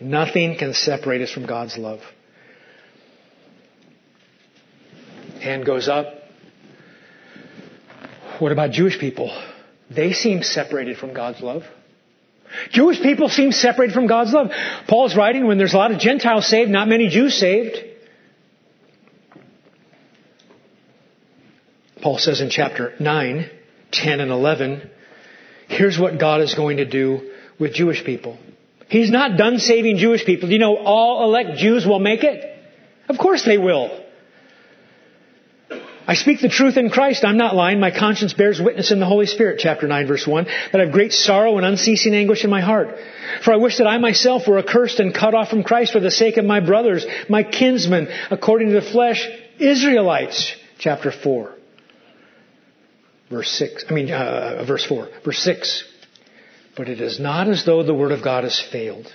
Nothing 0.00 0.56
can 0.56 0.74
separate 0.74 1.22
us 1.22 1.32
from 1.32 1.46
God's 1.46 1.76
love. 1.76 2.00
Hand 5.42 5.66
goes 5.66 5.88
up. 5.88 6.06
What 8.38 8.52
about 8.52 8.70
Jewish 8.70 8.98
people? 8.98 9.36
They 9.90 10.12
seem 10.12 10.44
separated 10.44 10.98
from 10.98 11.14
God's 11.14 11.40
love. 11.40 11.64
Jewish 12.70 13.02
people 13.02 13.28
seem 13.28 13.50
separated 13.50 13.92
from 13.92 14.06
God's 14.06 14.32
love. 14.32 14.52
Paul's 14.86 15.16
writing 15.16 15.46
when 15.46 15.58
there's 15.58 15.74
a 15.74 15.78
lot 15.78 15.90
of 15.90 15.98
Gentiles 15.98 16.46
saved, 16.46 16.70
not 16.70 16.86
many 16.86 17.08
Jews 17.08 17.34
saved. 17.34 17.76
Paul 22.02 22.18
says 22.18 22.40
in 22.40 22.48
chapter 22.48 22.94
9, 23.00 23.50
10 23.90 24.20
and 24.20 24.30
11, 24.30 24.90
here's 25.68 25.98
what 25.98 26.20
God 26.20 26.40
is 26.40 26.54
going 26.54 26.76
to 26.76 26.84
do 26.84 27.32
with 27.58 27.74
Jewish 27.74 28.04
people. 28.04 28.38
He's 28.88 29.10
not 29.10 29.36
done 29.36 29.58
saving 29.58 29.96
Jewish 29.96 30.24
people. 30.24 30.48
Do 30.48 30.52
you 30.52 30.60
know 30.60 30.76
all 30.76 31.24
elect 31.24 31.58
Jews 31.58 31.84
will 31.84 32.00
make 32.00 32.22
it? 32.22 32.44
Of 33.08 33.18
course 33.18 33.44
they 33.44 33.58
will. 33.58 34.01
I 36.06 36.14
speak 36.14 36.40
the 36.40 36.48
truth 36.48 36.76
in 36.76 36.90
Christ. 36.90 37.24
I'm 37.24 37.36
not 37.36 37.54
lying. 37.54 37.78
My 37.78 37.96
conscience 37.96 38.32
bears 38.32 38.60
witness 38.60 38.90
in 38.90 38.98
the 38.98 39.06
Holy 39.06 39.26
Spirit, 39.26 39.60
chapter 39.60 39.86
9, 39.86 40.06
verse 40.06 40.26
1, 40.26 40.44
that 40.44 40.80
I 40.80 40.84
have 40.84 40.92
great 40.92 41.12
sorrow 41.12 41.56
and 41.56 41.66
unceasing 41.66 42.14
anguish 42.14 42.44
in 42.44 42.50
my 42.50 42.60
heart. 42.60 42.96
For 43.44 43.52
I 43.52 43.56
wish 43.56 43.78
that 43.78 43.86
I 43.86 43.98
myself 43.98 44.48
were 44.48 44.58
accursed 44.58 44.98
and 44.98 45.14
cut 45.14 45.34
off 45.34 45.48
from 45.48 45.62
Christ 45.62 45.92
for 45.92 46.00
the 46.00 46.10
sake 46.10 46.38
of 46.38 46.44
my 46.44 46.60
brothers, 46.60 47.06
my 47.28 47.44
kinsmen, 47.44 48.08
according 48.30 48.68
to 48.68 48.80
the 48.80 48.90
flesh, 48.90 49.28
Israelites, 49.58 50.52
chapter 50.78 51.12
4, 51.12 51.54
verse 53.30 53.50
6. 53.50 53.84
I 53.88 53.92
mean, 53.92 54.10
uh, 54.10 54.64
verse 54.66 54.84
4, 54.84 55.08
verse 55.24 55.38
6. 55.38 55.84
But 56.76 56.88
it 56.88 57.00
is 57.00 57.20
not 57.20 57.48
as 57.48 57.64
though 57.64 57.82
the 57.84 57.94
word 57.94 58.12
of 58.12 58.24
God 58.24 58.44
has 58.44 58.58
failed. 58.58 59.12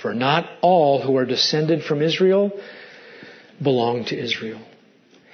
For 0.00 0.14
not 0.14 0.48
all 0.62 1.02
who 1.02 1.16
are 1.16 1.26
descended 1.26 1.82
from 1.82 2.00
Israel 2.00 2.52
belong 3.60 4.04
to 4.06 4.16
Israel. 4.16 4.60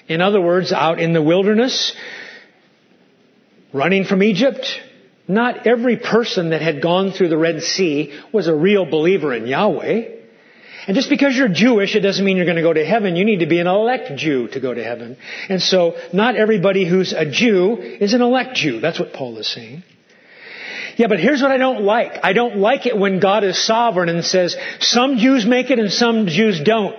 In 0.09 0.21
other 0.21 0.41
words, 0.41 0.73
out 0.73 1.01
in 1.01 1.13
the 1.13 1.23
wilderness, 1.23 1.95
running 3.73 4.05
from 4.05 4.23
Egypt, 4.23 4.67
not 5.27 5.67
every 5.67 5.97
person 5.97 6.51
that 6.51 6.61
had 6.61 6.83
gone 6.83 7.13
through 7.13 7.29
the 7.29 7.39
Red 7.39 7.63
Sea 7.63 8.19
was 8.33 8.47
a 8.47 8.55
real 8.55 8.85
believer 8.85 9.33
in 9.33 9.47
Yahweh. 9.47 10.11
And 10.87 10.95
just 10.95 11.09
because 11.09 11.35
you're 11.35 11.49
Jewish, 11.49 11.97
it 11.97 12.01
doesn't 12.01 12.23
mean 12.23 12.37
you're 12.37 12.45
going 12.45 12.57
to 12.57 12.63
go 12.63 12.75
to 12.75 12.85
heaven. 12.85 13.17
You 13.17 13.25
need 13.25 13.41
to 13.41 13.47
be 13.47 13.59
an 13.59 13.67
elect 13.67 14.17
Jew 14.17 14.49
to 14.49 14.61
go 14.61 14.75
to 14.75 14.85
heaven. 14.85 15.17
And 15.49 15.63
so, 15.63 15.97
not 16.13 16.37
everybody 16.37 16.87
who's 16.87 17.15
a 17.15 17.25
Jew 17.25 17.79
is 17.79 18.13
an 18.13 18.21
elect 18.21 18.55
Jew. 18.55 18.81
That's 18.81 18.99
what 18.99 19.15
Paul 19.15 19.39
is 19.39 19.49
saying. 19.49 19.83
Yeah, 20.97 21.07
but 21.09 21.19
here's 21.19 21.43
what 21.43 21.51
I 21.51 21.57
don't 21.57 21.83
like. 21.83 22.19
I 22.23 22.35
don't 22.35 22.59
like 22.59 22.87
it 22.87 22.97
when 22.97 23.19
God 23.19 23.45
is 23.45 23.59
sovereign 23.65 24.09
and 24.09 24.25
says, 24.25 24.57
some 24.81 25.17
Jews 25.17 25.47
make 25.47 25.71
it 25.71 25.79
and 25.79 25.91
some 25.91 26.27
Jews 26.27 26.61
don't. 26.61 26.97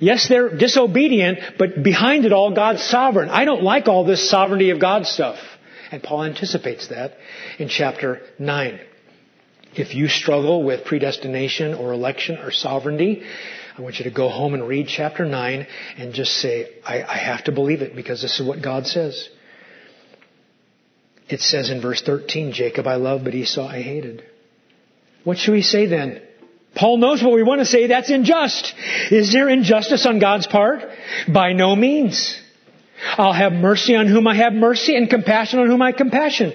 Yes, 0.00 0.28
they're 0.28 0.56
disobedient, 0.56 1.38
but 1.58 1.82
behind 1.82 2.24
it 2.24 2.32
all, 2.32 2.54
God's 2.54 2.82
sovereign. 2.82 3.28
I 3.28 3.44
don't 3.44 3.62
like 3.62 3.86
all 3.86 4.04
this 4.04 4.28
sovereignty 4.28 4.70
of 4.70 4.80
God 4.80 5.06
stuff. 5.06 5.38
And 5.92 6.02
Paul 6.02 6.24
anticipates 6.24 6.88
that 6.88 7.18
in 7.58 7.68
chapter 7.68 8.22
9. 8.38 8.80
If 9.74 9.94
you 9.94 10.08
struggle 10.08 10.64
with 10.64 10.86
predestination 10.86 11.74
or 11.74 11.92
election 11.92 12.38
or 12.38 12.50
sovereignty, 12.50 13.22
I 13.76 13.82
want 13.82 13.98
you 13.98 14.04
to 14.04 14.10
go 14.10 14.28
home 14.28 14.54
and 14.54 14.66
read 14.66 14.88
chapter 14.88 15.26
9 15.26 15.66
and 15.98 16.14
just 16.14 16.32
say, 16.32 16.70
I, 16.84 17.02
I 17.02 17.16
have 17.16 17.44
to 17.44 17.52
believe 17.52 17.82
it 17.82 17.94
because 17.94 18.22
this 18.22 18.40
is 18.40 18.46
what 18.46 18.62
God 18.62 18.86
says. 18.86 19.28
It 21.28 21.40
says 21.40 21.70
in 21.70 21.80
verse 21.82 22.02
13, 22.02 22.52
Jacob 22.52 22.86
I 22.86 22.96
loved, 22.96 23.24
but 23.24 23.34
Esau 23.34 23.66
I 23.66 23.82
hated. 23.82 24.24
What 25.24 25.38
should 25.38 25.52
we 25.52 25.62
say 25.62 25.86
then? 25.86 26.22
Paul 26.74 26.98
knows 26.98 27.22
what 27.22 27.34
we 27.34 27.42
want 27.42 27.60
to 27.60 27.66
say. 27.66 27.88
That's 27.88 28.10
unjust. 28.10 28.74
Is 29.10 29.32
there 29.32 29.48
injustice 29.48 30.06
on 30.06 30.18
God's 30.18 30.46
part? 30.46 30.82
By 31.32 31.52
no 31.52 31.74
means. 31.74 32.38
I'll 33.16 33.32
have 33.32 33.52
mercy 33.52 33.96
on 33.96 34.06
whom 34.06 34.26
I 34.26 34.36
have 34.36 34.52
mercy 34.52 34.96
and 34.96 35.08
compassion 35.08 35.58
on 35.58 35.66
whom 35.66 35.82
I 35.82 35.92
compassion. 35.92 36.52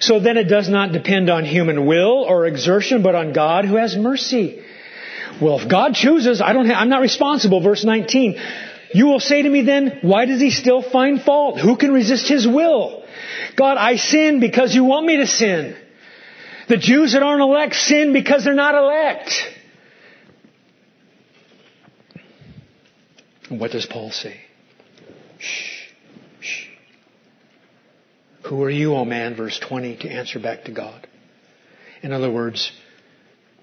So 0.00 0.20
then 0.20 0.36
it 0.36 0.44
does 0.44 0.68
not 0.68 0.92
depend 0.92 1.30
on 1.30 1.44
human 1.44 1.86
will 1.86 2.24
or 2.28 2.46
exertion, 2.46 3.02
but 3.02 3.14
on 3.14 3.32
God 3.32 3.64
who 3.64 3.76
has 3.76 3.96
mercy. 3.96 4.62
Well, 5.40 5.58
if 5.58 5.68
God 5.68 5.94
chooses, 5.94 6.40
I 6.40 6.52
don't 6.52 6.66
have, 6.66 6.76
I'm 6.76 6.88
not 6.88 7.00
responsible. 7.00 7.60
Verse 7.60 7.84
19. 7.84 8.38
You 8.92 9.06
will 9.06 9.20
say 9.20 9.42
to 9.42 9.48
me 9.48 9.62
then, 9.62 9.98
why 10.02 10.26
does 10.26 10.40
he 10.40 10.50
still 10.50 10.82
find 10.82 11.20
fault? 11.20 11.58
Who 11.60 11.76
can 11.76 11.92
resist 11.92 12.28
his 12.28 12.46
will? 12.46 13.04
God, 13.56 13.76
I 13.78 13.96
sin 13.96 14.38
because 14.40 14.74
you 14.74 14.84
want 14.84 15.06
me 15.06 15.16
to 15.18 15.26
sin. 15.26 15.76
The 16.68 16.76
Jews 16.76 17.12
that 17.12 17.22
aren't 17.22 17.42
elect 17.42 17.74
sin 17.74 18.12
because 18.12 18.44
they're 18.44 18.54
not 18.54 18.74
elect. 18.74 19.32
What 23.48 23.70
does 23.70 23.86
Paul 23.86 24.10
say? 24.10 24.40
Shh, 25.38 25.88
shh. 26.40 26.66
Who 28.46 28.62
are 28.62 28.70
you, 28.70 28.94
O 28.94 28.98
oh 28.98 29.04
man, 29.04 29.36
verse 29.36 29.58
20, 29.58 29.98
to 29.98 30.08
answer 30.08 30.38
back 30.38 30.64
to 30.64 30.72
God? 30.72 31.06
In 32.02 32.12
other 32.12 32.30
words, 32.30 32.72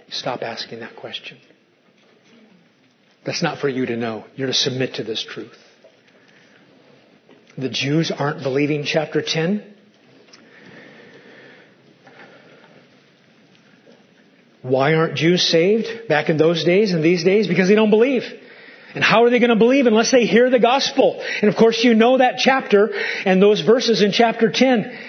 stop 0.10 0.42
asking 0.42 0.80
that 0.80 0.96
question. 0.96 1.38
That's 3.26 3.44
not 3.44 3.60
for 3.60 3.70
you 3.70 3.86
to 3.86 3.98
know. 3.98 4.26
You're 4.36 4.48
to 4.48 4.54
submit 4.54 4.96
to 4.96 5.04
this 5.04 5.24
truth. 5.24 5.58
The 7.58 7.70
Jews 7.70 8.12
aren't 8.12 8.44
believing 8.44 8.84
chapter 8.84 9.22
10. 9.22 9.74
Why 14.62 14.94
aren't 14.94 15.16
Jews 15.16 15.42
saved 15.44 16.08
back 16.08 16.30
in 16.30 16.38
those 16.38 16.64
days 16.64 16.94
and 16.94 17.04
these 17.04 17.24
days? 17.24 17.48
Because 17.48 17.68
they 17.68 17.76
don't 17.76 17.90
believe. 17.90 18.24
And 18.96 19.04
how 19.04 19.24
are 19.24 19.30
they 19.30 19.40
going 19.40 19.50
to 19.50 19.56
believe 19.56 19.88
unless 19.88 20.12
they 20.12 20.26
hear 20.26 20.50
the 20.50 20.60
gospel? 20.60 21.22
And 21.42 21.50
of 21.50 21.56
course 21.56 21.84
you 21.84 21.96
know 21.96 22.20
that 22.20 22.36
chapter 22.38 22.90
and 23.26 23.42
those 23.42 23.62
verses 23.62 24.02
in 24.02 24.12
chapter 24.12 24.52
10. 24.52 25.00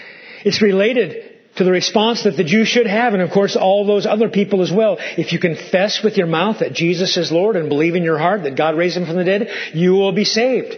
It's 0.44 0.62
related 0.62 1.32
to 1.56 1.64
the 1.64 1.70
response 1.70 2.24
that 2.24 2.36
the 2.36 2.44
Jews 2.44 2.68
should 2.68 2.86
have 2.86 3.12
and 3.12 3.22
of 3.22 3.30
course 3.30 3.56
all 3.56 3.86
those 3.86 4.06
other 4.06 4.28
people 4.28 4.62
as 4.62 4.72
well. 4.72 4.96
If 4.98 5.32
you 5.32 5.38
confess 5.38 6.02
with 6.02 6.16
your 6.16 6.26
mouth 6.26 6.60
that 6.60 6.72
Jesus 6.72 7.16
is 7.16 7.30
Lord 7.30 7.56
and 7.56 7.68
believe 7.68 7.94
in 7.94 8.02
your 8.02 8.18
heart 8.18 8.42
that 8.44 8.56
God 8.56 8.76
raised 8.76 8.96
him 8.96 9.06
from 9.06 9.16
the 9.16 9.24
dead, 9.24 9.48
you 9.74 9.92
will 9.92 10.12
be 10.12 10.24
saved. 10.24 10.76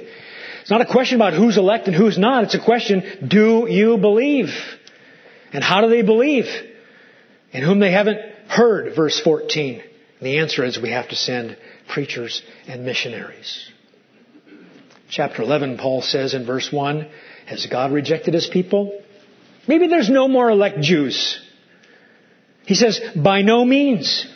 It's 0.60 0.70
not 0.70 0.80
a 0.80 0.86
question 0.86 1.16
about 1.16 1.32
who's 1.32 1.56
elect 1.56 1.86
and 1.86 1.94
who's 1.94 2.18
not. 2.18 2.44
It's 2.44 2.54
a 2.54 2.64
question, 2.64 3.28
do 3.28 3.68
you 3.70 3.98
believe? 3.98 4.48
And 5.52 5.62
how 5.62 5.80
do 5.80 5.88
they 5.88 6.02
believe? 6.02 6.46
In 7.52 7.62
whom 7.62 7.78
they 7.78 7.92
haven't 7.92 8.18
heard, 8.48 8.94
verse 8.96 9.18
14. 9.20 9.80
And 9.80 10.26
the 10.26 10.38
answer 10.38 10.64
is 10.64 10.78
we 10.78 10.90
have 10.90 11.08
to 11.10 11.16
send 11.16 11.56
preachers 11.88 12.42
and 12.66 12.84
missionaries. 12.84 13.70
Chapter 15.08 15.42
11, 15.42 15.78
Paul 15.78 16.02
says 16.02 16.34
in 16.34 16.46
verse 16.46 16.72
1, 16.72 17.08
Has 17.46 17.66
God 17.66 17.92
rejected 17.92 18.34
his 18.34 18.46
people? 18.46 19.00
Maybe 19.68 19.88
there's 19.88 20.10
no 20.10 20.28
more 20.28 20.50
elect 20.50 20.80
Jews. 20.80 21.40
He 22.66 22.74
says, 22.74 23.00
by 23.14 23.42
no 23.42 23.64
means. 23.64 24.26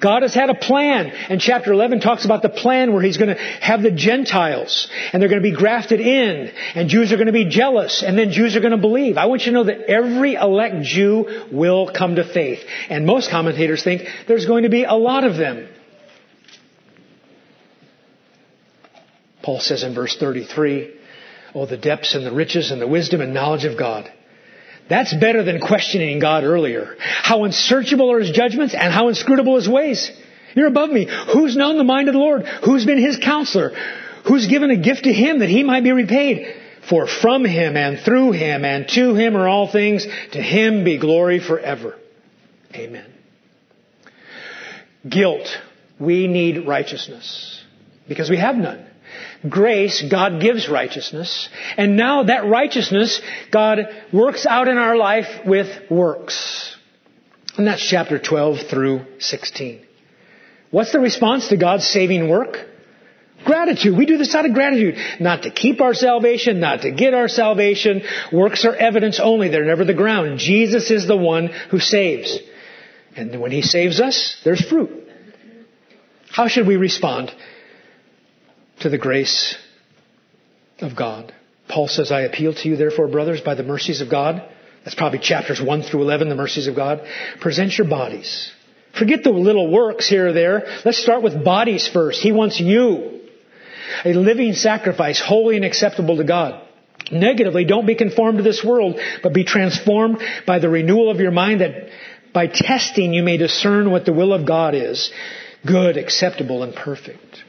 God 0.00 0.22
has 0.22 0.32
had 0.32 0.48
a 0.48 0.54
plan. 0.54 1.06
And 1.08 1.40
chapter 1.40 1.72
11 1.72 1.98
talks 2.00 2.24
about 2.24 2.40
the 2.40 2.48
plan 2.48 2.92
where 2.92 3.02
He's 3.02 3.16
going 3.16 3.34
to 3.34 3.42
have 3.42 3.82
the 3.82 3.90
Gentiles 3.90 4.88
and 5.12 5.20
they're 5.20 5.28
going 5.28 5.42
to 5.42 5.50
be 5.50 5.56
grafted 5.56 6.00
in 6.00 6.52
and 6.76 6.88
Jews 6.88 7.12
are 7.12 7.16
going 7.16 7.26
to 7.26 7.32
be 7.32 7.46
jealous 7.46 8.04
and 8.04 8.16
then 8.16 8.30
Jews 8.30 8.54
are 8.54 8.60
going 8.60 8.70
to 8.70 8.78
believe. 8.78 9.16
I 9.16 9.26
want 9.26 9.42
you 9.42 9.46
to 9.46 9.52
know 9.52 9.64
that 9.64 9.90
every 9.90 10.34
elect 10.34 10.82
Jew 10.82 11.46
will 11.50 11.90
come 11.92 12.14
to 12.14 12.24
faith. 12.24 12.60
And 12.88 13.06
most 13.06 13.28
commentators 13.28 13.82
think 13.82 14.02
there's 14.28 14.46
going 14.46 14.62
to 14.62 14.70
be 14.70 14.84
a 14.84 14.94
lot 14.94 15.24
of 15.24 15.36
them. 15.36 15.66
Paul 19.42 19.60
says 19.60 19.82
in 19.82 19.94
verse 19.94 20.16
33, 20.16 20.94
Oh, 21.54 21.66
the 21.66 21.76
depths 21.76 22.14
and 22.14 22.24
the 22.24 22.32
riches 22.32 22.70
and 22.70 22.80
the 22.80 22.86
wisdom 22.86 23.20
and 23.20 23.34
knowledge 23.34 23.64
of 23.64 23.78
God. 23.78 24.10
That's 24.88 25.14
better 25.14 25.42
than 25.42 25.60
questioning 25.60 26.18
God 26.18 26.44
earlier. 26.44 26.96
How 26.98 27.44
unsearchable 27.44 28.10
are 28.10 28.20
His 28.20 28.30
judgments 28.30 28.74
and 28.74 28.92
how 28.92 29.08
inscrutable 29.08 29.56
His 29.56 29.68
ways. 29.68 30.10
You're 30.54 30.66
above 30.66 30.90
me. 30.90 31.08
Who's 31.32 31.56
known 31.56 31.78
the 31.78 31.84
mind 31.84 32.08
of 32.08 32.14
the 32.14 32.20
Lord? 32.20 32.44
Who's 32.64 32.84
been 32.84 32.98
His 32.98 33.16
counselor? 33.16 33.70
Who's 34.26 34.48
given 34.48 34.70
a 34.70 34.76
gift 34.76 35.04
to 35.04 35.12
Him 35.12 35.38
that 35.40 35.48
He 35.48 35.62
might 35.62 35.84
be 35.84 35.92
repaid? 35.92 36.54
For 36.88 37.06
from 37.06 37.44
Him 37.44 37.76
and 37.76 38.00
through 38.00 38.32
Him 38.32 38.64
and 38.64 38.88
to 38.88 39.14
Him 39.14 39.36
are 39.36 39.48
all 39.48 39.70
things. 39.70 40.06
To 40.32 40.42
Him 40.42 40.84
be 40.84 40.98
glory 40.98 41.38
forever. 41.38 41.96
Amen. 42.74 43.12
Guilt. 45.08 45.48
We 46.00 46.26
need 46.26 46.66
righteousness. 46.66 47.62
Because 48.08 48.28
we 48.28 48.38
have 48.38 48.56
none 48.56 48.89
grace, 49.48 50.02
God 50.02 50.40
gives 50.40 50.68
righteousness. 50.68 51.48
And 51.76 51.96
now 51.96 52.24
that 52.24 52.46
righteousness, 52.46 53.20
God 53.50 53.80
works 54.12 54.46
out 54.46 54.68
in 54.68 54.78
our 54.78 54.96
life 54.96 55.46
with 55.46 55.90
works. 55.90 56.76
And 57.56 57.66
that's 57.66 57.86
chapter 57.86 58.18
12 58.18 58.68
through 58.68 59.04
16. 59.18 59.84
What's 60.70 60.92
the 60.92 61.00
response 61.00 61.48
to 61.48 61.56
God's 61.56 61.86
saving 61.86 62.28
work? 62.28 62.66
Gratitude. 63.44 63.96
We 63.96 64.06
do 64.06 64.18
this 64.18 64.34
out 64.34 64.44
of 64.44 64.52
gratitude. 64.52 64.96
Not 65.18 65.42
to 65.42 65.50
keep 65.50 65.80
our 65.80 65.94
salvation, 65.94 66.60
not 66.60 66.82
to 66.82 66.90
get 66.90 67.14
our 67.14 67.28
salvation. 67.28 68.02
Works 68.32 68.64
are 68.64 68.74
evidence 68.74 69.18
only. 69.18 69.48
They're 69.48 69.64
never 69.64 69.84
the 69.84 69.94
ground. 69.94 70.38
Jesus 70.38 70.90
is 70.90 71.06
the 71.06 71.16
one 71.16 71.46
who 71.70 71.78
saves. 71.78 72.38
And 73.16 73.40
when 73.40 73.50
He 73.50 73.62
saves 73.62 74.00
us, 74.00 74.36
there's 74.44 74.64
fruit. 74.64 75.08
How 76.30 76.48
should 76.48 76.66
we 76.66 76.76
respond 76.76 77.34
to 78.80 78.88
the 78.88 78.98
grace 78.98 79.56
of 80.80 80.96
God. 80.96 81.32
Paul 81.68 81.88
says, 81.88 82.10
I 82.10 82.22
appeal 82.22 82.54
to 82.54 82.68
you, 82.68 82.76
therefore, 82.76 83.08
brothers, 83.08 83.40
by 83.40 83.54
the 83.54 83.62
mercies 83.62 84.00
of 84.00 84.10
God. 84.10 84.42
That's 84.84 84.94
probably 84.94 85.18
chapters 85.18 85.60
1 85.60 85.82
through 85.82 86.02
11, 86.02 86.28
the 86.28 86.34
mercies 86.34 86.66
of 86.66 86.74
God. 86.74 87.06
Present 87.40 87.76
your 87.76 87.88
bodies. 87.88 88.50
Forget 88.98 89.22
the 89.22 89.30
little 89.30 89.70
works 89.70 90.08
here 90.08 90.28
or 90.28 90.32
there. 90.32 90.80
Let's 90.84 90.98
start 90.98 91.22
with 91.22 91.44
bodies 91.44 91.86
first. 91.86 92.20
He 92.20 92.32
wants 92.32 92.58
you. 92.58 93.20
A 94.04 94.14
living 94.14 94.54
sacrifice, 94.54 95.20
holy 95.20 95.56
and 95.56 95.64
acceptable 95.64 96.16
to 96.16 96.24
God. 96.24 96.66
Negatively, 97.12 97.64
don't 97.64 97.86
be 97.86 97.94
conformed 97.94 98.38
to 98.38 98.44
this 98.44 98.64
world, 98.64 99.00
but 99.22 99.34
be 99.34 99.44
transformed 99.44 100.22
by 100.46 100.58
the 100.58 100.68
renewal 100.68 101.10
of 101.10 101.20
your 101.20 101.32
mind 101.32 101.60
that 101.60 101.90
by 102.32 102.46
testing 102.46 103.12
you 103.12 103.22
may 103.22 103.36
discern 103.36 103.90
what 103.90 104.04
the 104.04 104.12
will 104.12 104.32
of 104.32 104.46
God 104.46 104.74
is. 104.74 105.12
Good, 105.66 105.96
acceptable, 105.96 106.62
and 106.62 106.74
perfect. 106.74 107.42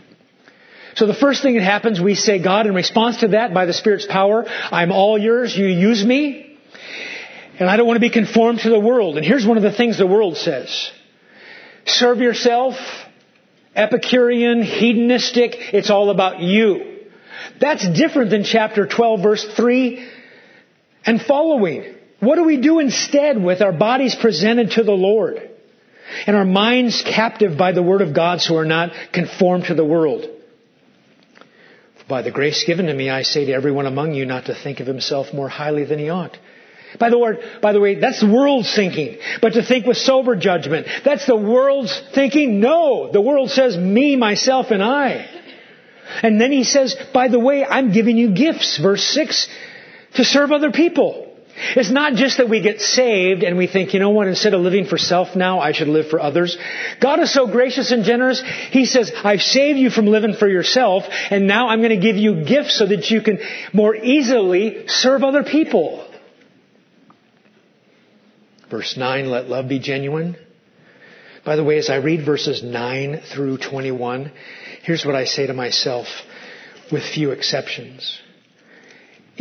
So 0.95 1.07
the 1.07 1.13
first 1.13 1.41
thing 1.41 1.55
that 1.55 1.63
happens, 1.63 2.01
we 2.01 2.15
say, 2.15 2.41
God, 2.41 2.67
in 2.67 2.73
response 2.73 3.17
to 3.17 3.29
that, 3.29 3.53
by 3.53 3.65
the 3.65 3.73
Spirit's 3.73 4.05
power, 4.05 4.45
I'm 4.47 4.91
all 4.91 5.17
yours, 5.17 5.55
you 5.55 5.65
use 5.65 6.03
me, 6.03 6.57
and 7.59 7.69
I 7.69 7.77
don't 7.77 7.87
want 7.87 7.97
to 7.97 8.01
be 8.01 8.09
conformed 8.09 8.59
to 8.59 8.69
the 8.69 8.79
world. 8.79 9.17
And 9.17 9.25
here's 9.25 9.45
one 9.45 9.57
of 9.57 9.63
the 9.63 9.71
things 9.71 9.97
the 9.97 10.07
world 10.07 10.37
says. 10.37 10.91
Serve 11.85 12.19
yourself, 12.19 12.75
Epicurean, 13.75 14.61
hedonistic, 14.63 15.55
it's 15.73 15.89
all 15.89 16.09
about 16.09 16.41
you. 16.41 17.07
That's 17.59 17.87
different 17.87 18.29
than 18.29 18.43
chapter 18.43 18.85
12 18.85 19.23
verse 19.23 19.45
3 19.55 20.07
and 21.05 21.21
following. 21.21 21.95
What 22.19 22.35
do 22.35 22.43
we 22.43 22.57
do 22.57 22.79
instead 22.79 23.41
with 23.41 23.61
our 23.61 23.71
bodies 23.71 24.15
presented 24.15 24.71
to 24.71 24.83
the 24.83 24.91
Lord? 24.91 25.49
And 26.27 26.35
our 26.35 26.45
minds 26.45 27.01
captive 27.01 27.57
by 27.57 27.71
the 27.71 27.81
Word 27.81 28.01
of 28.01 28.13
God 28.13 28.41
so 28.41 28.55
we're 28.55 28.65
not 28.65 28.91
conformed 29.13 29.65
to 29.65 29.73
the 29.73 29.85
world? 29.85 30.27
By 32.11 32.23
the 32.23 32.29
grace 32.29 32.65
given 32.65 32.87
to 32.87 32.93
me, 32.93 33.09
I 33.09 33.21
say 33.21 33.45
to 33.45 33.53
everyone 33.53 33.85
among 33.85 34.13
you 34.13 34.25
not 34.25 34.47
to 34.47 34.53
think 34.53 34.81
of 34.81 34.85
himself 34.85 35.33
more 35.33 35.47
highly 35.47 35.85
than 35.85 35.97
he 35.97 36.09
ought. 36.09 36.37
By 36.99 37.09
the 37.09 37.17
word, 37.17 37.39
by 37.61 37.71
the 37.71 37.79
way, 37.79 37.95
that's 38.01 38.19
the 38.19 38.29
world's 38.29 38.75
thinking. 38.75 39.17
But 39.41 39.53
to 39.53 39.63
think 39.63 39.85
with 39.85 39.95
sober 39.95 40.35
judgment, 40.35 40.87
that's 41.05 41.25
the 41.25 41.37
world's 41.37 41.97
thinking. 42.13 42.59
No, 42.59 43.09
the 43.13 43.21
world 43.21 43.49
says 43.49 43.77
me, 43.77 44.17
myself, 44.17 44.71
and 44.71 44.83
I. 44.83 45.25
And 46.21 46.39
then 46.39 46.51
he 46.51 46.65
says, 46.65 46.97
by 47.13 47.29
the 47.29 47.39
way, 47.39 47.63
I'm 47.63 47.93
giving 47.93 48.17
you 48.17 48.35
gifts, 48.35 48.77
verse 48.77 49.05
6, 49.05 49.47
to 50.15 50.25
serve 50.25 50.51
other 50.51 50.73
people. 50.73 51.30
It's 51.75 51.91
not 51.91 52.13
just 52.13 52.37
that 52.37 52.49
we 52.49 52.61
get 52.61 52.81
saved 52.81 53.43
and 53.43 53.57
we 53.57 53.67
think, 53.67 53.93
you 53.93 53.99
know 53.99 54.09
what, 54.09 54.27
instead 54.27 54.53
of 54.53 54.61
living 54.61 54.85
for 54.85 54.97
self 54.97 55.35
now, 55.35 55.59
I 55.59 55.71
should 55.71 55.87
live 55.87 56.07
for 56.07 56.19
others. 56.19 56.57
God 56.99 57.19
is 57.19 57.33
so 57.33 57.47
gracious 57.47 57.91
and 57.91 58.03
generous. 58.03 58.41
He 58.71 58.85
says, 58.85 59.11
I've 59.23 59.41
saved 59.41 59.79
you 59.79 59.89
from 59.89 60.07
living 60.07 60.33
for 60.33 60.47
yourself 60.47 61.03
and 61.29 61.47
now 61.47 61.69
I'm 61.69 61.79
going 61.79 61.91
to 61.91 62.05
give 62.05 62.17
you 62.17 62.43
gifts 62.43 62.77
so 62.77 62.85
that 62.87 63.09
you 63.09 63.21
can 63.21 63.39
more 63.73 63.95
easily 63.95 64.87
serve 64.87 65.23
other 65.23 65.43
people. 65.43 66.07
Verse 68.69 68.95
9, 68.97 69.29
let 69.29 69.49
love 69.49 69.67
be 69.67 69.79
genuine. 69.79 70.37
By 71.43 71.55
the 71.55 71.63
way, 71.63 71.77
as 71.77 71.89
I 71.89 71.95
read 71.95 72.25
verses 72.25 72.63
9 72.63 73.21
through 73.33 73.57
21, 73.57 74.31
here's 74.83 75.05
what 75.05 75.15
I 75.15 75.25
say 75.25 75.47
to 75.47 75.53
myself 75.53 76.07
with 76.91 77.03
few 77.03 77.31
exceptions. 77.31 78.19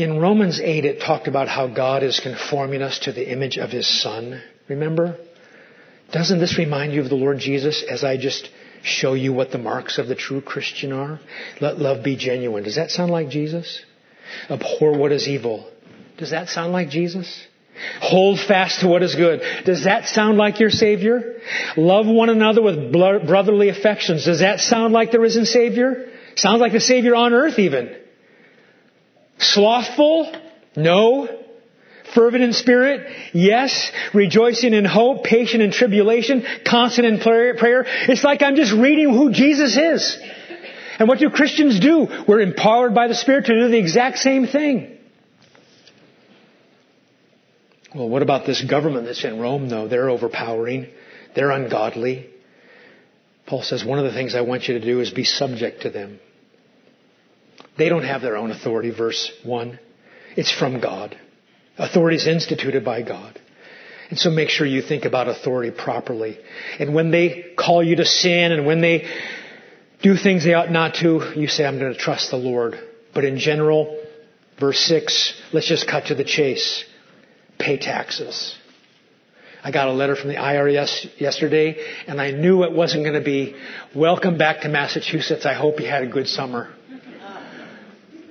In 0.01 0.18
Romans 0.18 0.59
8, 0.59 0.86
it 0.86 1.03
talked 1.03 1.28
about 1.28 1.46
how 1.46 1.66
God 1.66 2.03
is 2.03 2.20
conforming 2.20 2.80
us 2.80 3.01
to 3.01 3.12
the 3.12 3.30
image 3.30 3.59
of 3.59 3.68
His 3.68 3.86
Son. 3.86 4.40
Remember? 4.66 5.18
Doesn't 6.11 6.38
this 6.38 6.57
remind 6.57 6.94
you 6.94 7.03
of 7.03 7.11
the 7.11 7.16
Lord 7.16 7.38
Jesus 7.38 7.82
as 7.82 8.03
I 8.03 8.16
just 8.16 8.48
show 8.82 9.12
you 9.12 9.34
what 9.34 9.51
the 9.51 9.59
marks 9.59 9.98
of 9.98 10.09
the 10.09 10.14
true 10.14 10.40
Christian 10.40 10.92
are? 10.92 11.20
Let 11.61 11.78
love 11.78 12.03
be 12.03 12.16
genuine. 12.16 12.64
Does 12.64 12.76
that 12.76 12.90
sound 12.90 13.12
like 13.12 13.28
Jesus? 13.28 13.84
Abhor 14.48 14.96
what 14.96 15.12
is 15.12 15.28
evil. 15.28 15.70
Does 16.16 16.30
that 16.30 16.48
sound 16.48 16.72
like 16.72 16.88
Jesus? 16.88 17.46
Hold 18.01 18.40
fast 18.40 18.80
to 18.80 18.88
what 18.88 19.03
is 19.03 19.14
good. 19.14 19.42
Does 19.66 19.84
that 19.84 20.07
sound 20.07 20.38
like 20.38 20.61
your 20.61 20.70
Savior? 20.70 21.40
Love 21.76 22.07
one 22.07 22.30
another 22.30 22.62
with 22.62 22.90
brotherly 22.90 23.68
affections. 23.68 24.24
Does 24.24 24.40
that 24.40 24.61
sound 24.61 24.94
like 24.94 25.11
the 25.11 25.20
risen 25.20 25.44
Savior? 25.44 26.09
Sounds 26.36 26.62
like 26.62 26.72
the 26.72 26.80
Savior 26.80 27.14
on 27.14 27.34
earth 27.34 27.59
even. 27.59 27.96
Slothful? 29.41 30.32
No. 30.76 31.28
Fervent 32.14 32.43
in 32.43 32.53
spirit? 32.53 33.07
Yes. 33.32 33.91
Rejoicing 34.14 34.74
in 34.74 34.84
hope, 34.84 35.24
patient 35.24 35.62
in 35.62 35.72
tribulation, 35.72 36.45
constant 36.66 37.07
in 37.07 37.18
prayer. 37.18 37.84
It's 38.09 38.24
like 38.24 38.43
I'm 38.43 38.57
just 38.57 38.72
reading 38.72 39.11
who 39.12 39.32
Jesus 39.32 39.76
is. 39.76 40.18
And 40.99 41.09
what 41.09 41.18
do 41.18 41.30
Christians 41.30 41.80
do? 41.80 42.07
We're 42.28 42.41
empowered 42.41 42.95
by 42.95 43.09
the 43.09 43.14
Spirit 43.14 43.47
to 43.47 43.55
do 43.55 43.68
the 43.68 43.78
exact 43.78 44.18
same 44.18 44.47
thing. 44.47 44.99
Well, 47.95 48.09
what 48.09 48.20
about 48.20 48.45
this 48.47 48.62
government 48.62 49.07
that's 49.07 49.24
in 49.24 49.41
Rome, 49.41 49.70
though? 49.70 49.88
They're 49.88 50.11
overpowering. 50.11 50.88
They're 51.34 51.51
ungodly. 51.51 52.28
Paul 53.47 53.62
says 53.62 53.82
one 53.82 53.99
of 53.99 54.05
the 54.05 54.12
things 54.12 54.34
I 54.34 54.43
want 54.43 54.68
you 54.68 54.78
to 54.78 54.84
do 54.84 55.01
is 55.01 55.11
be 55.11 55.24
subject 55.24 55.82
to 55.82 55.91
them. 55.91 56.20
They 57.81 57.89
don't 57.89 58.05
have 58.05 58.20
their 58.20 58.37
own 58.37 58.51
authority, 58.51 58.91
verse 58.91 59.33
1. 59.43 59.78
It's 60.37 60.53
from 60.53 60.83
God. 60.83 61.18
Authority 61.78 62.18
is 62.18 62.26
instituted 62.26 62.85
by 62.85 63.01
God. 63.01 63.41
And 64.11 64.18
so 64.18 64.28
make 64.28 64.51
sure 64.51 64.66
you 64.66 64.83
think 64.83 65.07
about 65.07 65.28
authority 65.28 65.70
properly. 65.70 66.39
And 66.78 66.95
when 66.95 67.11
they 67.11 67.55
call 67.57 67.83
you 67.83 67.97
to 67.97 68.05
sin 68.05 68.53
and 68.53 68.66
when 68.66 68.83
they 68.83 69.09
do 70.03 70.14
things 70.14 70.45
they 70.45 70.53
ought 70.53 70.70
not 70.70 70.97
to, 70.97 71.33
you 71.35 71.49
say, 71.49 71.64
I'm 71.64 71.78
going 71.78 71.95
to 71.95 71.99
trust 71.99 72.31
the 72.31 72.37
Lord. 72.37 72.78
But 73.14 73.24
in 73.24 73.39
general, 73.39 73.99
verse 74.61 74.81
6, 74.81 75.41
let's 75.55 75.66
just 75.66 75.89
cut 75.89 76.09
to 76.09 76.14
the 76.14 76.24
chase. 76.24 76.85
Pay 77.59 77.78
taxes. 77.78 78.59
I 79.64 79.70
got 79.70 79.89
a 79.89 79.93
letter 79.93 80.16
from 80.16 80.28
the 80.28 80.37
IRS 80.37 81.18
yesterday 81.18 81.83
and 82.07 82.20
I 82.20 82.31
knew 82.31 82.62
it 82.64 82.72
wasn't 82.72 83.05
going 83.05 83.18
to 83.18 83.24
be, 83.24 83.57
welcome 83.95 84.37
back 84.37 84.61
to 84.62 84.68
Massachusetts. 84.68 85.47
I 85.47 85.55
hope 85.55 85.81
you 85.81 85.87
had 85.87 86.03
a 86.03 86.09
good 86.09 86.28
summer. 86.28 86.74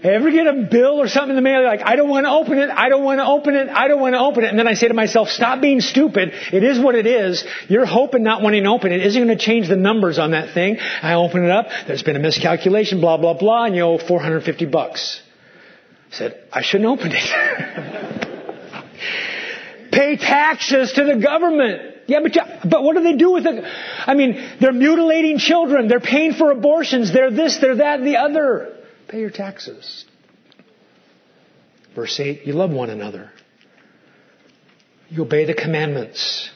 Ever 0.01 0.31
get 0.31 0.47
a 0.47 0.67
bill 0.71 1.01
or 1.01 1.09
something 1.09 1.31
in 1.31 1.35
the 1.35 1.41
mail? 1.41 1.61
Like, 1.63 1.81
I 1.83 1.97
don't 1.97 2.07
want 2.07 2.25
to 2.25 2.31
open 2.31 2.57
it. 2.57 2.69
I 2.69 2.87
don't 2.87 3.03
want 3.03 3.19
to 3.19 3.25
open 3.25 3.55
it. 3.55 3.67
I 3.67 3.89
don't 3.89 3.99
want 3.99 4.15
to 4.15 4.19
open 4.19 4.45
it. 4.45 4.47
And 4.49 4.57
then 4.57 4.67
I 4.67 4.73
say 4.75 4.87
to 4.87 4.93
myself, 4.93 5.27
stop 5.27 5.59
being 5.59 5.81
stupid. 5.81 6.31
It 6.53 6.63
is 6.63 6.79
what 6.79 6.95
it 6.95 7.05
is. 7.05 7.43
Your 7.67 7.85
hope 7.85 8.13
and 8.13 8.23
not 8.23 8.41
wanting 8.41 8.63
to 8.63 8.69
open 8.69 8.93
it 8.93 9.05
isn't 9.05 9.21
going 9.21 9.37
to 9.37 9.43
change 9.43 9.67
the 9.67 9.75
numbers 9.75 10.17
on 10.17 10.31
that 10.31 10.53
thing. 10.53 10.77
I 10.79 11.15
open 11.15 11.43
it 11.43 11.51
up. 11.51 11.67
There's 11.85 12.03
been 12.03 12.15
a 12.15 12.19
miscalculation, 12.19 13.01
blah, 13.01 13.17
blah, 13.17 13.33
blah, 13.33 13.65
and 13.65 13.75
you 13.75 13.81
owe 13.81 13.97
450 13.97 14.65
bucks. 14.67 15.21
I 16.11 16.15
said, 16.15 16.43
I 16.51 16.61
shouldn't 16.61 16.89
open 16.89 17.11
it. 17.13 18.31
pay 19.91 20.15
taxes 20.15 20.93
to 20.93 21.03
the 21.03 21.17
government. 21.17 21.95
Yeah, 22.07 22.21
but, 22.21 22.37
but 22.69 22.83
what 22.83 22.95
do 22.95 23.03
they 23.03 23.17
do 23.17 23.31
with 23.31 23.45
it? 23.45 23.63
I 23.65 24.13
mean, 24.13 24.49
they're 24.61 24.71
mutilating 24.71 25.39
children. 25.39 25.89
They're 25.89 25.99
paying 25.99 26.33
for 26.33 26.51
abortions. 26.51 27.11
They're 27.11 27.31
this, 27.31 27.57
they're 27.57 27.75
that, 27.75 28.01
the 28.01 28.15
other. 28.15 28.78
Pay 29.09 29.19
your 29.21 29.31
taxes. 29.31 30.05
Verse 31.95 32.19
8, 32.19 32.45
you 32.45 32.53
love 32.53 32.69
one 32.69 32.91
another. 32.91 33.31
You 35.09 35.23
obey 35.23 35.45
the 35.45 35.55
commandments. 35.55 36.51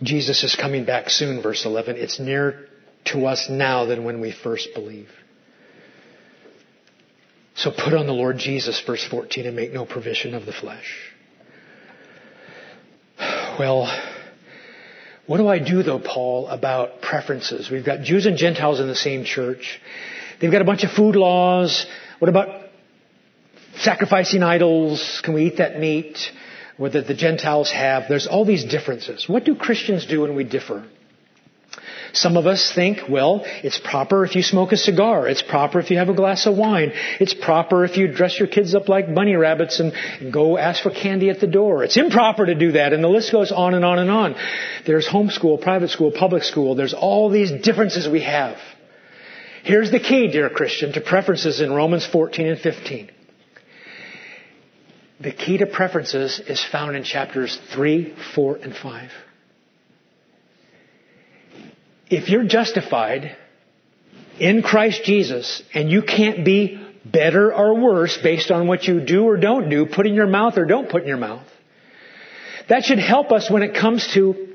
Jesus 0.00 0.44
is 0.44 0.54
coming 0.54 0.84
back 0.84 1.10
soon, 1.10 1.42
verse 1.42 1.66
11. 1.66 1.96
It's 1.96 2.20
nearer 2.20 2.66
to 3.06 3.26
us 3.26 3.48
now 3.50 3.86
than 3.86 4.04
when 4.04 4.20
we 4.20 4.30
first 4.30 4.68
believed. 4.74 5.10
So 7.56 7.72
put 7.72 7.94
on 7.94 8.06
the 8.06 8.12
Lord 8.12 8.38
Jesus, 8.38 8.80
verse 8.86 9.04
14, 9.04 9.46
and 9.46 9.56
make 9.56 9.72
no 9.72 9.84
provision 9.84 10.34
of 10.34 10.46
the 10.46 10.52
flesh. 10.52 11.12
Well, 13.58 13.86
what 15.26 15.38
do 15.38 15.48
I 15.48 15.58
do 15.58 15.82
though, 15.82 15.98
Paul, 15.98 16.48
about 16.48 17.02
preferences? 17.02 17.70
We've 17.70 17.84
got 17.84 18.00
Jews 18.02 18.26
and 18.26 18.36
Gentiles 18.36 18.80
in 18.80 18.86
the 18.86 18.94
same 18.94 19.24
church. 19.24 19.80
They've 20.40 20.52
got 20.52 20.62
a 20.62 20.64
bunch 20.64 20.84
of 20.84 20.90
food 20.92 21.16
laws. 21.16 21.86
What 22.18 22.28
about 22.28 22.48
sacrificing 23.78 24.42
idols? 24.42 25.20
Can 25.24 25.34
we 25.34 25.46
eat 25.46 25.58
that 25.58 25.78
meat? 25.78 26.18
Whether 26.76 27.02
the 27.02 27.14
Gentiles 27.14 27.70
have. 27.70 28.04
There's 28.08 28.26
all 28.26 28.44
these 28.44 28.64
differences. 28.64 29.28
What 29.28 29.44
do 29.44 29.54
Christians 29.54 30.06
do 30.06 30.20
when 30.20 30.36
we 30.36 30.44
differ? 30.44 30.86
Some 32.12 32.36
of 32.36 32.46
us 32.46 32.72
think, 32.74 33.08
well, 33.08 33.42
it's 33.62 33.78
proper 33.78 34.24
if 34.24 34.36
you 34.36 34.42
smoke 34.42 34.72
a 34.72 34.76
cigar. 34.76 35.28
It's 35.28 35.42
proper 35.42 35.80
if 35.80 35.90
you 35.90 35.98
have 35.98 36.08
a 36.08 36.14
glass 36.14 36.46
of 36.46 36.56
wine. 36.56 36.92
It's 37.20 37.34
proper 37.34 37.84
if 37.84 37.96
you 37.96 38.08
dress 38.08 38.38
your 38.38 38.48
kids 38.48 38.74
up 38.74 38.88
like 38.88 39.14
bunny 39.14 39.34
rabbits 39.34 39.80
and, 39.80 39.92
go 40.32 40.58
ask 40.58 40.82
for 40.82 40.90
candy 40.90 41.30
at 41.30 41.40
the 41.40 41.46
door. 41.46 41.84
It's 41.84 41.96
improper 41.96 42.46
to 42.46 42.54
do 42.54 42.72
that. 42.72 42.92
And 42.92 43.02
the 43.02 43.08
list 43.08 43.32
goes 43.32 43.52
on 43.52 43.74
and 43.74 43.84
on 43.84 43.98
and 43.98 44.10
on. 44.10 44.34
There's 44.86 45.06
homeschool, 45.06 45.60
private 45.60 45.90
school, 45.90 46.10
public 46.10 46.42
school. 46.42 46.74
There's 46.74 46.94
all 46.94 47.30
these 47.30 47.52
differences 47.62 48.08
we 48.08 48.22
have. 48.22 48.58
Here's 49.62 49.90
the 49.90 50.00
key, 50.00 50.28
dear 50.28 50.48
Christian, 50.48 50.92
to 50.92 51.00
preferences 51.00 51.60
in 51.60 51.72
Romans 51.72 52.06
14 52.06 52.46
and 52.46 52.60
15. 52.60 53.10
The 55.20 55.32
key 55.32 55.58
to 55.58 55.66
preferences 55.66 56.40
is 56.40 56.62
found 56.64 56.96
in 56.96 57.02
chapters 57.02 57.58
3, 57.72 58.14
4, 58.34 58.56
and 58.56 58.76
5 58.76 59.10
if 62.08 62.28
you're 62.28 62.44
justified 62.44 63.36
in 64.38 64.62
Christ 64.62 65.04
Jesus 65.04 65.62
and 65.74 65.90
you 65.90 66.02
can't 66.02 66.44
be 66.44 66.80
better 67.04 67.54
or 67.54 67.80
worse 67.80 68.16
based 68.22 68.50
on 68.50 68.66
what 68.66 68.84
you 68.84 69.00
do 69.00 69.24
or 69.24 69.36
don't 69.36 69.68
do, 69.68 69.86
put 69.86 70.06
in 70.06 70.14
your 70.14 70.26
mouth 70.26 70.58
or 70.58 70.64
don't 70.64 70.88
put 70.88 71.02
in 71.02 71.08
your 71.08 71.16
mouth, 71.16 71.46
that 72.68 72.84
should 72.84 72.98
help 72.98 73.32
us 73.32 73.50
when 73.50 73.62
it 73.62 73.74
comes 73.74 74.06
to 74.14 74.45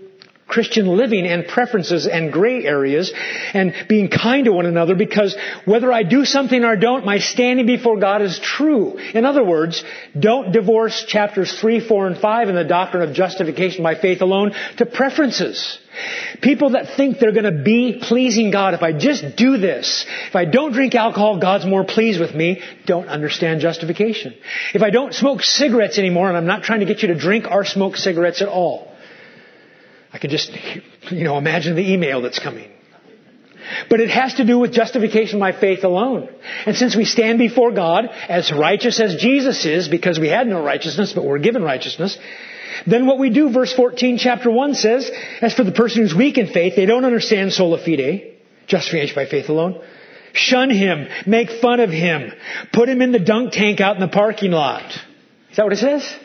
Christian 0.52 0.86
living 0.86 1.26
and 1.26 1.47
preferences 1.47 2.06
and 2.06 2.32
gray 2.32 2.66
areas 2.66 3.12
and 3.54 3.74
being 3.88 4.10
kind 4.10 4.45
to 4.45 4.52
one 4.52 4.66
another 4.66 4.95
because 4.95 5.36
whether 5.66 5.91
I 5.91 6.04
do 6.04 6.26
something 6.26 6.64
or 6.66 6.76
don't, 6.76 7.06
my 7.06 7.20
standing 7.20 7.66
before 7.66 7.97
God 7.97 8.22
is 8.22 8.38
true. 8.38 8.97
In 8.97 9.26
other 9.26 9.43
words, 9.43 9.84
don't 10.18 10.52
divorce 10.52 11.06
chapters 11.06 11.58
3, 11.60 11.80
4, 11.80 12.08
and 12.08 12.18
5 12.18 12.49
in 12.49 12.56
the 12.56 12.66
doctrine 12.66 13.08
of 13.08 13.16
justification 13.16 13.82
by 13.82 13.95
faith 13.95 14.22
alone 14.22 14.52
to 14.78 14.86
preferences. 14.86 15.80
People 16.41 16.72
that 16.72 16.95
think 16.97 17.20
they're 17.20 17.32
going 17.32 17.43
to 17.43 17.64
be 17.64 17.99
pleasing 18.02 18.52
God 18.52 18.74
if 18.74 18.82
I 18.82 18.91
just 18.91 19.36
do 19.36 19.58
this, 19.58 20.06
if 20.28 20.36
I 20.36 20.45
don't 20.45 20.74
drink 20.74 20.95
alcohol, 20.95 21.39
God's 21.39 21.66
more 21.66 21.84
pleased 21.84 22.20
with 22.20 22.34
me, 22.34 22.62
don't 22.86 23.08
understand 23.08 23.62
justification. 23.62 24.34
If 24.74 24.82
I 24.82 24.89
don't 24.89 25.14
smoke 25.14 25.43
cigarettes 25.43 25.97
anymore, 25.97 26.28
and 26.28 26.38
I'm 26.38 26.45
not 26.45 26.64
trying 26.64 26.82
to 26.82 26.86
get 26.86 27.02
you 27.02 27.10
to 27.10 27.16
drink 27.16 27.45
or 27.49 27.64
smoke 27.66 27.95
cigarettes 27.95 28.41
at 28.41 28.47
all, 28.47 28.90
I 30.14 30.18
can 30.18 30.30
just, 30.30 30.51
you 31.09 31.24
know, 31.24 31.38
imagine 31.38 31.76
the 31.76 31.93
email 31.93 32.22
that's 32.22 32.39
coming. 32.39 32.70
But 33.89 34.01
it 34.01 34.09
has 34.09 34.36
to 34.36 34.45
do 34.45 34.59
with 34.59 34.74
justification 34.74 35.39
by 35.39 35.51
faith 35.51 35.84
alone. 35.84 36.30
And 36.66 36.76
since 36.76 36.95
we 36.95 37.05
stand 37.05 37.39
before 37.39 37.72
God 37.72 38.09
as 38.28 38.51
righteous 38.51 38.99
as 38.99 39.16
Jesus 39.16 39.66
is, 39.66 39.88
because 39.88 40.20
we 40.20 40.28
had 40.28 40.47
no 40.47 40.64
righteousness, 40.64 41.14
but 41.14 41.24
we're 41.24 41.39
given 41.39 41.64
righteousness, 41.64 42.18
then 42.88 43.05
what 43.05 43.20
we 43.20 43.30
do, 43.30 43.51
verse 43.51 43.74
14, 43.74 44.18
chapter 44.18 44.49
1 44.49 44.74
says, 44.74 45.09
as 45.41 45.53
for 45.53 45.64
the 45.64 45.72
person 45.72 46.01
who's 46.01 46.16
weak 46.16 46.38
in 46.38 46.47
faith, 46.47 46.76
they 46.76 46.86
don't 46.86 47.05
understand 47.05 47.53
sola 47.53 47.78
fide, 47.78 48.38
justification 48.68 49.16
by 49.16 49.26
faith 49.26 49.49
alone. 49.49 49.82
Shun 50.34 50.70
him, 50.70 51.07
make 51.28 51.49
fun 51.62 51.80
of 51.80 51.89
him, 51.89 52.32
put 52.74 52.89
him 52.89 53.01
in 53.01 53.12
the 53.12 53.20
dunk 53.20 53.51
tank 53.51 53.82
out 53.82 53.95
in 53.95 54.01
the 54.01 54.07
parking 54.07 54.51
lot. 54.51 54.89
Is 55.51 55.57
that 55.57 55.64
what 55.64 55.74
it 55.74 55.80
says? 55.80 56.16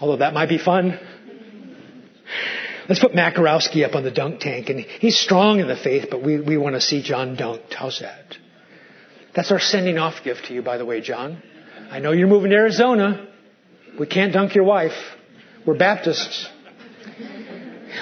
Although 0.00 0.16
that 0.18 0.32
might 0.32 0.48
be 0.48 0.58
fun. 0.58 0.98
Let's 2.88 3.00
put 3.00 3.12
Makarowski 3.12 3.84
up 3.84 3.94
on 3.94 4.02
the 4.02 4.10
dunk 4.10 4.40
tank, 4.40 4.70
and 4.70 4.80
he's 4.80 5.18
strong 5.18 5.60
in 5.60 5.68
the 5.68 5.76
faith, 5.76 6.06
but 6.10 6.22
we, 6.22 6.40
we 6.40 6.56
want 6.56 6.74
to 6.74 6.80
see 6.80 7.02
John 7.02 7.36
dunked. 7.36 7.74
How's 7.74 8.00
that? 8.00 8.38
That's 9.34 9.52
our 9.52 9.60
sending 9.60 9.98
off 9.98 10.24
gift 10.24 10.46
to 10.46 10.54
you, 10.54 10.62
by 10.62 10.78
the 10.78 10.86
way, 10.86 11.02
John. 11.02 11.42
I 11.90 11.98
know 11.98 12.12
you're 12.12 12.28
moving 12.28 12.50
to 12.50 12.56
Arizona. 12.56 13.28
We 14.00 14.06
can't 14.06 14.32
dunk 14.32 14.54
your 14.54 14.64
wife. 14.64 14.96
We're 15.66 15.76
Baptists. 15.76 16.48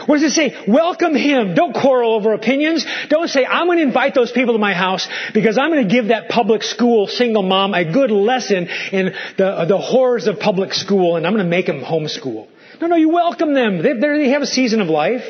What 0.06 0.20
does 0.20 0.30
it 0.30 0.34
say? 0.34 0.64
Welcome 0.68 1.16
him. 1.16 1.54
Don't 1.54 1.72
quarrel 1.72 2.14
over 2.14 2.32
opinions. 2.32 2.86
Don't 3.08 3.28
say, 3.28 3.44
I'm 3.44 3.66
going 3.66 3.78
to 3.78 3.84
invite 3.84 4.14
those 4.14 4.30
people 4.30 4.54
to 4.54 4.58
my 4.58 4.74
house 4.74 5.08
because 5.34 5.58
I'm 5.58 5.70
going 5.70 5.88
to 5.88 5.92
give 5.92 6.08
that 6.08 6.28
public 6.28 6.62
school 6.62 7.08
single 7.08 7.42
mom 7.42 7.74
a 7.74 7.90
good 7.90 8.10
lesson 8.10 8.68
in 8.92 9.14
the, 9.36 9.64
the 9.66 9.78
horrors 9.78 10.26
of 10.26 10.38
public 10.38 10.74
school 10.74 11.16
and 11.16 11.26
I'm 11.26 11.32
going 11.32 11.44
to 11.44 11.50
make 11.50 11.66
them 11.66 11.80
homeschool. 11.80 12.48
No, 12.80 12.88
no, 12.88 12.96
you 12.96 13.08
welcome 13.08 13.54
them. 13.54 13.82
They, 13.82 13.94
they 13.94 14.30
have 14.30 14.42
a 14.42 14.46
season 14.46 14.80
of 14.80 14.88
life. 14.88 15.24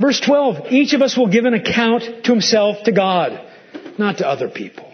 Verse 0.00 0.20
12, 0.20 0.70
each 0.70 0.92
of 0.92 1.02
us 1.02 1.16
will 1.16 1.28
give 1.28 1.44
an 1.44 1.54
account 1.54 2.24
to 2.24 2.32
himself, 2.32 2.84
to 2.84 2.92
God, 2.92 3.40
not 3.98 4.18
to 4.18 4.28
other 4.28 4.48
people. 4.48 4.92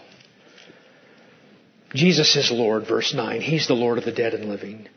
Jesus 1.95 2.35
is 2.37 2.51
Lord, 2.51 2.87
verse 2.89 3.13
9. 3.15 3.41
He's 3.41 3.69
the 3.69 3.75
Lord 3.75 3.99
of 3.99 4.05
the 4.05 4.13
dead 4.13 4.35
and 4.35 4.49
living. 4.49 4.89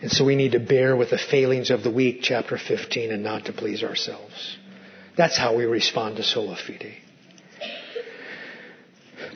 And 0.00 0.10
so 0.10 0.24
we 0.24 0.36
need 0.36 0.52
to 0.52 0.60
bear 0.60 0.96
with 0.96 1.10
the 1.10 1.18
failings 1.18 1.70
of 1.70 1.82
the 1.82 1.90
weak, 1.90 2.20
chapter 2.22 2.56
15, 2.56 3.10
and 3.10 3.22
not 3.22 3.46
to 3.46 3.52
please 3.52 3.82
ourselves. 3.82 4.56
That's 5.16 5.36
how 5.36 5.56
we 5.56 5.64
respond 5.64 6.16
to 6.16 6.22
sola 6.22 6.56
fide. 6.56 6.94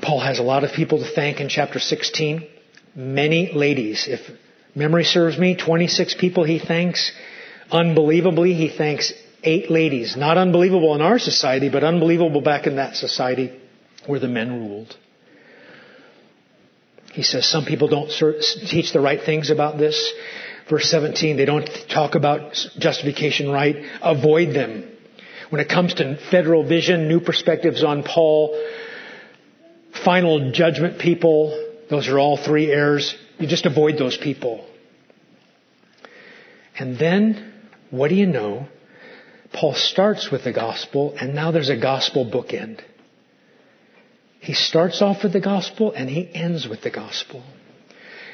Paul 0.00 0.20
has 0.20 0.38
a 0.38 0.42
lot 0.42 0.64
of 0.64 0.72
people 0.72 0.98
to 0.98 1.10
thank 1.10 1.40
in 1.40 1.48
chapter 1.48 1.78
16. 1.78 2.46
Many 2.94 3.52
ladies, 3.52 4.06
if 4.08 4.20
Memory 4.78 5.02
serves 5.02 5.36
me, 5.36 5.56
26 5.56 6.14
people 6.14 6.44
he 6.44 6.60
thanks. 6.60 7.10
Unbelievably, 7.72 8.54
he 8.54 8.68
thanks 8.68 9.12
eight 9.42 9.72
ladies. 9.72 10.16
Not 10.16 10.38
unbelievable 10.38 10.94
in 10.94 11.00
our 11.00 11.18
society, 11.18 11.68
but 11.68 11.82
unbelievable 11.82 12.40
back 12.40 12.68
in 12.68 12.76
that 12.76 12.94
society 12.94 13.60
where 14.06 14.20
the 14.20 14.28
men 14.28 14.68
ruled. 14.68 14.96
He 17.12 17.24
says 17.24 17.44
some 17.44 17.64
people 17.64 17.88
don't 17.88 18.08
teach 18.70 18.92
the 18.92 19.00
right 19.00 19.20
things 19.20 19.50
about 19.50 19.78
this. 19.78 20.12
Verse 20.70 20.88
17, 20.88 21.36
they 21.36 21.44
don't 21.44 21.68
talk 21.90 22.14
about 22.14 22.52
justification 22.78 23.50
right. 23.50 23.76
Avoid 24.00 24.54
them. 24.54 24.88
When 25.50 25.60
it 25.60 25.68
comes 25.68 25.94
to 25.94 26.18
federal 26.30 26.62
vision, 26.62 27.08
new 27.08 27.18
perspectives 27.18 27.82
on 27.82 28.04
Paul, 28.04 28.62
final 30.04 30.52
judgment 30.52 31.00
people, 31.00 31.50
those 31.90 32.06
are 32.06 32.20
all 32.20 32.36
three 32.36 32.70
errors. 32.70 33.16
You 33.40 33.48
just 33.48 33.66
avoid 33.66 33.98
those 33.98 34.16
people. 34.16 34.67
And 36.78 36.98
then, 36.98 37.52
what 37.90 38.08
do 38.08 38.14
you 38.14 38.26
know? 38.26 38.68
Paul 39.52 39.74
starts 39.74 40.30
with 40.30 40.44
the 40.44 40.52
gospel, 40.52 41.14
and 41.20 41.34
now 41.34 41.50
there's 41.50 41.70
a 41.70 41.76
gospel 41.76 42.24
bookend. 42.24 42.80
He 44.40 44.54
starts 44.54 45.02
off 45.02 45.24
with 45.24 45.32
the 45.32 45.40
gospel, 45.40 45.92
and 45.92 46.08
he 46.08 46.30
ends 46.32 46.68
with 46.68 46.82
the 46.82 46.90
gospel. 46.90 47.42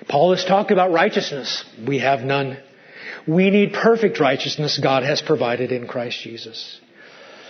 Paul 0.08 0.34
has 0.34 0.44
talked 0.44 0.70
about 0.70 0.92
righteousness. 0.92 1.64
We 1.86 2.00
have 2.00 2.20
none. 2.20 2.58
We 3.26 3.48
need 3.50 3.72
perfect 3.72 4.20
righteousness 4.20 4.78
God 4.82 5.02
has 5.02 5.22
provided 5.22 5.72
in 5.72 5.86
Christ 5.86 6.20
Jesus. 6.20 6.80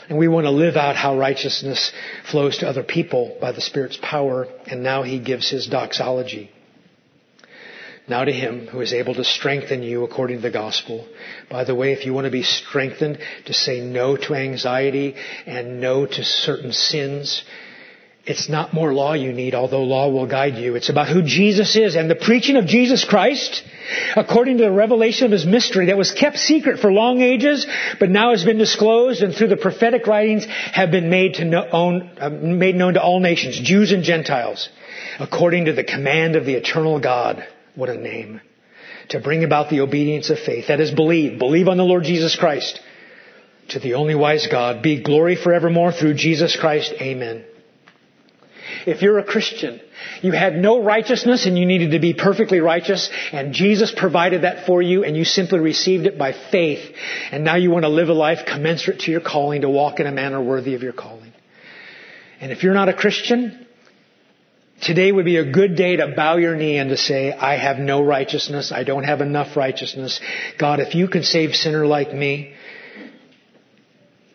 And 0.09 0.19
we 0.19 0.29
want 0.29 0.45
to 0.45 0.51
live 0.51 0.77
out 0.77 0.97
how 0.97 1.19
righteousness 1.19 1.91
flows 2.31 2.59
to 2.59 2.69
other 2.69 2.85
people 2.85 3.37
by 3.41 3.53
the 3.53 3.61
Spirit's 3.61 3.99
power, 4.01 4.47
and 4.67 4.83
now 4.83 5.03
he 5.03 5.19
gives 5.19 5.51
his 5.51 5.67
doxology. 5.67 6.51
Now 8.07 8.25
to 8.25 8.33
him 8.33 8.67
who 8.67 8.81
is 8.83 8.93
able 8.93 9.15
to 9.15 9.25
strengthen 9.25 9.83
you 9.83 10.05
according 10.05 10.37
to 10.37 10.43
the 10.43 10.51
gospel. 10.51 11.07
By 11.51 11.65
the 11.65 11.75
way, 11.75 11.93
if 11.93 12.05
you 12.05 12.13
want 12.13 12.27
to 12.27 12.31
be 12.31 12.43
strengthened 12.43 13.19
to 13.47 13.55
say 13.55 13.81
no 13.81 14.17
to 14.17 14.35
anxiety 14.35 15.15
and 15.47 15.81
no 15.81 16.05
to 16.05 16.23
certain 16.23 16.73
sins, 16.73 17.45
It's 18.27 18.49
not 18.49 18.73
more 18.73 18.95
law 18.95 19.13
you 19.13 19.35
need, 19.35 19.55
although 19.55 19.83
law 19.83 20.09
will 20.09 20.27
guide 20.27 20.57
you. 20.57 20.77
It's 20.77 20.89
about 20.89 21.09
who 21.09 21.23
Jesus 21.23 21.77
is 21.77 21.95
and 21.95 22.09
the 22.09 22.15
preaching 22.15 22.57
of 22.57 22.65
Jesus 22.65 23.05
Christ, 23.05 23.63
according 24.17 24.57
to 24.59 24.65
the 24.65 24.71
revelation 24.71 25.27
of 25.27 25.33
His 25.33 25.45
mystery 25.45 25.87
that 25.87 25.99
was 25.99 26.11
kept 26.11 26.39
secret 26.39 26.81
for 26.81 26.91
long 26.91 27.21
ages, 27.21 27.67
but 28.01 28.09
now 28.09 28.31
has 28.31 28.43
been 28.43 28.57
disclosed 28.57 29.23
and 29.23 29.35
through 29.35 29.49
the 29.49 29.59
prophetic 29.59 30.07
writings 30.07 30.47
have 30.47 30.91
been 30.91 31.11
made, 31.11 31.35
to 31.35 31.45
uh, 31.55 32.31
made 32.31 32.77
known 32.77 32.95
to 32.95 33.03
all 33.03 33.21
nations, 33.21 33.61
Jews 33.61 33.93
and 33.93 34.03
Gentiles, 34.03 34.71
according 35.21 35.67
to 35.67 35.75
the 35.75 35.85
command 35.85 36.35
of 36.35 36.47
the 36.47 36.55
eternal 36.55 36.99
God. 37.01 37.47
What 37.75 37.89
a 37.89 37.97
name. 37.97 38.41
To 39.11 39.21
bring 39.21 39.45
about 39.45 39.71
the 39.71 39.81
obedience 39.81 40.31
of 40.31 40.39
faith. 40.39 40.69
That 40.69 40.81
is 40.81 40.91
believe. 40.91 41.39
Believe 41.39 41.69
on 41.69 41.77
the 41.77 41.85
Lord 41.85 42.05
Jesus 42.05 42.37
Christ. 42.37 42.81
To 43.71 43.79
the 43.79 43.95
only 43.95 44.15
wise 44.15 44.47
God 44.47 44.83
be 44.83 45.03
glory 45.03 45.37
forevermore 45.37 45.93
through 45.93 46.15
Jesus 46.15 46.57
Christ. 46.57 46.93
Amen. 47.01 47.45
If 48.87 49.03
you're 49.03 49.19
a 49.19 49.25
Christian, 49.25 49.81
you 50.23 50.33
had 50.33 50.57
no 50.57 50.83
righteousness 50.83 51.47
and 51.47 51.59
you 51.59 51.67
needed 51.67 51.93
to 51.93 51.99
be 51.99 52.15
perfectly 52.15 52.61
righteous 52.61 53.11
and 53.33 53.55
Jesus 53.55 53.93
provided 53.95 54.43
that 54.43 54.67
for 54.67 54.83
you 54.83 55.05
and 55.05 55.17
you 55.17 55.25
simply 55.25 55.61
received 55.61 56.07
it 56.07 56.19
by 56.19 56.33
faith 56.33 56.95
and 57.31 57.45
now 57.45 57.57
you 57.57 57.71
want 57.71 57.85
to 57.85 57.89
live 57.89 58.09
a 58.09 58.15
life 58.15 58.47
commensurate 58.47 59.01
to 59.01 59.11
your 59.11 59.21
calling 59.21 59.63
to 59.63 59.71
walk 59.71 60.01
in 60.01 60.07
a 60.07 60.13
manner 60.13 60.43
worthy 60.43 60.75
of 60.75 60.83
your 60.83 60.93
calling. 60.93 61.33
And 62.41 62.53
if 62.53 62.63
you're 62.63 62.75
not 62.75 62.89
a 62.89 62.95
Christian, 62.95 63.64
today 64.85 65.11
would 65.11 65.25
be 65.25 65.37
a 65.39 65.51
good 65.51 65.77
day 65.77 65.97
to 65.97 66.15
bow 66.15 66.37
your 66.37 66.55
knee 66.55 66.79
and 66.79 66.91
to 66.91 66.97
say, 66.97 67.33
I 67.33 67.57
have 67.57 67.79
no 67.79 68.03
righteousness. 68.03 68.71
I 68.71 68.85
don't 68.85 69.05
have 69.05 69.21
enough 69.21 69.57
righteousness. 69.57 70.21
God, 70.59 70.81
if 70.81 70.95
you 70.95 71.09
can 71.09 71.23
save 71.23 71.51
a 71.51 71.55
sinner 71.55 71.87
like 71.87 72.13
me, 72.13 72.55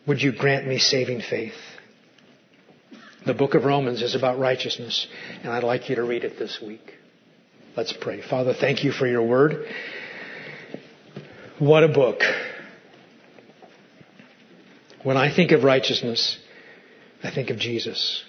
would 0.08 0.22
you 0.22 0.32
grant 0.32 0.68
me 0.68 0.80
saving 0.80 1.22
faith? 1.22 1.54
The 3.26 3.34
book 3.34 3.54
of 3.54 3.64
Romans 3.64 4.02
is 4.02 4.16
about 4.16 4.40
righteousness, 4.40 5.08
and 5.44 5.52
I'd 5.52 5.64
like 5.64 5.90
you 5.90 5.96
to 5.98 6.04
read 6.04 6.24
it 6.24 6.40
this 6.40 6.60
week. 6.62 6.94
Let's 7.78 7.94
pray. 7.94 8.22
Father, 8.22 8.54
thank 8.54 8.84
you 8.84 8.92
for 8.92 9.06
your 9.06 9.24
word. 9.24 9.68
What 11.60 11.84
a 11.84 11.90
book. 11.90 12.22
When 15.04 15.18
I 15.18 15.34
think 15.34 15.52
of 15.52 15.64
righteousness, 15.64 16.40
I 17.24 17.32
think 17.32 17.50
of 17.50 17.58
Jesus. 17.58 18.24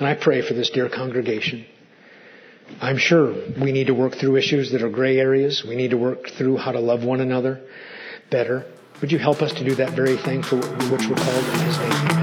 And 0.00 0.08
I 0.08 0.14
pray 0.14 0.40
for 0.40 0.54
this 0.54 0.70
dear 0.70 0.88
congregation. 0.88 1.66
I'm 2.80 2.96
sure 2.96 3.34
we 3.60 3.70
need 3.70 3.88
to 3.88 3.94
work 3.94 4.14
through 4.14 4.36
issues 4.36 4.72
that 4.72 4.82
are 4.82 4.88
gray 4.88 5.18
areas. 5.18 5.62
We 5.62 5.76
need 5.76 5.90
to 5.90 5.98
work 5.98 6.30
through 6.30 6.56
how 6.56 6.72
to 6.72 6.80
love 6.80 7.04
one 7.04 7.20
another 7.20 7.60
better. 8.30 8.64
Would 9.02 9.12
you 9.12 9.18
help 9.18 9.42
us 9.42 9.52
to 9.52 9.64
do 9.64 9.74
that 9.74 9.90
very 9.90 10.16
thing 10.16 10.42
for 10.42 10.56
which 10.56 11.06
we're 11.06 11.16
called 11.16 11.44
in 11.44 11.60
His 11.66 11.78
name? 11.78 12.19